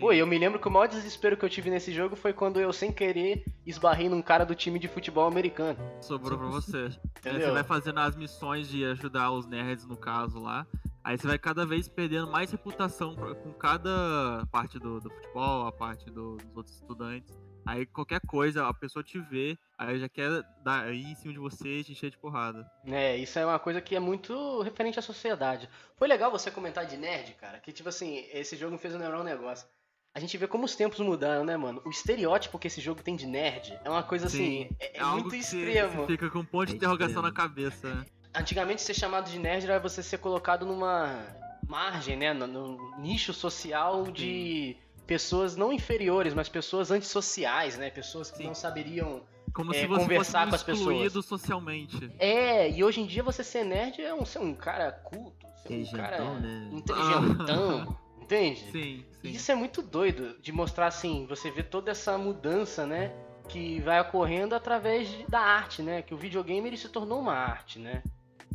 Pô, 0.00 0.12
eu 0.12 0.26
me 0.26 0.36
lembro 0.36 0.58
que 0.58 0.66
o 0.66 0.70
maior 0.70 0.88
desespero 0.88 1.36
que 1.36 1.44
eu 1.44 1.48
tive 1.48 1.70
nesse 1.70 1.92
jogo 1.92 2.16
foi 2.16 2.32
quando 2.32 2.60
eu, 2.60 2.72
sem 2.72 2.90
querer, 2.92 3.44
esbarrei 3.64 4.08
num 4.08 4.20
cara 4.20 4.44
do 4.44 4.54
time 4.54 4.78
de 4.78 4.88
futebol 4.88 5.26
americano. 5.26 5.78
Sobrou 6.00 6.36
pra 6.36 6.48
você. 6.48 6.86
Entendeu? 7.20 7.48
Você 7.48 7.52
vai 7.52 7.62
fazendo 7.64 8.00
as 8.00 8.16
missões 8.16 8.68
de 8.68 8.84
ajudar 8.84 9.30
os 9.30 9.46
nerds, 9.46 9.86
no 9.86 9.96
caso 9.96 10.40
lá. 10.40 10.66
Aí 11.04 11.16
você 11.18 11.26
vai 11.26 11.38
cada 11.38 11.64
vez 11.66 11.86
perdendo 11.86 12.26
mais 12.30 12.50
reputação 12.50 13.14
com 13.14 13.52
cada 13.52 14.44
parte 14.50 14.78
do, 14.78 14.98
do 15.00 15.10
futebol, 15.10 15.66
a 15.66 15.72
parte 15.72 16.06
do- 16.10 16.36
dos 16.38 16.56
outros 16.56 16.74
estudantes. 16.76 17.38
Aí 17.66 17.86
qualquer 17.86 18.20
coisa, 18.20 18.66
a 18.68 18.74
pessoa 18.74 19.02
te 19.02 19.18
vê, 19.18 19.56
aí 19.78 19.98
já 19.98 20.08
quer 20.08 20.42
dar 20.62 20.84
aí 20.84 21.02
em 21.02 21.14
cima 21.14 21.32
de 21.32 21.38
você 21.38 21.78
e 21.80 21.84
te 21.84 21.92
encher 21.92 22.10
de 22.10 22.18
porrada. 22.18 22.70
É, 22.86 23.16
isso 23.16 23.38
é 23.38 23.46
uma 23.46 23.58
coisa 23.58 23.80
que 23.80 23.96
é 23.96 24.00
muito 24.00 24.60
referente 24.62 24.98
à 24.98 25.02
sociedade. 25.02 25.68
Foi 25.96 26.06
legal 26.06 26.30
você 26.30 26.50
comentar 26.50 26.84
de 26.86 26.96
nerd, 26.96 27.32
cara, 27.34 27.58
que 27.58 27.72
tipo 27.72 27.88
assim, 27.88 28.24
esse 28.32 28.56
jogo 28.56 28.72
me 28.72 28.78
fez 28.78 28.92
lembrar 28.94 29.20
um 29.20 29.24
negócio. 29.24 29.66
A 30.14 30.20
gente 30.20 30.36
vê 30.38 30.46
como 30.46 30.64
os 30.64 30.76
tempos 30.76 31.00
mudaram, 31.00 31.44
né, 31.44 31.56
mano? 31.56 31.82
O 31.84 31.90
estereótipo 31.90 32.58
que 32.58 32.68
esse 32.68 32.80
jogo 32.80 33.02
tem 33.02 33.16
de 33.16 33.26
nerd 33.26 33.76
é 33.82 33.90
uma 33.90 34.02
coisa 34.02 34.26
assim, 34.26 34.68
Sim, 34.68 34.76
é, 34.78 34.98
é 34.98 35.00
algo 35.00 35.22
muito 35.22 35.30
que 35.30 35.38
extremo. 35.38 36.02
Você 36.02 36.12
fica 36.12 36.30
com 36.30 36.38
um 36.40 36.44
ponto 36.44 36.66
de 36.66 36.74
É 36.74 36.76
interrogação 36.76 37.22
extremo. 37.22 37.28
na 37.28 37.32
cabeça, 37.34 37.94
né? 37.94 38.04
Antigamente 38.32 38.82
ser 38.82 38.94
chamado 38.94 39.28
de 39.30 39.38
nerd 39.38 39.64
era 39.64 39.80
você 39.80 40.02
ser 40.02 40.18
colocado 40.18 40.64
numa 40.66 41.26
margem, 41.66 42.16
né, 42.16 42.32
no, 42.32 42.46
no 42.46 42.96
nicho 43.00 43.32
social 43.32 44.04
de 44.10 44.76
pessoas 45.06 45.56
não 45.56 45.72
inferiores, 45.72 46.32
mas 46.34 46.48
pessoas 46.48 46.90
antissociais, 46.90 47.76
né? 47.78 47.90
Pessoas 47.90 48.30
que 48.30 48.38
Sim. 48.38 48.44
não 48.46 48.54
saberiam 48.54 49.22
Como 49.52 49.72
É, 49.72 49.80
se 49.80 49.86
você 49.86 50.00
conversar 50.02 50.40
fosse 50.40 50.48
com 50.50 50.54
as 50.56 50.62
pessoas. 50.64 50.80
excluído 50.88 51.22
socialmente. 51.22 52.10
É, 52.18 52.68
e 52.70 52.82
hoje 52.82 53.00
em 53.00 53.06
dia 53.06 53.22
você 53.22 53.44
ser 53.44 53.64
nerd 53.64 54.00
é 54.02 54.12
um, 54.14 54.24
ser 54.24 54.40
um 54.40 54.52
cara 54.54 54.90
culto, 54.90 55.46
ser 55.62 55.74
um 55.74 55.96
cara 55.96 56.34
né? 56.40 56.68
inteligentão, 56.72 57.96
entende? 58.20 58.60
Sim, 58.72 58.72
sim. 58.72 59.04
E 59.22 59.34
isso 59.36 59.52
é 59.52 59.54
muito 59.54 59.80
doido 59.82 60.36
de 60.40 60.50
mostrar 60.50 60.86
assim, 60.88 61.26
você 61.28 61.50
vê 61.50 61.62
toda 61.62 61.90
essa 61.90 62.18
mudança, 62.18 62.84
né? 62.86 63.12
Que 63.48 63.78
vai 63.80 64.00
ocorrendo 64.00 64.54
através 64.54 65.08
da 65.28 65.38
arte, 65.40 65.82
né? 65.82 66.02
Que 66.02 66.14
o 66.14 66.16
videogame 66.16 66.66
ele 66.66 66.76
se 66.78 66.88
tornou 66.88 67.20
uma 67.20 67.34
arte, 67.34 67.78
né? 67.78 68.02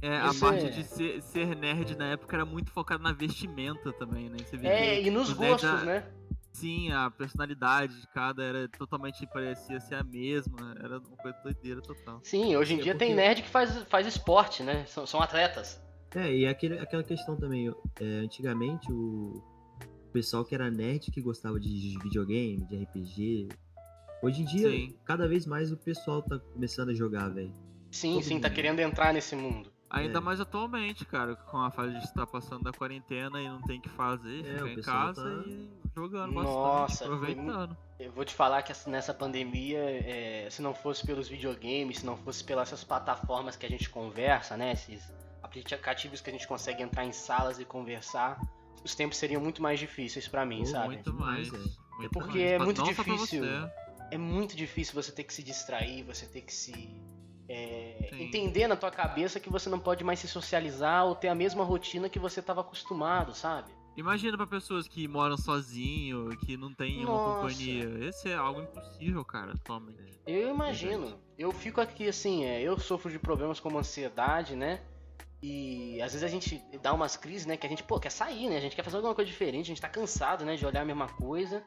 É, 0.01 0.17
a 0.17 0.27
Isso 0.27 0.39
parte 0.39 0.65
é- 0.65 0.69
de 0.69 0.83
ser, 0.83 1.21
ser 1.21 1.55
nerd 1.55 1.95
na 1.97 2.07
época 2.13 2.35
era 2.35 2.45
muito 2.45 2.71
focada 2.71 3.03
na 3.03 3.11
vestimenta 3.13 3.91
também, 3.93 4.29
né? 4.29 4.37
É, 4.63 4.95
que 5.01 5.07
e 5.07 5.11
nos 5.11 5.31
gostos, 5.33 5.69
a- 5.69 5.83
né? 5.83 6.03
Sim, 6.59 6.91
a 6.91 7.09
personalidade 7.09 8.01
de 8.01 8.07
cada 8.07 8.43
era 8.43 8.67
totalmente 8.67 9.25
parecia 9.27 9.79
ser 9.79 9.95
a 9.95 10.03
mesma. 10.03 10.75
Era 10.83 10.99
uma 10.99 11.17
coisa 11.17 11.37
doideira 11.43 11.81
total. 11.81 12.19
Sim, 12.23 12.55
hoje 12.55 12.73
em 12.73 12.79
É 12.79 12.83
dia 12.83 12.95
tem 12.95 13.09
porque- 13.09 13.21
nerd 13.21 13.41
que 13.43 13.49
faz, 13.49 13.83
faz 13.83 14.05
esporte, 14.07 14.61
né? 14.63 14.85
São, 14.85 15.05
são 15.07 15.21
atletas. 15.21 15.81
É, 16.15 16.35
e 16.35 16.45
aquele, 16.47 16.77
aquela 16.79 17.03
questão 17.03 17.37
também, 17.37 17.73
é, 18.01 18.03
antigamente 18.19 18.91
o 18.91 19.41
pessoal 20.11 20.43
que 20.43 20.55
era 20.55 20.69
nerd 20.71 21.11
que 21.11 21.21
gostava 21.21 21.59
de 21.59 21.97
videogame, 22.03 22.57
de 22.65 22.75
RPG. 22.83 23.47
Hoje 24.21 24.41
em 24.41 24.45
dia, 24.45 24.69
Sim. 24.69 24.95
cada 25.05 25.27
vez 25.27 25.45
mais 25.45 25.71
o 25.71 25.77
pessoal 25.77 26.21
tá 26.21 26.37
começando 26.39 26.89
a 26.89 26.93
jogar, 26.93 27.29
velho. 27.29 27.53
Sim, 27.91 28.15
Todo 28.15 28.23
sim, 28.23 28.39
tá 28.39 28.47
mundo. 28.49 28.55
querendo 28.55 28.79
entrar 28.79 29.13
nesse 29.13 29.35
mundo. 29.35 29.71
Ainda 29.89 30.19
É. 30.19 30.21
mais 30.21 30.39
atualmente, 30.39 31.03
cara, 31.05 31.35
com 31.35 31.57
a 31.57 31.71
fase 31.71 31.93
de 31.97 32.03
estar 32.05 32.27
passando 32.27 32.63
da 32.63 32.71
quarentena 32.71 33.41
e 33.41 33.47
não 33.49 33.59
tem 33.61 33.79
o 33.79 33.81
que 33.81 33.89
fazer, 33.89 34.45
É, 34.45 34.53
ficar 34.53 34.67
em 34.69 34.75
pessoal 34.75 35.07
casa 35.07 35.23
tá- 35.23 35.49
e 35.49 35.69
jogando 35.95 36.31
Nossa, 36.33 36.79
bastante, 36.81 37.03
aproveitando. 37.11 37.77
Eu 37.99 38.11
vou 38.11 38.23
te 38.23 38.33
falar 38.35 38.61
que 38.61 38.71
essa- 38.71 38.89
nessa 38.89 39.13
pandemia, 39.15 39.79
é, 39.79 40.47
se 40.51 40.61
não 40.61 40.75
fosse 40.75 41.03
pelos 41.05 41.27
videogames, 41.27 41.99
se 41.99 42.05
não 42.05 42.15
fosse 42.17 42.43
pelas 42.43 42.67
essas 42.69 42.83
plataformas 42.83 43.55
que 43.55 43.65
a 43.65 43.69
gente 43.69 43.89
conversa, 43.89 44.55
né? 44.55 44.73
Esses 44.73 45.11
aplicativos 45.41 46.21
que 46.21 46.29
a 46.29 46.33
gente 46.33 46.47
consegue 46.47 46.83
entrar 46.83 47.03
em 47.05 47.11
salas 47.11 47.59
e 47.59 47.65
conversar, 47.65 48.39
os 48.83 48.93
tempos 48.93 49.17
seriam 49.17 49.41
muito 49.41 49.59
mais 49.61 49.79
difíceis 49.79 50.27
pra 50.27 50.45
mim, 50.45 50.59
Pô, 50.59 50.65
sabe? 50.67 50.93
Muito 50.95 51.13
mais. 51.13 51.49
velho. 51.49 51.63
muito 51.97 52.11
porque 52.11 52.37
mais. 52.37 52.51
é 52.51 52.59
muito 52.59 52.83
difícil. 52.83 53.43
É 54.11 54.17
muito 54.17 54.55
difícil 54.55 54.93
você 54.93 55.11
ter 55.11 55.23
que 55.23 55.33
se 55.33 55.43
distrair, 55.43 56.03
você 56.03 56.25
ter 56.27 56.41
que 56.41 56.53
se. 56.53 56.71
É, 57.49 58.09
entender 58.13 58.67
na 58.67 58.75
tua 58.75 58.91
cabeça 58.91 59.39
que 59.39 59.49
você 59.49 59.69
não 59.69 59.79
pode 59.79 60.03
mais 60.03 60.19
se 60.19 60.27
socializar 60.27 61.05
ou 61.05 61.15
ter 61.15 61.27
a 61.27 61.35
mesma 61.35 61.63
rotina 61.63 62.07
que 62.07 62.19
você 62.19 62.39
estava 62.39 62.61
acostumado, 62.61 63.33
sabe? 63.33 63.71
Imagina 63.97 64.37
pra 64.37 64.47
pessoas 64.47 64.87
que 64.87 65.07
moram 65.07 65.35
sozinho, 65.35 66.29
que 66.45 66.55
não 66.55 66.73
tem 66.73 67.03
uma 67.03 67.15
Nossa. 67.15 67.41
companhia. 67.41 68.07
Esse 68.07 68.29
é 68.29 68.35
algo 68.35 68.61
impossível, 68.61 69.25
cara, 69.25 69.53
atualmente. 69.53 70.21
Eu 70.25 70.49
imagino. 70.49 71.19
Eu 71.37 71.51
fico 71.51 71.81
aqui 71.81 72.07
assim, 72.07 72.45
é, 72.45 72.61
eu 72.61 72.79
sofro 72.79 73.11
de 73.11 73.19
problemas 73.19 73.59
como 73.59 73.77
ansiedade, 73.77 74.55
né? 74.55 74.79
E 75.41 76.01
às 76.01 76.13
vezes 76.13 76.23
a 76.23 76.27
gente 76.27 76.61
dá 76.81 76.93
umas 76.93 77.17
crises, 77.17 77.45
né? 77.45 77.57
Que 77.57 77.65
a 77.65 77.69
gente, 77.69 77.83
pô, 77.83 77.99
quer 77.99 78.11
sair, 78.11 78.47
né? 78.49 78.57
A 78.57 78.61
gente 78.61 78.75
quer 78.75 78.83
fazer 78.83 78.97
alguma 78.97 79.15
coisa 79.15 79.29
diferente, 79.29 79.65
a 79.65 79.69
gente 79.69 79.81
tá 79.81 79.89
cansado, 79.89 80.45
né? 80.45 80.55
De 80.55 80.65
olhar 80.65 80.81
a 80.81 80.85
mesma 80.85 81.07
coisa. 81.07 81.63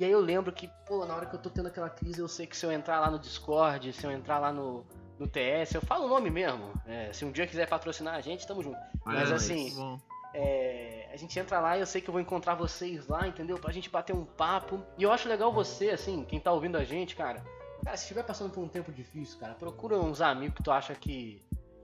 E 0.00 0.04
aí 0.04 0.10
eu 0.10 0.20
lembro 0.20 0.50
que, 0.50 0.66
pô, 0.86 1.04
na 1.04 1.14
hora 1.14 1.26
que 1.26 1.34
eu 1.36 1.38
tô 1.38 1.50
tendo 1.50 1.68
aquela 1.68 1.90
crise, 1.90 2.20
eu 2.20 2.26
sei 2.26 2.46
que 2.46 2.56
se 2.56 2.64
eu 2.64 2.72
entrar 2.72 2.98
lá 3.00 3.10
no 3.10 3.18
Discord, 3.18 3.92
se 3.92 4.06
eu 4.06 4.10
entrar 4.10 4.38
lá 4.38 4.50
no, 4.50 4.82
no 5.18 5.28
TS, 5.28 5.74
eu 5.74 5.82
falo 5.82 6.06
o 6.06 6.08
nome 6.08 6.30
mesmo. 6.30 6.72
É, 6.86 7.12
se 7.12 7.22
um 7.22 7.30
dia 7.30 7.46
quiser 7.46 7.68
patrocinar 7.68 8.14
a 8.14 8.20
gente, 8.22 8.46
tamo 8.46 8.62
junto. 8.62 8.78
Mas 9.04 9.30
É, 9.30 9.34
assim, 9.34 9.74
bom. 9.76 10.00
É, 10.32 11.10
a 11.12 11.16
gente 11.18 11.38
entra 11.38 11.60
lá 11.60 11.76
e 11.76 11.80
eu 11.80 11.86
sei 11.86 12.00
que 12.00 12.08
eu 12.08 12.12
vou 12.12 12.20
encontrar 12.20 12.54
vocês 12.54 13.06
lá, 13.08 13.28
entendeu? 13.28 13.58
Pra 13.58 13.70
gente 13.72 13.90
bater 13.90 14.14
um 14.14 14.24
papo. 14.24 14.82
E 14.96 15.02
eu 15.02 15.12
acho 15.12 15.28
legal 15.28 15.52
você, 15.52 15.90
assim, 15.90 16.24
quem 16.24 16.40
tá 16.40 16.50
ouvindo 16.50 16.78
a 16.78 16.84
gente, 16.84 17.14
cara. 17.14 17.44
Cara, 17.84 17.94
se 17.94 18.04
estiver 18.04 18.22
passando 18.22 18.50
por 18.50 18.64
um 18.64 18.68
tempo 18.68 18.90
difícil, 18.90 19.38
cara, 19.38 19.52
procura 19.52 19.98
uns 19.98 20.22
amigos 20.22 20.56
que 20.56 20.62
tu 20.62 20.70
acha 20.70 20.94
que, 20.94 21.42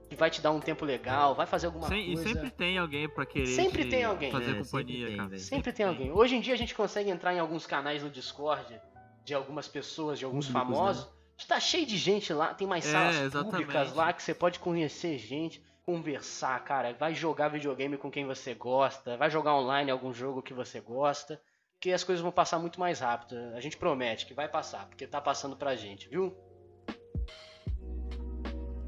que 0.09 0.15
vai 0.15 0.29
te 0.29 0.41
dar 0.41 0.51
um 0.51 0.59
tempo 0.59 0.85
legal, 0.85 1.35
vai 1.35 1.45
fazer 1.45 1.67
alguma 1.67 1.87
Sem- 1.87 2.11
e 2.11 2.15
coisa. 2.15 2.29
sempre 2.33 2.49
tem 2.51 2.77
alguém 2.77 3.09
pra 3.09 3.25
querer 3.25 3.47
Sempre 3.47 3.83
te 3.83 3.89
tem 3.89 4.03
alguém. 4.03 4.31
fazer 4.31 4.43
É, 4.43 4.47
sempre 4.47 4.63
companhia, 4.63 5.07
tem, 5.07 5.17
cara. 5.17 5.29
velho. 5.29 5.41
Sempre 5.41 5.73
tem 5.73 5.85
alguém. 5.85 6.11
Hoje 6.11 6.35
em 6.35 6.41
dia 6.41 6.53
a 6.53 6.57
gente 6.57 6.73
consegue 6.75 7.09
entrar 7.09 7.33
em 7.33 7.39
alguns 7.39 7.65
canais 7.65 8.01
no 8.03 8.09
Discord 8.09 8.79
de 9.25 9.33
algumas 9.33 9.67
pessoas, 9.67 10.17
de 10.17 10.25
alguns 10.25 10.47
Públicos, 10.47 10.77
famosos. 10.77 11.17
Tá 11.47 11.59
cheio 11.59 11.85
de 11.85 11.97
gente 11.97 12.33
lá, 12.33 12.53
tem 12.53 12.67
mais 12.67 12.85
É, 12.87 12.91
salas 12.91 13.15
exatamente. 13.17 13.51
públicas 13.51 13.93
lá 13.93 14.11
que 14.13 14.23
você 14.23 14.33
pode 14.33 14.57
conhecer 14.59 15.17
gente, 15.19 15.61
conversar, 15.85 16.57
cara. 16.63 16.93
Vai 16.93 17.13
jogar 17.13 17.49
videogame 17.49 17.97
com 17.97 18.09
quem 18.09 18.25
você 18.25 18.53
gosta, 18.53 19.15
vai 19.17 19.29
jogar 19.29 19.55
online 19.55 19.91
algum 19.91 20.13
jogo 20.13 20.41
que 20.41 20.53
você 20.53 20.79
gosta, 20.81 21.39
que 21.79 21.91
as 21.93 22.03
coisas 22.03 22.21
vão 22.23 22.31
passar 22.31 22.57
muito 22.59 22.79
mais 22.79 22.99
rápido. 23.01 23.35
A 23.55 23.59
gente 23.61 23.77
promete 23.77 24.25
que 24.25 24.33
vai 24.33 24.47
passar, 24.49 24.87
porque 24.87 25.05
tá 25.05 25.21
passando 25.21 25.55
pra 25.55 25.75
gente, 25.75 26.09
viu? 26.09 26.35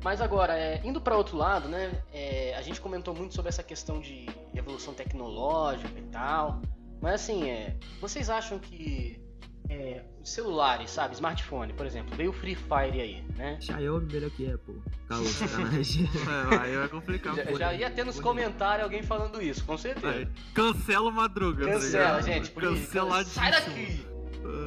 Mas 0.03 0.21
agora, 0.21 0.57
é, 0.57 0.81
indo 0.83 1.01
para 1.01 1.17
outro 1.17 1.37
lado, 1.37 1.67
né? 1.67 1.91
é, 2.13 2.55
a 2.57 2.61
gente 2.61 2.79
comentou 2.79 3.13
muito 3.13 3.33
sobre 3.35 3.49
essa 3.49 3.63
questão 3.63 3.99
de 3.99 4.25
evolução 4.55 4.93
tecnológica 4.93 5.97
e 5.97 6.03
tal. 6.03 6.61
Mas 7.01 7.15
assim, 7.15 7.49
é, 7.49 7.77
vocês 8.01 8.29
acham 8.29 8.59
que 8.59 9.21
é, 9.69 10.03
os 10.21 10.31
celulares, 10.31 10.89
sabe, 10.89 11.13
smartphone, 11.13 11.73
por 11.73 11.85
exemplo, 11.85 12.15
veio 12.15 12.31
o 12.31 12.33
Free 12.33 12.55
Fire 12.55 12.99
aí, 12.99 13.23
né? 13.35 13.57
Xiaomi 13.61 14.11
melhor 14.11 14.31
que 14.31 14.51
Apple. 14.51 14.81
Caô, 15.07 15.23
sacanagem. 15.25 16.09
É, 16.51 16.55
aí 16.57 16.75
vai 16.75 16.87
complicar. 16.89 17.35
Já, 17.35 17.53
já 17.53 17.73
ia 17.73 17.89
ter 17.89 18.03
nos 18.03 18.19
comentários 18.19 18.83
alguém 18.83 19.03
falando 19.03 19.41
isso, 19.41 19.63
com 19.65 19.77
certeza. 19.77 20.29
Cancela 20.53 21.09
o 21.09 21.11
Madruga. 21.11 21.65
tá 21.65 21.73
Cancela, 21.73 22.19
ligado? 22.19 22.25
gente, 22.25 22.51
Canceladíssimo. 22.51 23.43
sai 23.43 23.51
daqui! 23.51 24.05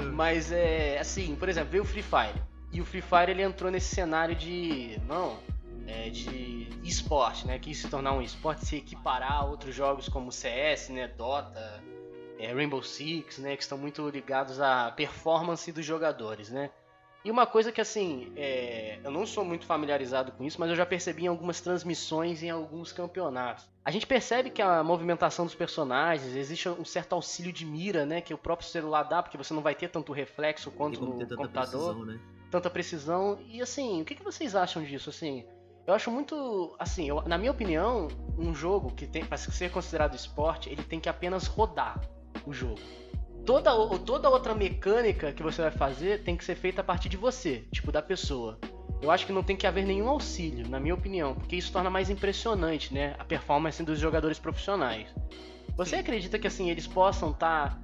É. 0.01 0.05
Mas 0.13 0.53
é 0.53 0.99
assim, 0.99 1.35
por 1.35 1.49
exemplo, 1.49 1.71
veio 1.71 1.83
o 1.83 1.87
Free 1.87 2.03
Fire. 2.03 2.41
E 2.73 2.81
o 2.81 2.85
Free 2.85 3.03
Fire 3.03 3.31
ele 3.31 3.43
entrou 3.43 3.71
nesse 3.71 3.95
cenário 3.95 4.35
de. 4.35 4.99
Não. 5.07 5.39
É, 5.87 6.09
de 6.09 6.69
esporte, 6.85 7.47
né? 7.47 7.59
Quis 7.59 7.79
se 7.79 7.89
tornar 7.89 8.13
um 8.13 8.23
esporte, 8.23 8.65
se 8.65 8.77
equiparar 8.77 9.33
a 9.33 9.45
outros 9.45 9.75
jogos 9.75 10.09
como 10.09 10.31
CS, 10.31 10.89
né? 10.89 11.09
Dota, 11.09 11.83
é, 12.39 12.53
Rainbow 12.53 12.83
Six, 12.83 13.39
né? 13.39 13.57
Que 13.57 13.63
estão 13.63 13.77
muito 13.77 14.09
ligados 14.09 14.61
à 14.61 14.91
performance 14.93 15.71
dos 15.71 15.85
jogadores, 15.85 16.51
né? 16.51 16.71
E 17.25 17.31
uma 17.31 17.47
coisa 17.47 17.71
que 17.71 17.81
assim, 17.81 18.33
é, 18.35 18.99
eu 19.05 19.11
não 19.11 19.25
sou 19.25 19.45
muito 19.45 19.65
familiarizado 19.65 20.33
com 20.33 20.43
isso, 20.43 20.59
mas 20.59 20.71
eu 20.71 20.75
já 20.75 20.85
percebi 20.85 21.25
em 21.25 21.29
algumas 21.29 21.61
transmissões 21.61 22.43
em 22.43 22.51
alguns 22.51 22.91
campeonatos. 22.91 23.69
A 23.85 23.93
gente 23.93 24.07
percebe 24.09 24.51
que 24.51 24.61
a 24.61 24.83
movimentação 24.83 25.45
dos 25.45 25.55
personagens, 25.55 26.35
existe 26.35 26.69
um 26.69 26.85
certo 26.85 27.13
auxílio 27.15 27.53
de 27.53 27.65
mira, 27.65 28.05
né? 28.05 28.21
Que 28.21 28.35
o 28.35 28.39
próprio 28.39 28.69
celular 28.69 29.05
dá, 29.05 29.23
porque 29.23 29.37
você 29.37 29.55
não 29.55 29.63
vai 29.63 29.75
ter 29.75 29.89
tanto 29.89 30.13
reflexo 30.13 30.71
quanto 30.73 31.01
no 31.01 31.13
computador 31.13 31.49
precisão, 31.49 32.05
né? 32.05 32.21
Tanta 32.53 32.71
precisão. 32.71 33.39
E 33.49 33.61
assim, 33.61 34.03
o 34.03 34.05
que, 34.05 34.15
que 34.15 34.23
vocês 34.23 34.55
acham 34.55 34.85
disso? 34.85 35.11
Assim, 35.11 35.45
eu 35.87 35.95
acho 35.95 36.11
muito. 36.11 36.77
Assim, 36.79 37.09
eu- 37.09 37.23
na 37.27 37.37
minha 37.39 37.51
opinião, 37.51 38.07
um 38.39 38.55
jogo 38.55 38.93
que 38.93 39.07
tem 39.07 39.25
para 39.25 39.37
ser 39.39 39.71
considerado 39.71 40.15
esporte, 40.15 40.69
ele 40.69 40.83
tem 40.85 41.01
que 41.01 41.09
apenas 41.09 41.47
rodar 41.47 42.01
o 42.47 42.53
jogo. 42.53 42.79
Toda, 43.45 43.75
o- 43.75 43.99
toda 43.99 44.29
outra 44.31 44.55
mecânica 44.55 45.33
que 45.33 45.43
você 45.43 45.63
vai 45.63 45.71
fazer 45.73 46.23
tem 46.23 46.37
que 46.37 46.45
ser 46.45 46.55
feita 46.55 46.81
a 46.81 46.85
partir 46.85 47.09
de 47.09 47.17
você, 47.17 47.67
tipo, 47.73 47.91
da 47.91 48.01
pessoa. 48.01 48.59
Eu 49.01 49.11
acho 49.11 49.27
que 49.27 49.33
não 49.33 49.43
tem 49.43 49.57
que 49.57 49.67
haver 49.67 49.85
nenhum 49.85 50.09
auxílio, 50.09 50.69
na 50.69 50.79
minha 50.79 50.95
opinião, 50.95 51.35
porque 51.35 51.57
isso 51.57 51.73
torna 51.73 51.91
mais 51.91 52.09
impressionante, 52.09 52.95
né? 52.95 53.17
A 53.19 53.25
performance 53.25 53.83
dos 53.83 53.99
jogadores 53.99 54.39
profissionais. 54.39 55.09
Você 55.77 55.97
acredita 55.97 56.39
que 56.39 56.47
assim 56.47 56.71
eles 56.71 56.87
possam 56.87 57.31
estar 57.33 57.83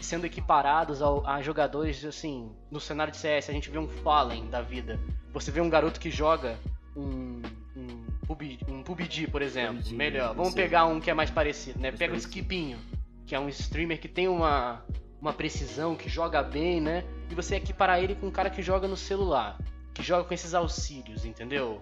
sendo 0.00 0.24
equiparados 0.26 1.00
ao- 1.02 1.26
a 1.26 1.40
jogadores 1.42 2.04
assim 2.04 2.50
no 2.70 2.80
cenário 2.80 3.10
de 3.12 3.18
CS? 3.18 3.50
A 3.50 3.52
gente 3.52 3.70
vê 3.70 3.78
um 3.78 3.88
Fallen 3.88 4.48
da 4.48 4.60
vida. 4.60 4.98
Você 5.32 5.50
vê 5.50 5.60
um 5.60 5.68
garoto 5.70 6.00
que 6.00 6.10
joga 6.10 6.58
um 6.96 7.42
um 7.76 8.26
PUBG, 8.26 8.58
um 8.68 8.82
PUBG, 8.82 9.26
por 9.28 9.40
exemplo. 9.40 9.76
PUBG, 9.76 9.94
Melhor. 9.94 10.34
Vamos 10.34 10.52
pegar 10.54 10.84
um 10.86 11.00
que 11.00 11.10
é 11.10 11.14
mais 11.14 11.30
parecido, 11.30 11.78
né? 11.78 11.88
Mais 11.88 11.98
Pega 11.98 12.12
o 12.12 12.16
parecido. 12.16 12.32
Skipinho, 12.34 12.78
que 13.26 13.34
é 13.34 13.40
um 13.40 13.48
streamer 13.48 13.98
que 14.00 14.08
tem 14.08 14.28
uma 14.28 14.82
uma 15.20 15.32
precisão, 15.32 15.96
que 15.96 16.08
joga 16.08 16.42
bem, 16.42 16.80
né? 16.80 17.02
E 17.30 17.34
você 17.34 17.56
equiparar 17.56 18.00
ele 18.00 18.14
com 18.14 18.26
um 18.28 18.30
cara 18.30 18.48
que 18.50 18.62
joga 18.62 18.86
no 18.86 18.96
celular, 18.96 19.58
que 19.92 20.00
joga 20.02 20.22
com 20.24 20.32
esses 20.32 20.54
auxílios, 20.54 21.24
entendeu? 21.24 21.80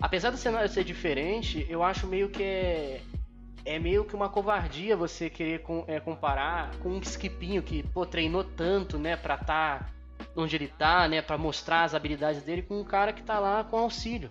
Apesar 0.00 0.28
do 0.30 0.36
cenário 0.36 0.68
ser 0.68 0.84
diferente, 0.84 1.64
eu 1.70 1.82
acho 1.82 2.06
meio 2.06 2.28
que 2.28 2.42
é, 2.42 3.00
é 3.64 3.78
meio 3.78 4.04
que 4.04 4.14
uma 4.14 4.28
covardia 4.28 4.96
você 4.96 5.30
querer 5.30 5.62
com- 5.62 5.84
é, 5.86 5.98
comparar 5.98 6.76
com 6.78 6.90
um 6.90 7.00
skipinho 7.00 7.62
que, 7.62 7.82
pô, 7.82 8.04
treinou 8.04 8.44
tanto, 8.44 8.98
né, 8.98 9.16
pra 9.16 9.36
tá 9.38 9.90
onde 10.36 10.56
ele 10.56 10.68
tá, 10.68 11.08
né, 11.08 11.22
para 11.22 11.38
mostrar 11.38 11.84
as 11.84 11.94
habilidades 11.94 12.42
dele 12.42 12.62
com 12.62 12.80
um 12.80 12.84
cara 12.84 13.12
que 13.12 13.22
tá 13.22 13.38
lá 13.38 13.64
com 13.64 13.78
auxílio, 13.78 14.30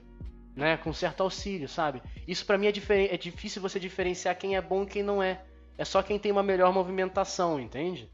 né, 0.56 0.78
com 0.78 0.94
certo 0.94 1.22
auxílio, 1.22 1.68
sabe? 1.68 2.02
Isso 2.28 2.46
para 2.46 2.58
mim 2.58 2.68
é, 2.68 3.14
é 3.14 3.18
difícil 3.18 3.62
você 3.62 3.80
diferenciar 3.80 4.38
quem 4.38 4.56
é 4.56 4.62
bom 4.62 4.84
e 4.84 4.88
quem 4.88 5.04
não 5.04 5.22
é. 5.22 5.44
É 5.78 5.84
só 5.84 6.04
quem 6.04 6.20
tem 6.20 6.32
uma 6.32 6.44
melhor 6.44 6.72
movimentação, 6.72 7.60
entende? 7.60 8.12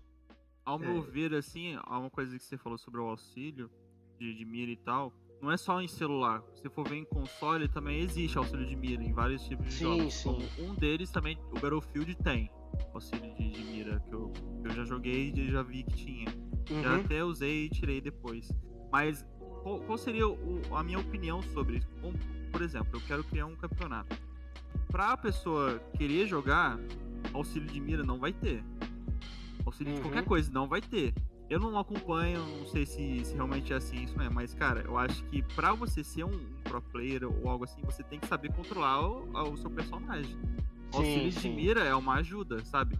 Ao 0.65 0.79
meu 0.79 0.99
é. 0.99 1.01
ver, 1.01 1.33
assim, 1.33 1.77
há 1.83 1.99
uma 1.99 2.09
coisa 2.09 2.37
que 2.37 2.43
você 2.43 2.57
falou 2.57 2.77
sobre 2.77 3.01
o 3.01 3.09
auxílio 3.09 3.69
de, 4.17 4.33
de 4.33 4.45
mira 4.45 4.71
e 4.71 4.77
tal. 4.77 5.11
Não 5.41 5.51
é 5.51 5.57
só 5.57 5.81
em 5.81 5.87
celular. 5.87 6.43
Se 6.55 6.69
for 6.69 6.87
ver 6.87 6.97
em 6.97 7.05
console, 7.05 7.67
também 7.67 7.99
existe 7.99 8.37
auxílio 8.37 8.65
de 8.65 8.75
mira 8.75 9.03
em 9.03 9.13
vários 9.13 9.43
tipos 9.43 9.65
de 9.65 9.73
sim, 9.73 9.83
jogos. 9.83 10.13
Sim. 10.13 10.49
Um 10.59 10.75
deles 10.75 11.09
também, 11.11 11.37
o 11.51 11.59
Battlefield 11.59 12.15
tem 12.15 12.51
auxílio 12.93 13.33
de, 13.35 13.51
de 13.51 13.63
mira, 13.63 13.99
que 14.07 14.13
eu, 14.13 14.31
eu 14.63 14.71
já 14.71 14.83
joguei 14.83 15.31
e 15.35 15.51
já 15.51 15.63
vi 15.63 15.83
que 15.83 15.95
tinha. 15.95 16.29
Uhum. 16.69 16.83
Já 16.83 16.95
até 16.97 17.23
usei 17.23 17.65
e 17.65 17.69
tirei 17.69 18.01
depois. 18.01 18.51
Mas 18.91 19.25
qual, 19.63 19.79
qual 19.81 19.97
seria 19.97 20.27
o, 20.27 20.61
a 20.75 20.83
minha 20.83 20.99
opinião 20.99 21.41
sobre 21.41 21.77
isso? 21.77 21.87
Como, 22.01 22.17
por 22.51 22.61
exemplo, 22.61 22.89
eu 22.93 23.01
quero 23.01 23.23
criar 23.23 23.45
um 23.45 23.55
campeonato. 23.55 24.15
Pra 24.87 25.15
pessoa 25.17 25.79
querer 25.97 26.27
jogar, 26.27 26.79
auxílio 27.33 27.67
de 27.67 27.79
mira 27.79 28.03
não 28.03 28.19
vai 28.19 28.33
ter. 28.33 28.63
Auxílio 29.65 29.91
uhum. 29.91 29.95
de 29.97 30.01
qualquer 30.01 30.25
coisa 30.25 30.51
não 30.51 30.67
vai 30.67 30.81
ter. 30.81 31.13
Eu 31.49 31.59
não 31.59 31.77
acompanho, 31.79 32.45
não 32.45 32.65
sei 32.67 32.85
se, 32.85 33.25
se 33.25 33.33
realmente 33.33 33.73
é 33.73 33.77
assim 33.77 34.03
isso 34.03 34.21
é, 34.21 34.29
mas 34.29 34.53
cara, 34.53 34.81
eu 34.81 34.97
acho 34.97 35.23
que 35.25 35.41
para 35.41 35.73
você 35.73 36.03
ser 36.03 36.23
um, 36.23 36.29
um, 36.31 36.61
pro 36.63 36.79
player 36.79 37.23
ou 37.25 37.49
algo 37.49 37.63
assim, 37.63 37.81
você 37.81 38.03
tem 38.03 38.19
que 38.19 38.27
saber 38.27 38.53
controlar 38.53 39.01
o, 39.01 39.51
o 39.51 39.57
seu 39.57 39.69
personagem. 39.69 40.37
O 40.93 40.97
auxílio 40.97 41.31
de 41.31 41.49
mira 41.49 41.83
é 41.83 41.95
uma 41.95 42.15
ajuda, 42.15 42.63
sabe? 42.65 42.99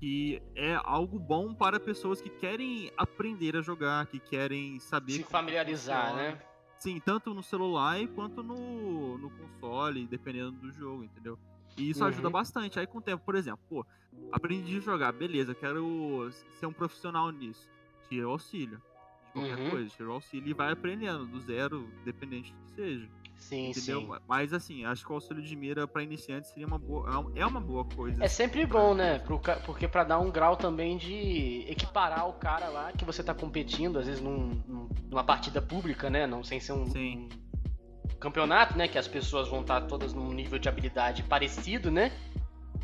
Que 0.00 0.42
é 0.56 0.80
algo 0.82 1.18
bom 1.18 1.54
para 1.54 1.78
pessoas 1.78 2.20
que 2.20 2.28
querem 2.28 2.90
aprender 2.96 3.56
a 3.56 3.62
jogar, 3.62 4.06
que 4.06 4.18
querem 4.18 4.80
saber. 4.80 5.12
Se 5.12 5.22
familiarizar, 5.22 6.14
né? 6.16 6.38
Sim, 6.78 7.00
tanto 7.00 7.34
no 7.34 7.42
celular 7.42 7.98
quanto 8.08 8.42
no, 8.42 9.18
no 9.18 9.30
console, 9.30 10.06
dependendo 10.06 10.52
do 10.52 10.72
jogo, 10.72 11.04
entendeu? 11.04 11.38
E 11.78 11.90
isso 11.90 12.00
uhum. 12.00 12.08
ajuda 12.08 12.28
bastante. 12.28 12.78
Aí 12.78 12.86
com 12.86 12.98
o 12.98 13.02
tempo, 13.02 13.24
por 13.24 13.34
exemplo, 13.34 13.60
pô, 13.68 13.86
aprendi 14.32 14.76
a 14.76 14.80
jogar, 14.80 15.12
beleza, 15.12 15.54
quero 15.54 16.30
ser 16.58 16.66
um 16.66 16.72
profissional 16.72 17.30
nisso. 17.30 17.68
Tira 18.08 18.28
o 18.28 18.32
auxílio. 18.32 18.82
De 19.26 19.32
qualquer 19.32 19.58
uhum. 19.58 19.70
coisa, 19.70 19.90
tira 19.90 20.08
o 20.08 20.12
auxílio 20.12 20.48
e 20.48 20.54
vai 20.54 20.72
aprendendo, 20.72 21.26
do 21.26 21.40
zero, 21.40 21.88
dependente 22.04 22.52
do 22.52 22.58
que 22.64 22.74
seja. 22.74 23.08
Sim, 23.38 23.70
entendeu? 23.70 24.00
sim. 24.00 24.08
Mas 24.26 24.52
assim, 24.52 24.84
acho 24.84 25.04
que 25.04 25.12
o 25.12 25.14
auxílio 25.14 25.42
de 25.42 25.54
mira 25.54 25.86
para 25.86 26.02
iniciantes 26.02 26.50
seria 26.50 26.66
uma 26.66 26.78
boa. 26.78 27.32
É 27.34 27.46
uma 27.46 27.60
boa 27.60 27.84
coisa. 27.84 28.22
É 28.22 28.28
sempre 28.28 28.66
bom, 28.66 28.94
né? 28.94 29.20
Porque 29.64 29.86
para 29.86 30.04
dar 30.04 30.18
um 30.18 30.30
grau 30.30 30.56
também 30.56 30.96
de 30.96 31.64
equiparar 31.68 32.28
o 32.28 32.32
cara 32.32 32.68
lá 32.68 32.92
que 32.92 33.04
você 33.04 33.22
tá 33.22 33.32
competindo, 33.34 33.98
às 33.98 34.06
vezes 34.06 34.20
num, 34.20 34.60
numa 35.08 35.24
partida 35.24 35.62
pública, 35.62 36.10
né? 36.10 36.26
Não 36.26 36.42
sem 36.42 36.58
ser 36.58 36.72
um, 36.72 36.86
sim. 36.86 37.28
um 37.32 37.47
campeonato, 38.18 38.76
né? 38.76 38.88
Que 38.88 38.98
as 38.98 39.08
pessoas 39.08 39.48
vão 39.48 39.60
estar 39.60 39.82
todas 39.82 40.12
num 40.12 40.32
nível 40.32 40.58
de 40.58 40.68
habilidade 40.68 41.22
parecido, 41.22 41.90
né? 41.90 42.12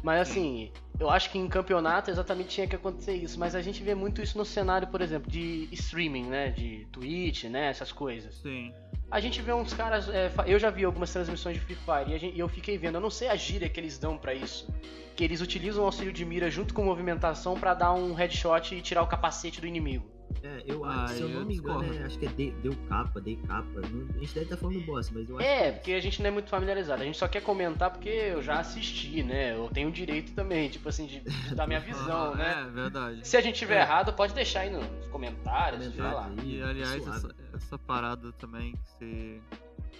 Mas 0.03 0.21
assim, 0.29 0.71
eu 1.01 1.09
acho 1.09 1.31
que 1.31 1.39
em 1.39 1.49
campeonato 1.49 2.11
exatamente 2.11 2.51
tinha 2.51 2.67
que 2.67 2.77
acontecer 2.77 3.15
isso. 3.15 3.39
Mas 3.39 3.55
a 3.55 3.63
gente 3.63 3.83
vê 3.83 3.95
muito 3.95 4.21
isso 4.21 4.37
no 4.37 4.45
cenário, 4.45 4.89
por 4.89 5.01
exemplo, 5.01 5.31
de 5.31 5.69
streaming, 5.73 6.27
né? 6.27 6.51
De 6.51 6.87
Twitch, 6.93 7.45
né? 7.45 7.69
Essas 7.69 7.91
coisas. 7.91 8.35
Sim. 8.37 8.73
A 9.11 9.21
gente 9.21 9.41
vê 9.41 9.53
uns 9.53 9.73
caras. 9.73 10.09
É, 10.09 10.31
eu 10.47 10.59
já 10.59 10.71
vi 10.71 10.85
algumas 10.85 11.13
transmissões 11.13 11.57
de 11.57 11.63
Free 11.63 11.77
Fire 11.77 12.15
e, 12.15 12.19
gente, 12.19 12.37
e, 12.37 12.39
eu 12.39 12.49
fiquei 12.49 12.77
vendo, 12.77 12.97
eu 12.97 13.01
não 13.01 13.11
sei 13.11 13.29
a 13.29 13.37
gíria 13.37 13.69
que 13.69 13.81
eles 13.81 13.99
dão 13.99 14.19
para 14.19 14.35
isso. 14.35 14.69
Que 15.17 15.25
eles 15.25 15.41
utilizam 15.41 15.85
o 15.85 15.87
auxílio 15.87 16.13
de 16.13 16.25
mira 16.25 16.51
junto 16.51 16.75
com 16.75 16.85
movimentação 16.85 17.55
para 17.55 17.75
dar 17.75 17.93
um 17.93 18.13
headshot 18.13 18.75
e 18.75 18.81
tirar 18.81 19.03
o 19.03 19.07
capacete 19.07 19.61
do 19.61 19.67
inimigo. 19.67 20.14
É, 20.43 20.63
eu 20.67 20.85
ah, 20.85 21.05
acho, 21.05 21.15
se 21.15 21.23
eu 21.23 21.29
não 21.31 21.45
me 21.47 21.57
engano, 21.57 21.95
é, 21.95 22.03
acho 22.05 22.19
que 22.19 22.27
é 22.27 22.29
de, 22.29 22.51
deu 22.51 22.75
capa, 22.89 23.19
dei 23.21 23.37
capa. 23.37 23.81
a 23.81 23.83
gente 23.83 24.35
deve 24.35 24.41
estar 24.41 24.45
tá 24.45 24.57
falando 24.57 24.81
bosta, 24.85 25.13
mas 25.15 25.29
eu 25.29 25.39
acho 25.39 25.47
É, 25.47 25.71
que... 25.71 25.73
porque 25.79 25.93
a 25.93 26.01
gente 26.01 26.21
não 26.21 26.29
é 26.29 26.31
muito 26.31 26.51
familiarizado. 26.51 27.03
A 27.03 27.07
gente 27.07 27.17
só 27.17 27.27
quer 27.27 27.41
comentar 27.41 27.91
porque 27.91 28.09
eu 28.09 28.43
já 28.43 28.61
assisti, 28.61 29.23
né? 29.23 29.57
Eu 29.57 29.71
tenho 29.71 29.91
direito 29.91 30.35
também, 30.35 30.69
tipo 30.69 30.89
assim, 30.89 31.07
de, 31.07 31.21
de 31.21 31.55
dar 31.55 31.67
minha 31.67 31.81
visão, 31.81 32.33
ah, 32.33 32.37
né? 32.37 32.67
É, 32.67 32.71
verdade. 32.71 33.27
Se 33.27 33.37
a 33.37 33.41
gente 33.41 33.59
tiver 33.59 33.79
é. 33.79 33.83
errado, 33.83 34.13
pode 34.13 34.35
deixar 34.35 34.61
aí 34.61 34.71
nos 34.71 34.85
comentários, 35.07 35.97
lá. 35.97 36.31
E 36.43 36.63
aliás, 36.63 37.07
essa, 37.07 37.35
essa, 37.55 37.79
parada 37.79 38.33
também 38.33 38.73
que 38.73 38.91
você 38.91 39.41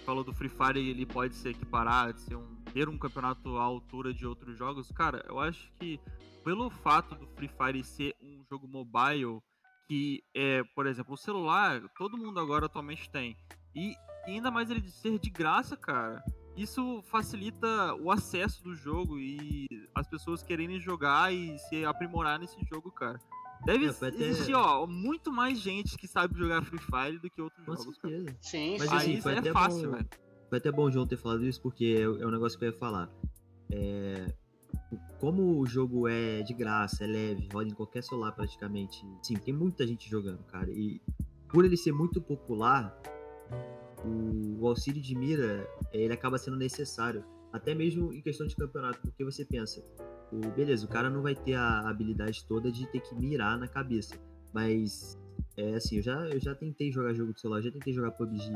falou 0.05 0.23
do 0.23 0.33
Free 0.33 0.49
Fire, 0.49 0.77
ele 0.77 1.05
pode 1.05 1.35
ser 1.35 1.49
equiparado, 1.49 2.19
ser 2.19 2.35
um, 2.35 2.55
ter 2.71 2.87
um 2.87 2.97
campeonato 2.97 3.57
à 3.57 3.63
altura 3.63 4.13
de 4.13 4.27
outros 4.27 4.55
jogos. 4.57 4.91
Cara, 4.91 5.25
eu 5.27 5.39
acho 5.39 5.71
que 5.79 5.99
pelo 6.43 6.69
fato 6.69 7.15
do 7.15 7.25
Free 7.27 7.49
Fire 7.49 7.83
ser 7.83 8.15
um 8.21 8.43
jogo 8.47 8.67
mobile 8.67 9.41
que 9.87 10.23
é, 10.33 10.63
por 10.75 10.87
exemplo, 10.87 11.13
o 11.13 11.17
celular, 11.17 11.81
todo 11.97 12.17
mundo 12.17 12.39
agora 12.39 12.65
atualmente 12.65 13.09
tem. 13.09 13.37
E 13.75 13.95
ainda 14.25 14.49
mais 14.49 14.69
ele 14.69 14.87
ser 14.89 15.19
de 15.19 15.29
graça, 15.29 15.75
cara. 15.75 16.23
Isso 16.55 17.01
facilita 17.03 17.93
o 17.95 18.09
acesso 18.09 18.63
do 18.63 18.73
jogo 18.73 19.19
e 19.19 19.67
as 19.93 20.07
pessoas 20.07 20.41
quererem 20.41 20.79
jogar 20.79 21.33
e 21.33 21.57
se 21.59 21.83
aprimorar 21.83 22.39
nesse 22.39 22.57
jogo, 22.65 22.91
cara. 22.91 23.19
Deve 23.65 23.85
existir, 23.85 24.53
ó, 24.53 24.85
muito 24.85 25.31
mais 25.31 25.59
gente 25.59 25.97
que 25.97 26.07
sabe 26.07 26.37
jogar 26.37 26.63
Free 26.63 26.79
Fire 26.79 27.19
do 27.19 27.29
que 27.29 27.41
outros 27.41 27.65
Com 27.65 27.75
jogos. 27.75 27.97
Certeza. 27.97 28.25
Cara. 28.25 28.37
Sim, 28.41 28.77
Mas, 28.79 28.93
assim, 28.93 29.21
foi 29.21 29.33
é 29.33 29.51
fácil, 29.51 29.91
velho. 29.91 30.09
Foi 30.49 30.57
até 30.59 30.71
bom 30.71 30.83
o 30.83 30.91
João 30.91 31.07
ter 31.07 31.17
falado 31.17 31.43
isso, 31.45 31.61
porque 31.61 31.97
é, 31.97 32.03
é 32.03 32.27
um 32.27 32.31
negócio 32.31 32.57
que 32.57 32.65
eu 32.65 32.69
ia 32.69 32.77
falar. 32.77 33.09
É, 33.71 34.33
como 35.19 35.59
o 35.59 35.65
jogo 35.65 36.07
é 36.07 36.41
de 36.41 36.53
graça, 36.53 37.03
é 37.03 37.07
leve, 37.07 37.47
roda 37.51 37.69
em 37.69 37.73
qualquer 37.73 38.03
celular 38.03 38.31
praticamente. 38.31 39.05
Sim, 39.21 39.35
tem 39.35 39.53
muita 39.53 39.85
gente 39.85 40.09
jogando, 40.09 40.43
cara. 40.43 40.69
E 40.71 41.01
por 41.49 41.65
ele 41.65 41.77
ser 41.77 41.91
muito 41.91 42.21
popular, 42.21 42.95
o, 44.03 44.61
o 44.61 44.67
auxílio 44.67 45.01
de 45.01 45.15
mira, 45.15 45.67
ele 45.91 46.13
acaba 46.13 46.37
sendo 46.37 46.57
necessário. 46.57 47.23
Até 47.51 47.73
mesmo 47.73 48.13
em 48.13 48.21
questão 48.21 48.45
de 48.45 48.55
campeonato, 48.55 48.99
porque 49.01 49.23
você 49.23 49.45
pensa, 49.45 49.81
o, 50.31 50.39
beleza, 50.51 50.85
o 50.85 50.89
cara 50.89 51.09
não 51.09 51.21
vai 51.21 51.33
ter 51.33 51.53
a 51.53 51.89
habilidade 51.89 52.45
toda 52.45 52.71
de 52.71 52.85
ter 52.87 52.99
que 52.99 53.15
mirar 53.15 53.57
na 53.57 53.67
cabeça. 53.67 54.15
Mas, 54.53 55.17
é 55.55 55.75
assim, 55.75 55.97
eu 55.97 56.01
já, 56.01 56.27
eu 56.27 56.39
já 56.39 56.53
tentei 56.53 56.91
jogar 56.91 57.13
jogo 57.13 57.33
de 57.33 57.39
celular, 57.39 57.61
já 57.61 57.71
tentei 57.71 57.93
jogar 57.93 58.11
PUBG, 58.11 58.51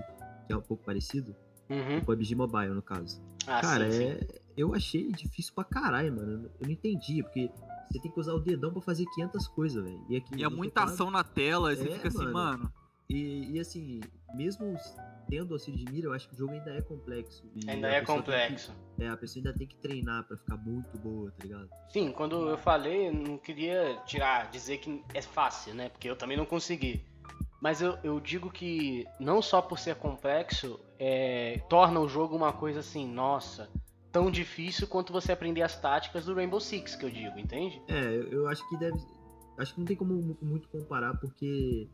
que 0.46 0.54
é 0.54 0.58
um 0.58 0.62
pouco 0.62 0.84
parecido. 0.84 1.34
Uhum. 1.70 2.02
PUBG 2.02 2.36
Mobile, 2.36 2.74
no 2.74 2.82
caso. 2.82 3.22
Ah, 3.48 3.62
cara, 3.62 3.90
sim, 3.90 4.04
é, 4.04 4.20
sim 4.20 4.28
eu 4.60 4.76
achei 4.76 5.12
difícil 5.12 5.54
pra 5.54 5.64
caralho, 5.64 6.14
mano. 6.14 6.52
Eu 6.60 6.68
não 6.68 6.72
entendi, 6.72 7.24
porque 7.24 7.50
você 7.90 8.00
tem 8.00 8.12
que 8.12 8.20
usar 8.20 8.34
o 8.34 8.40
dedão 8.40 8.72
pra 8.72 8.82
fazer 8.82 9.06
500 9.06 9.48
coisas, 9.48 9.84
velho. 9.84 10.06
E, 10.10 10.18
aqui, 10.18 10.36
e 10.36 10.44
é 10.44 10.50
muita 10.50 10.84
ação 10.84 11.10
na 11.10 11.24
tela, 11.24 11.72
e 11.72 11.78
você 11.78 11.90
é, 11.90 11.92
fica 11.94 12.08
assim, 12.10 12.28
mano. 12.28 12.72
E, 13.10 13.56
e, 13.56 13.60
assim, 13.60 14.02
mesmo 14.36 14.76
tendo 15.30 15.54
auxílio 15.54 15.84
de 15.84 15.92
mira, 15.92 16.08
eu 16.08 16.14
acho 16.14 16.28
que 16.28 16.36
o 16.36 16.38
jogo 16.38 16.54
ainda 16.54 16.72
é 16.72 16.82
complexo. 16.82 17.44
ainda 17.68 17.88
é 17.88 18.02
complexo. 18.02 18.76
Que, 18.98 19.04
é, 19.04 19.10
a 19.10 19.18
pessoa 19.18 19.40
ainda 19.40 19.58
tem 19.58 19.66
que 19.66 19.76
treinar 19.78 20.24
para 20.26 20.36
ficar 20.38 20.58
muito 20.58 20.98
boa, 21.00 21.32
tá 21.32 21.44
ligado? 21.44 21.70
Sim, 21.90 22.12
quando 22.12 22.50
eu 22.50 22.58
falei, 22.58 23.12
não 23.12 23.38
queria 23.38 23.96
tirar, 24.06 24.50
dizer 24.52 24.80
que 24.80 25.04
é 25.14 25.22
fácil, 25.22 25.74
né? 25.74 25.90
Porque 25.90 26.10
eu 26.10 26.16
também 26.16 26.36
não 26.36 26.46
consegui. 26.46 27.06
Mas 27.62 27.82
eu, 27.82 27.98
eu 28.04 28.20
digo 28.20 28.50
que 28.50 29.06
não 29.20 29.42
só 29.42 29.62
por 29.62 29.78
ser 29.80 29.96
complexo, 29.96 30.80
é, 30.98 31.62
torna 31.70 32.00
o 32.00 32.08
jogo 32.08 32.36
uma 32.36 32.54
coisa 32.54 32.80
assim, 32.80 33.08
nossa, 33.08 33.70
tão 34.12 34.30
difícil 34.30 34.88
quanto 34.88 35.14
você 35.14 35.32
aprender 35.32 35.62
as 35.62 35.80
táticas 35.80 36.26
do 36.26 36.34
Rainbow 36.34 36.60
Six, 36.60 36.96
que 36.96 37.06
eu 37.06 37.10
digo, 37.10 37.38
entende? 37.38 37.82
É, 37.88 38.28
eu 38.32 38.48
acho 38.48 38.68
que 38.70 38.78
deve. 38.78 38.98
Acho 39.58 39.74
que 39.74 39.80
não 39.80 39.88
tem 39.88 39.98
como 39.98 40.38
muito 40.42 40.70
comparar, 40.70 41.18
porque 41.18 41.88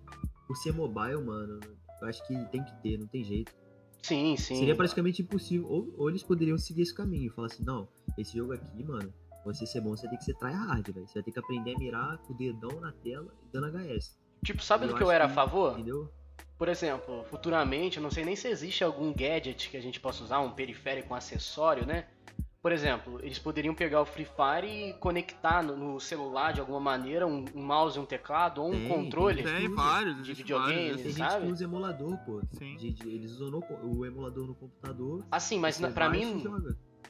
por 0.48 0.56
ser 0.56 0.72
mobile, 0.72 1.22
mano, 1.24 1.60
eu 2.02 2.08
acho 2.08 2.26
que 2.28 2.36
tem 2.52 2.64
que 2.64 2.74
ter, 2.82 2.98
não 2.98 3.08
tem 3.08 3.24
jeito. 3.24 3.52
Sim, 4.04 4.38
sim. 4.38 4.60
Seria 4.60 4.76
praticamente 4.76 5.24
impossível. 5.24 5.68
Ou, 5.68 5.94
ou 5.98 6.10
eles 6.10 6.22
poderiam 6.22 6.58
seguir 6.60 6.84
esse 6.84 6.94
caminho 6.94 7.26
e 7.26 7.30
falar 7.30 7.48
assim, 7.48 7.64
não, 7.64 7.88
esse 8.18 8.38
jogo 8.38 8.54
aqui, 8.54 8.84
mano, 8.84 9.12
você 9.44 9.66
ser 9.66 9.82
bom, 9.82 9.98
você 9.98 10.08
tem 10.08 10.18
que 10.18 10.24
ser 10.24 10.36
tryhard, 10.36 10.92
velho. 10.92 11.08
Você 11.08 11.16
vai 11.16 11.24
ter 11.24 11.32
que 11.32 11.40
aprender 11.40 11.76
a 11.76 11.80
mirar 11.80 12.18
com 12.20 12.34
o 12.34 12.38
dedão 12.38 12.80
na 12.80 12.92
tela 12.92 13.34
e 13.44 13.52
dando 13.52 13.68
HS. 13.68 14.16
Tipo, 14.44 14.62
sabe 14.62 14.86
eu 14.86 14.90
do 14.90 14.96
que 14.96 15.02
eu 15.02 15.10
era 15.10 15.26
que, 15.26 15.32
a 15.32 15.36
favor? 15.36 15.74
Entendeu? 15.74 16.12
Por 16.58 16.70
exemplo, 16.70 17.24
futuramente, 17.26 17.98
eu 17.98 18.04
não 18.04 18.10
sei 18.10 18.24
nem 18.24 18.36
se 18.36 18.48
existe 18.48 18.84
algum 18.84 19.14
gadget 19.14 19.70
que 19.70 19.76
a 19.76 19.82
gente 19.82 20.00
possa 20.00 20.24
usar, 20.24 20.40
um 20.40 20.52
periférico, 20.52 21.14
um 21.14 21.18
acessório, 21.18 21.86
né? 21.86 22.06
Por 22.66 22.72
exemplo, 22.72 23.20
eles 23.22 23.38
poderiam 23.38 23.76
pegar 23.76 24.02
o 24.02 24.06
Free 24.08 24.26
Fire 24.26 24.68
e 24.68 24.94
conectar 24.94 25.62
no, 25.62 25.78
no 25.78 26.00
celular 26.00 26.52
de 26.52 26.60
alguma 26.60 26.80
maneira 26.80 27.28
um, 27.28 27.46
um, 27.54 27.62
mouse, 27.62 28.00
um 28.00 28.06
teclado 28.06 28.60
ou 28.60 28.70
um 28.70 28.72
tem, 28.72 28.88
controle 28.88 29.44
tem, 29.44 29.56
tem 29.56 29.70
vários, 29.70 30.26
de 30.26 30.34
videogame, 30.34 30.90
vários. 30.90 31.02
Tem 31.04 31.14
sabe? 31.14 31.34
gente 31.34 31.46
que 31.46 31.54
usa 31.54 31.64
emulador, 31.66 32.18
pô. 32.26 32.42
Sim. 32.54 32.76
De, 32.78 32.92
de, 32.92 33.08
eles 33.08 33.34
usam 33.34 33.52
no, 33.52 33.64
o 33.84 34.04
emulador 34.04 34.48
no 34.48 34.56
computador. 34.56 35.24
Assim, 35.30 35.60
mas 35.60 35.78
para 35.78 36.10
mim, 36.10 36.44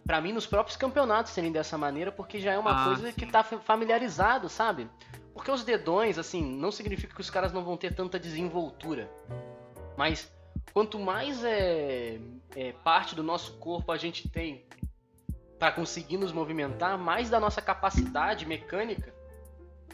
para 0.05 0.19
mim 0.19 0.33
nos 0.33 0.45
próprios 0.45 0.75
campeonatos 0.75 1.31
serem 1.31 1.53
dessa 1.53 1.77
maneira, 1.77 2.11
porque 2.11 2.37
já 2.37 2.51
é 2.51 2.59
uma 2.59 2.81
ah, 2.81 2.85
coisa 2.87 3.09
sim. 3.09 3.17
que 3.17 3.25
tá 3.25 3.41
familiarizado, 3.41 4.49
sabe? 4.49 4.89
Porque 5.35 5.51
os 5.51 5.65
dedões, 5.65 6.17
assim, 6.17 6.41
não 6.41 6.71
significa 6.71 7.13
que 7.13 7.19
os 7.19 7.29
caras 7.29 7.51
não 7.51 7.61
vão 7.61 7.75
ter 7.75 7.93
tanta 7.93 8.17
desenvoltura. 8.17 9.11
Mas 9.97 10.31
quanto 10.73 10.97
mais 10.97 11.43
é, 11.43 12.17
é 12.55 12.71
parte 12.71 13.13
do 13.13 13.21
nosso 13.21 13.57
corpo 13.57 13.91
a 13.91 13.97
gente 13.97 14.29
tem 14.29 14.65
para 15.59 15.73
conseguir 15.73 16.17
nos 16.17 16.31
movimentar, 16.31 16.97
mais 16.97 17.29
da 17.29 17.39
nossa 17.39 17.61
capacidade 17.61 18.45
mecânica 18.45 19.13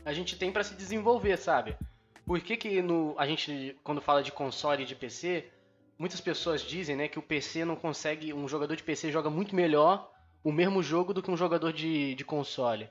a 0.06 0.14
gente 0.14 0.38
tem 0.38 0.52
para 0.52 0.64
se 0.64 0.76
desenvolver, 0.76 1.38
sabe? 1.38 1.76
Por 2.26 2.40
que 2.40 2.56
que 2.56 2.82
no, 2.82 3.16
a 3.18 3.26
gente, 3.26 3.76
quando 3.84 4.00
fala 4.00 4.24
de 4.24 4.32
console 4.32 4.84
e 4.84 4.86
de 4.86 4.96
PC, 4.96 5.50
muitas 5.98 6.22
pessoas 6.22 6.62
dizem, 6.62 6.96
né, 6.96 7.08
que 7.08 7.20
o 7.20 7.22
PC 7.22 7.66
não 7.66 7.76
consegue, 7.76 8.34
um 8.34 8.48
jogador 8.48 8.76
de 8.76 8.84
PC 8.84 9.12
joga 9.12 9.30
muito 9.30 9.56
melhor 9.56 10.12
o 10.44 10.52
mesmo 10.52 10.82
jogo 10.82 11.14
do 11.14 11.22
que 11.22 11.30
um 11.30 11.38
jogador 11.38 11.74
de, 11.74 12.16
de 12.16 12.24
console. 12.24 12.90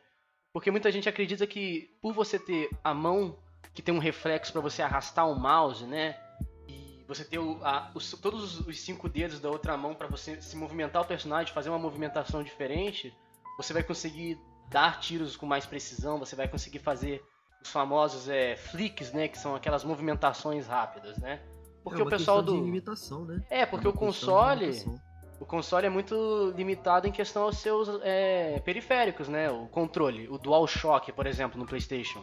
Porque 0.53 0.71
muita 0.71 0.91
gente 0.91 1.09
acredita 1.09 1.47
que 1.47 1.91
por 2.01 2.13
você 2.13 2.39
ter 2.39 2.71
a 2.83 2.93
mão 2.93 3.39
que 3.73 3.83
tem 3.83 3.95
um 3.95 3.99
reflexo 3.99 4.53
para 4.53 4.61
você 4.61 4.83
arrastar 4.83 5.31
o 5.31 5.39
mouse, 5.39 5.85
né? 5.85 6.19
E 6.69 7.05
você 7.07 7.25
ter 7.25 7.39
o, 7.39 7.65
a, 7.65 7.91
os, 7.95 8.11
todos 8.13 8.61
os 8.61 8.81
cinco 8.81 9.09
dedos 9.09 9.39
da 9.39 9.49
outra 9.49 9.77
mão 9.77 9.95
para 9.95 10.09
você 10.09 10.41
se 10.43 10.57
movimentar 10.57 11.03
o 11.03 11.05
personagem, 11.05 11.55
fazer 11.55 11.69
uma 11.69 11.79
movimentação 11.79 12.43
diferente, 12.43 13.15
você 13.57 13.73
vai 13.73 13.83
conseguir 13.83 14.39
dar 14.69 14.99
tiros 15.01 15.37
com 15.37 15.47
mais 15.47 15.67
precisão, 15.67 16.19
você 16.19 16.35
vai 16.35 16.49
conseguir 16.49 16.81
fazer 16.81 17.25
os 17.63 17.71
famosos 17.71 18.29
é, 18.29 18.57
flicks, 18.57 19.13
né? 19.13 19.29
Que 19.29 19.39
são 19.39 19.55
aquelas 19.55 19.85
movimentações 19.85 20.67
rápidas, 20.67 21.19
né? 21.19 21.41
Porque 21.85 22.01
é 22.01 22.05
o 22.05 22.09
pessoal 22.09 22.43
do. 22.43 22.55
limitação, 22.57 23.25
né? 23.25 23.43
É, 23.49 23.65
porque 23.65 23.87
é 23.87 23.91
o 23.91 23.93
console. 23.93 24.73
O 25.41 25.47
console 25.47 25.87
é 25.87 25.91
muito 25.91 26.53
limitado 26.55 27.09
em 27.09 27.11
questão 27.11 27.45
aos 27.45 27.57
seus 27.57 27.89
é, 28.03 28.61
periféricos, 28.61 29.27
né? 29.27 29.51
O 29.51 29.67
controle, 29.69 30.29
o 30.29 30.37
DualShock, 30.37 31.11
por 31.13 31.27
exemplo, 31.27 31.59
no 31.59 31.67
PlayStation. 31.67 32.23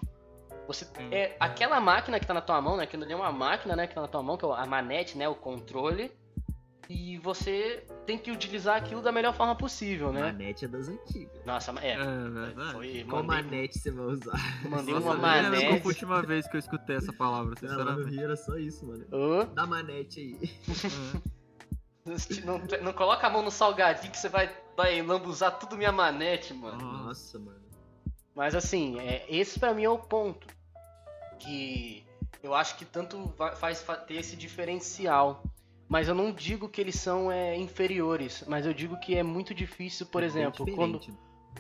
Você 0.68 0.86
hum. 0.86 1.10
é 1.12 1.36
aquela 1.40 1.82
máquina 1.82 2.20
que 2.20 2.28
tá 2.28 2.34
na 2.34 2.42
tua 2.42 2.62
mão, 2.62 2.78
né? 2.78 2.84
Aquilo 2.84 3.04
ali 3.04 3.14
é 3.14 3.16
uma 3.16 3.32
máquina, 3.32 3.76
né, 3.76 3.88
que 3.88 3.96
tá 3.96 4.02
na 4.02 4.08
tua 4.08 4.22
mão, 4.22 4.38
que 4.38 4.46
é 4.46 4.50
a 4.50 4.66
manete, 4.68 5.18
né, 5.18 5.28
o 5.28 5.34
controle. 5.34 6.12
E 6.90 7.18
você 7.18 7.86
tem 8.06 8.18
que 8.18 8.32
utilizar 8.32 8.78
aquilo 8.78 9.02
da 9.02 9.12
melhor 9.12 9.34
forma 9.34 9.56
possível, 9.56 10.14
né? 10.14 10.22
Manete 10.22 10.64
é 10.64 10.68
das 10.70 10.88
antigas. 10.88 11.44
Nossa, 11.46 11.74
é. 11.82 11.94
é 11.94 12.72
foi, 12.72 13.04
Qual 13.10 13.24
mandei, 13.24 13.44
manete 13.44 13.80
você 13.80 13.92
vai 13.92 14.06
usar? 14.06 14.64
Mandei 14.70 14.94
Nossa, 14.94 15.08
uma 15.08 15.16
manete. 15.18 15.66
Foi 15.66 15.80
a 15.80 15.86
última 15.86 16.22
vez 16.22 16.48
que 16.48 16.56
eu 16.56 16.60
escutei 16.60 16.96
essa 16.96 17.12
palavra, 17.12 17.56
sinceramente. 17.60 18.16
Não, 18.16 18.24
era 18.24 18.38
só 18.38 18.58
isso, 18.58 18.86
mano. 18.86 19.06
Oh. 19.12 19.44
Dá 19.54 19.66
manete 19.66 20.22
aí. 20.40 21.22
não, 22.44 22.60
não 22.84 22.94
coloca 22.94 23.28
a 23.28 23.30
mão 23.30 23.42
no 23.42 23.52
salgadinho 23.52 24.12
que 24.12 24.18
você 24.18 24.30
vai, 24.30 24.56
vai 24.76 25.02
lambuzar 25.02 25.58
tudo 25.60 25.78
minha 25.78 25.92
manete, 25.92 26.54
mano. 26.54 26.78
Nossa, 26.80 27.38
mano. 27.40 27.62
Mas 28.36 28.56
assim, 28.56 29.00
é, 29.00 29.26
esse 29.30 29.60
para 29.60 29.74
mim 29.74 29.84
é 29.84 29.90
o 29.90 29.98
ponto. 29.98 30.48
Que 31.40 32.06
eu 32.42 32.54
acho 32.54 32.78
que 32.78 32.86
tanto 32.86 33.34
faz 33.56 33.86
ter 34.08 34.16
esse 34.16 34.36
diferencial 34.36 35.44
mas 35.88 36.08
eu 36.10 36.16
não 36.16 36.32
digo 36.32 36.68
que 36.68 36.82
eles 36.82 36.96
são 36.96 37.32
é, 37.32 37.56
inferiores, 37.56 38.44
mas 38.46 38.66
eu 38.66 38.74
digo 38.74 39.00
que 39.00 39.16
é 39.16 39.24
muito 39.24 39.54
difícil, 39.54 40.06
por 40.06 40.22
é 40.22 40.26
exemplo, 40.26 40.66
quando, 40.76 41.00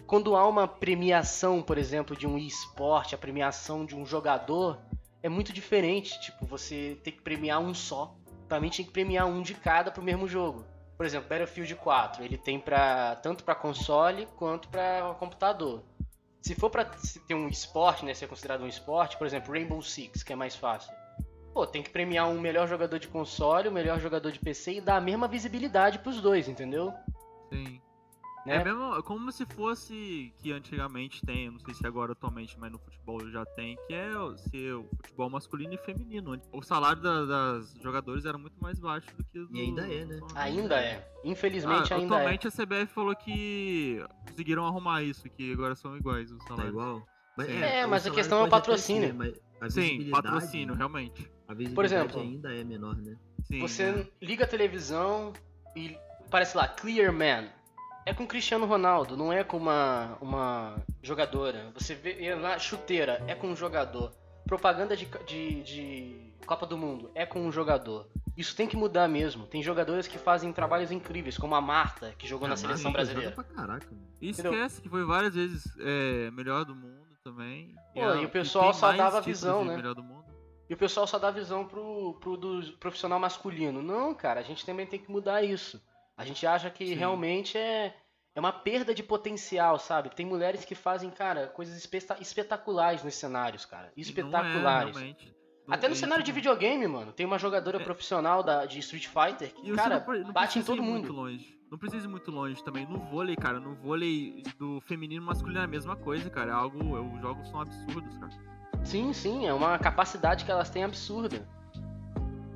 quando 0.05 0.35
há 0.35 0.47
uma 0.47 0.67
premiação, 0.67 1.61
por 1.61 1.77
exemplo, 1.77 2.15
de 2.15 2.27
um 2.27 2.37
esporte, 2.37 3.15
a 3.15 3.17
premiação 3.17 3.85
de 3.85 3.95
um 3.95 4.05
jogador, 4.05 4.79
é 5.23 5.29
muito 5.29 5.53
diferente. 5.53 6.19
Tipo, 6.19 6.45
você 6.45 6.97
tem 7.03 7.13
que 7.13 7.21
premiar 7.21 7.61
um 7.61 7.73
só. 7.73 8.15
Pra 8.47 8.59
mim 8.59 8.69
tinha 8.69 8.85
que 8.85 8.91
premiar 8.91 9.25
um 9.27 9.41
de 9.41 9.53
cada 9.53 9.91
pro 9.91 10.03
mesmo 10.03 10.27
jogo. 10.27 10.65
Por 10.95 11.05
exemplo, 11.05 11.29
Battlefield 11.29 11.75
4, 11.75 12.23
ele 12.23 12.37
tem 12.37 12.59
pra, 12.59 13.15
tanto 13.17 13.43
para 13.43 13.53
console 13.53 14.25
quanto 14.35 14.67
para 14.69 15.15
computador. 15.19 15.83
Se 16.41 16.55
for 16.55 16.69
para 16.69 16.85
ter 16.85 17.35
um 17.35 17.47
esporte, 17.47 18.05
né, 18.05 18.13
ser 18.13 18.27
considerado 18.27 18.63
um 18.63 18.67
esporte, 18.67 19.17
por 19.17 19.27
exemplo, 19.27 19.53
Rainbow 19.53 19.81
Six, 19.81 20.23
que 20.23 20.33
é 20.33 20.35
mais 20.35 20.55
fácil 20.55 20.91
pô, 21.57 21.65
tem 21.65 21.81
que 21.81 21.89
premiar 21.89 22.29
um 22.29 22.39
melhor 22.39 22.67
jogador 22.67 22.99
de 22.99 23.07
console, 23.07 23.67
o 23.67 23.71
um 23.71 23.73
melhor 23.73 23.99
jogador 23.99 24.31
de 24.31 24.37
PC 24.37 24.73
e 24.73 24.81
dar 24.81 24.97
a 24.97 25.01
mesma 25.01 25.27
visibilidade 25.27 25.97
pros 25.97 26.21
dois, 26.21 26.47
entendeu? 26.47 26.93
Sim. 27.51 27.81
Né? 28.47 28.55
É 28.55 28.63
mesmo 28.63 29.03
como 29.03 29.29
se 29.29 29.45
fosse 29.45 30.33
que 30.37 30.53
antigamente 30.53 31.21
tem, 31.25 31.51
não 31.51 31.59
sei 31.59 31.73
se 31.73 31.85
agora 31.85 32.13
atualmente, 32.13 32.57
mas 32.57 32.71
no 32.71 32.79
futebol 32.79 33.29
já 33.29 33.45
tem, 33.45 33.77
que 33.87 33.93
é 33.93 34.09
ser 34.37 34.73
o 34.73 34.87
futebol 35.01 35.29
masculino 35.29 35.73
e 35.73 35.77
feminino. 35.77 36.39
O 36.53 36.61
salário 36.61 37.01
da, 37.01 37.25
das 37.25 37.73
jogadores 37.83 38.23
era 38.23 38.37
muito 38.37 38.55
mais 38.61 38.79
baixo 38.79 39.07
do 39.17 39.23
que 39.25 39.37
do, 39.37 39.53
E 39.53 39.59
ainda 39.59 39.85
é, 39.85 40.05
né? 40.05 40.19
Ainda 40.33 40.79
é. 40.79 41.05
Infelizmente 41.25 41.93
ah, 41.93 41.97
ainda 41.97 42.15
atualmente 42.15 42.45
é. 42.45 42.49
Atualmente 42.49 42.75
a 42.77 42.85
CBF 42.85 42.93
falou 42.93 43.15
que 43.17 44.05
conseguiram 44.29 44.65
arrumar 44.65 45.03
isso, 45.03 45.29
que 45.29 45.51
agora 45.51 45.75
são 45.75 45.97
iguais 45.97 46.31
os 46.31 46.39
tá 46.39 46.55
salários. 46.55 46.73
Tá 46.73 46.81
igual? 46.81 47.07
Mas, 47.37 47.49
é, 47.49 47.79
é, 47.81 47.85
mas 47.85 48.07
a 48.07 48.11
questão 48.11 48.39
é 48.39 48.43
o 48.43 48.49
patrocínio. 48.49 49.13
Sim, 49.69 50.09
patrocínio, 50.09 50.73
realmente. 50.73 51.29
A 51.49 51.53
Por 51.75 51.83
exemplo, 51.83 52.21
ainda 52.21 52.55
é 52.55 52.63
menor, 52.63 52.95
né? 52.95 53.17
Sim, 53.43 53.59
você 53.59 53.83
é. 53.83 54.07
liga 54.21 54.45
a 54.45 54.47
televisão 54.47 55.33
e 55.75 55.97
parece 56.29 56.55
lá, 56.55 56.67
Clear 56.67 57.11
Man. 57.11 57.56
É 58.07 58.13
com 58.13 58.25
Cristiano 58.25 58.65
Ronaldo, 58.65 59.17
não 59.17 59.33
é 59.33 59.43
com 59.43 59.57
uma, 59.57 60.17
uma 60.21 60.77
jogadora. 61.03 61.69
Você 61.73 61.93
vê 61.93 62.33
lá, 62.35 62.57
chuteira, 62.57 63.21
é 63.27 63.35
com 63.35 63.49
um 63.49 63.55
jogador. 63.55 64.13
Propaganda 64.45 64.95
de, 64.95 65.05
de, 65.25 65.61
de 65.61 66.33
Copa 66.45 66.65
do 66.65 66.77
Mundo, 66.77 67.11
é 67.13 67.25
com 67.25 67.45
um 67.45 67.51
jogador. 67.51 68.07
Isso 68.37 68.55
tem 68.55 68.65
que 68.65 68.77
mudar 68.77 69.09
mesmo. 69.09 69.45
Tem 69.45 69.61
jogadores 69.61 70.07
que 70.07 70.17
fazem 70.17 70.53
trabalhos 70.53 70.89
incríveis, 70.89 71.37
como 71.37 71.53
a 71.53 71.59
Marta, 71.59 72.15
que 72.17 72.25
jogou 72.25 72.45
ah, 72.45 72.51
na 72.51 72.55
seleção 72.55 72.93
brasileira. 72.93 73.31
Pra 73.31 73.43
caraca, 73.43 73.85
E 74.21 74.29
esquece 74.29 74.79
que 74.81 74.87
foi 74.87 75.03
várias 75.03 75.35
vezes 75.35 75.65
é, 75.77 76.31
melhor 76.31 76.63
do 76.63 76.73
mundo 76.73 77.17
também. 77.21 77.75
Pô, 77.93 77.99
e, 77.99 78.03
a, 78.03 78.15
e 78.15 78.25
o 78.25 78.29
pessoal 78.29 78.73
só 78.73 78.93
dava 78.93 79.19
visão, 79.19 79.65
né? 79.65 79.83
E 80.69 80.73
o 80.73 80.77
pessoal 80.77 81.05
só 81.07 81.19
dá 81.19 81.29
visão 81.29 81.65
pro, 81.65 82.13
pro 82.21 82.37
do 82.37 82.71
profissional 82.79 83.19
masculino. 83.19 83.83
Não, 83.83 84.15
cara, 84.15 84.39
a 84.39 84.43
gente 84.43 84.65
também 84.65 84.87
tem 84.87 84.97
que 84.97 85.11
mudar 85.11 85.43
isso. 85.43 85.81
A 86.17 86.25
gente 86.25 86.45
acha 86.47 86.69
que 86.71 86.87
Sim. 86.87 86.95
realmente 86.95 87.57
é, 87.57 87.95
é 88.35 88.39
uma 88.39 88.51
perda 88.51 88.93
de 88.93 89.03
potencial, 89.03 89.77
sabe? 89.77 90.09
Tem 90.09 90.25
mulheres 90.25 90.65
que 90.65 90.73
fazem, 90.73 91.11
cara, 91.11 91.47
coisas 91.47 91.87
espetaculares 92.19 93.03
nos 93.03 93.13
cenários, 93.13 93.65
cara. 93.65 93.93
Espetaculares. 93.95 94.95
Não 94.95 95.01
é, 95.03 95.15
não 95.67 95.75
Até 95.75 95.87
no 95.87 95.95
cenário 95.95 96.23
de 96.23 96.31
videogame, 96.31 96.87
mano. 96.87 97.13
Tem 97.13 97.25
uma 97.25 97.37
jogadora 97.37 97.77
é. 97.77 97.83
profissional 97.83 98.41
da, 98.41 98.65
de 98.65 98.79
Street 98.79 99.07
Fighter 99.07 99.53
que, 99.53 99.71
cara, 99.73 100.03
não, 100.07 100.23
não 100.23 100.33
bate 100.33 100.57
em 100.57 100.63
todo 100.63 100.81
mundo. 100.81 101.01
Muito 101.01 101.13
longe. 101.13 101.57
Não 101.69 101.77
precisa 101.77 102.05
ir 102.05 102.09
muito 102.09 102.31
longe 102.31 102.63
também. 102.63 102.85
No 102.87 102.97
vôlei, 102.97 103.35
cara, 103.35 103.59
no 103.59 103.75
vôlei 103.75 104.41
do 104.57 104.79
feminino 104.81 105.21
e 105.21 105.25
masculino 105.25 105.59
é 105.59 105.65
a 105.65 105.67
mesma 105.67 105.95
coisa, 105.95 106.29
cara. 106.29 106.51
É 106.51 106.53
algo. 106.53 106.79
Os 107.13 107.21
jogos 107.21 107.47
são 107.49 107.61
absurdos, 107.61 108.17
cara. 108.17 108.31
Sim, 108.85 109.11
sim, 109.11 109.45
é 109.45 109.53
uma 109.53 109.77
capacidade 109.77 110.45
que 110.45 110.51
elas 110.51 110.69
têm 110.69 110.83
absurda. 110.83 111.47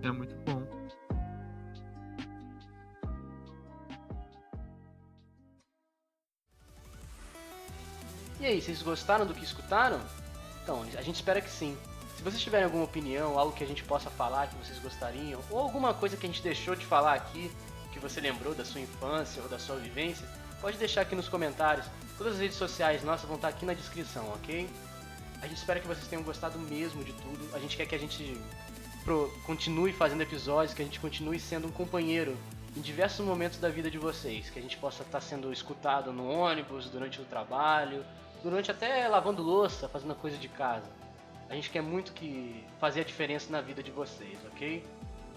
É 0.01 0.11
muito 0.11 0.33
bom. 0.45 0.65
E 8.41 8.45
aí, 8.47 8.59
vocês 8.59 8.81
gostaram 8.81 9.23
do 9.23 9.35
que 9.35 9.43
escutaram? 9.43 10.01
Então, 10.63 10.81
a 10.97 11.01
gente 11.03 11.17
espera 11.17 11.39
que 11.39 11.49
sim. 11.49 11.77
Se 12.17 12.23
vocês 12.23 12.41
tiverem 12.41 12.65
alguma 12.65 12.83
opinião, 12.83 13.37
algo 13.37 13.53
que 13.53 13.63
a 13.63 13.67
gente 13.67 13.83
possa 13.83 14.09
falar 14.09 14.47
que 14.47 14.55
vocês 14.55 14.79
gostariam, 14.79 15.39
ou 15.51 15.59
alguma 15.59 15.93
coisa 15.93 16.17
que 16.17 16.25
a 16.25 16.29
gente 16.29 16.41
deixou 16.41 16.75
de 16.75 16.83
falar 16.83 17.13
aqui, 17.13 17.51
que 17.93 17.99
você 17.99 18.19
lembrou 18.19 18.55
da 18.55 18.65
sua 18.65 18.81
infância 18.81 19.43
ou 19.43 19.47
da 19.47 19.59
sua 19.59 19.75
vivência, 19.75 20.27
pode 20.59 20.75
deixar 20.79 21.01
aqui 21.01 21.13
nos 21.13 21.29
comentários. 21.29 21.85
Todas 22.17 22.33
as 22.33 22.39
redes 22.39 22.57
sociais 22.57 23.03
nossas 23.03 23.27
vão 23.27 23.35
estar 23.35 23.49
aqui 23.49 23.63
na 23.63 23.75
descrição, 23.75 24.27
ok? 24.33 24.67
A 25.39 25.45
gente 25.45 25.57
espera 25.57 25.79
que 25.79 25.87
vocês 25.87 26.07
tenham 26.07 26.23
gostado 26.23 26.57
mesmo 26.57 27.03
de 27.03 27.13
tudo. 27.13 27.55
A 27.55 27.59
gente 27.59 27.77
quer 27.77 27.85
que 27.85 27.93
a 27.93 27.99
gente 27.99 28.35
continue 29.45 29.93
fazendo 29.93 30.23
episódios, 30.23 30.73
que 30.73 30.81
a 30.81 30.85
gente 30.85 30.99
continue 30.99 31.39
sendo 31.39 31.67
um 31.67 31.71
companheiro 31.71 32.35
em 32.75 32.81
diversos 32.81 33.23
momentos 33.23 33.59
da 33.59 33.69
vida 33.69 33.91
de 33.91 33.99
vocês. 33.99 34.49
Que 34.49 34.57
a 34.57 34.61
gente 34.63 34.77
possa 34.77 35.03
estar 35.03 35.21
sendo 35.21 35.53
escutado 35.53 36.11
no 36.11 36.27
ônibus, 36.27 36.89
durante 36.89 37.21
o 37.21 37.25
trabalho, 37.25 38.03
durante 38.43 38.71
até 38.71 39.07
lavando 39.07 39.41
louça, 39.41 39.87
fazendo 39.87 40.15
coisa 40.15 40.37
de 40.37 40.47
casa. 40.47 40.89
A 41.49 41.55
gente 41.55 41.69
quer 41.69 41.81
muito 41.81 42.13
que 42.13 42.63
fazer 42.79 43.01
a 43.01 43.03
diferença 43.03 43.51
na 43.51 43.61
vida 43.61 43.83
de 43.83 43.91
vocês, 43.91 44.37
ok? 44.53 44.83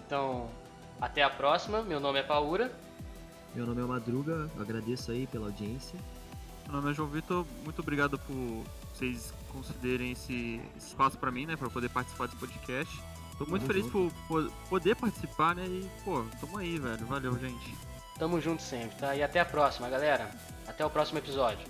Então, 0.05 0.49
até 0.99 1.23
a 1.23 1.29
próxima. 1.29 1.81
Meu 1.81 1.99
nome 1.99 2.19
é 2.19 2.23
Paura. 2.23 2.71
Meu 3.53 3.65
nome 3.65 3.81
é 3.81 3.85
Madruga. 3.85 4.49
Eu 4.55 4.61
agradeço 4.61 5.11
aí 5.11 5.27
pela 5.27 5.47
audiência. 5.47 5.99
Meu 6.65 6.77
nome 6.77 6.91
é 6.91 6.93
João 6.93 7.09
Vitor. 7.09 7.45
Muito 7.63 7.79
obrigado 7.79 8.17
por 8.17 8.63
vocês 8.93 9.33
considerem 9.51 10.11
esse, 10.11 10.61
espaço 10.77 11.17
para 11.17 11.31
mim, 11.31 11.45
né, 11.45 11.55
para 11.55 11.69
poder 11.69 11.89
participar 11.89 12.25
desse 12.25 12.37
podcast. 12.37 13.01
Tô 13.37 13.45
muito 13.45 13.63
Tamo 13.63 13.73
feliz 13.73 13.91
junto. 13.91 14.13
por, 14.27 14.43
por, 14.43 14.51
poder 14.69 14.95
participar, 14.95 15.55
né? 15.55 15.65
E, 15.65 15.89
pô, 16.05 16.23
tamo 16.39 16.57
aí, 16.57 16.79
velho. 16.79 17.05
Valeu, 17.05 17.37
gente. 17.37 17.75
Tamo 18.17 18.39
junto 18.39 18.61
sempre, 18.61 18.95
tá? 18.97 19.13
E 19.13 19.21
até 19.21 19.41
a 19.41 19.45
próxima, 19.45 19.89
galera. 19.89 20.31
Até 20.65 20.85
o 20.85 20.89
próximo 20.89 21.19
episódio. 21.19 21.67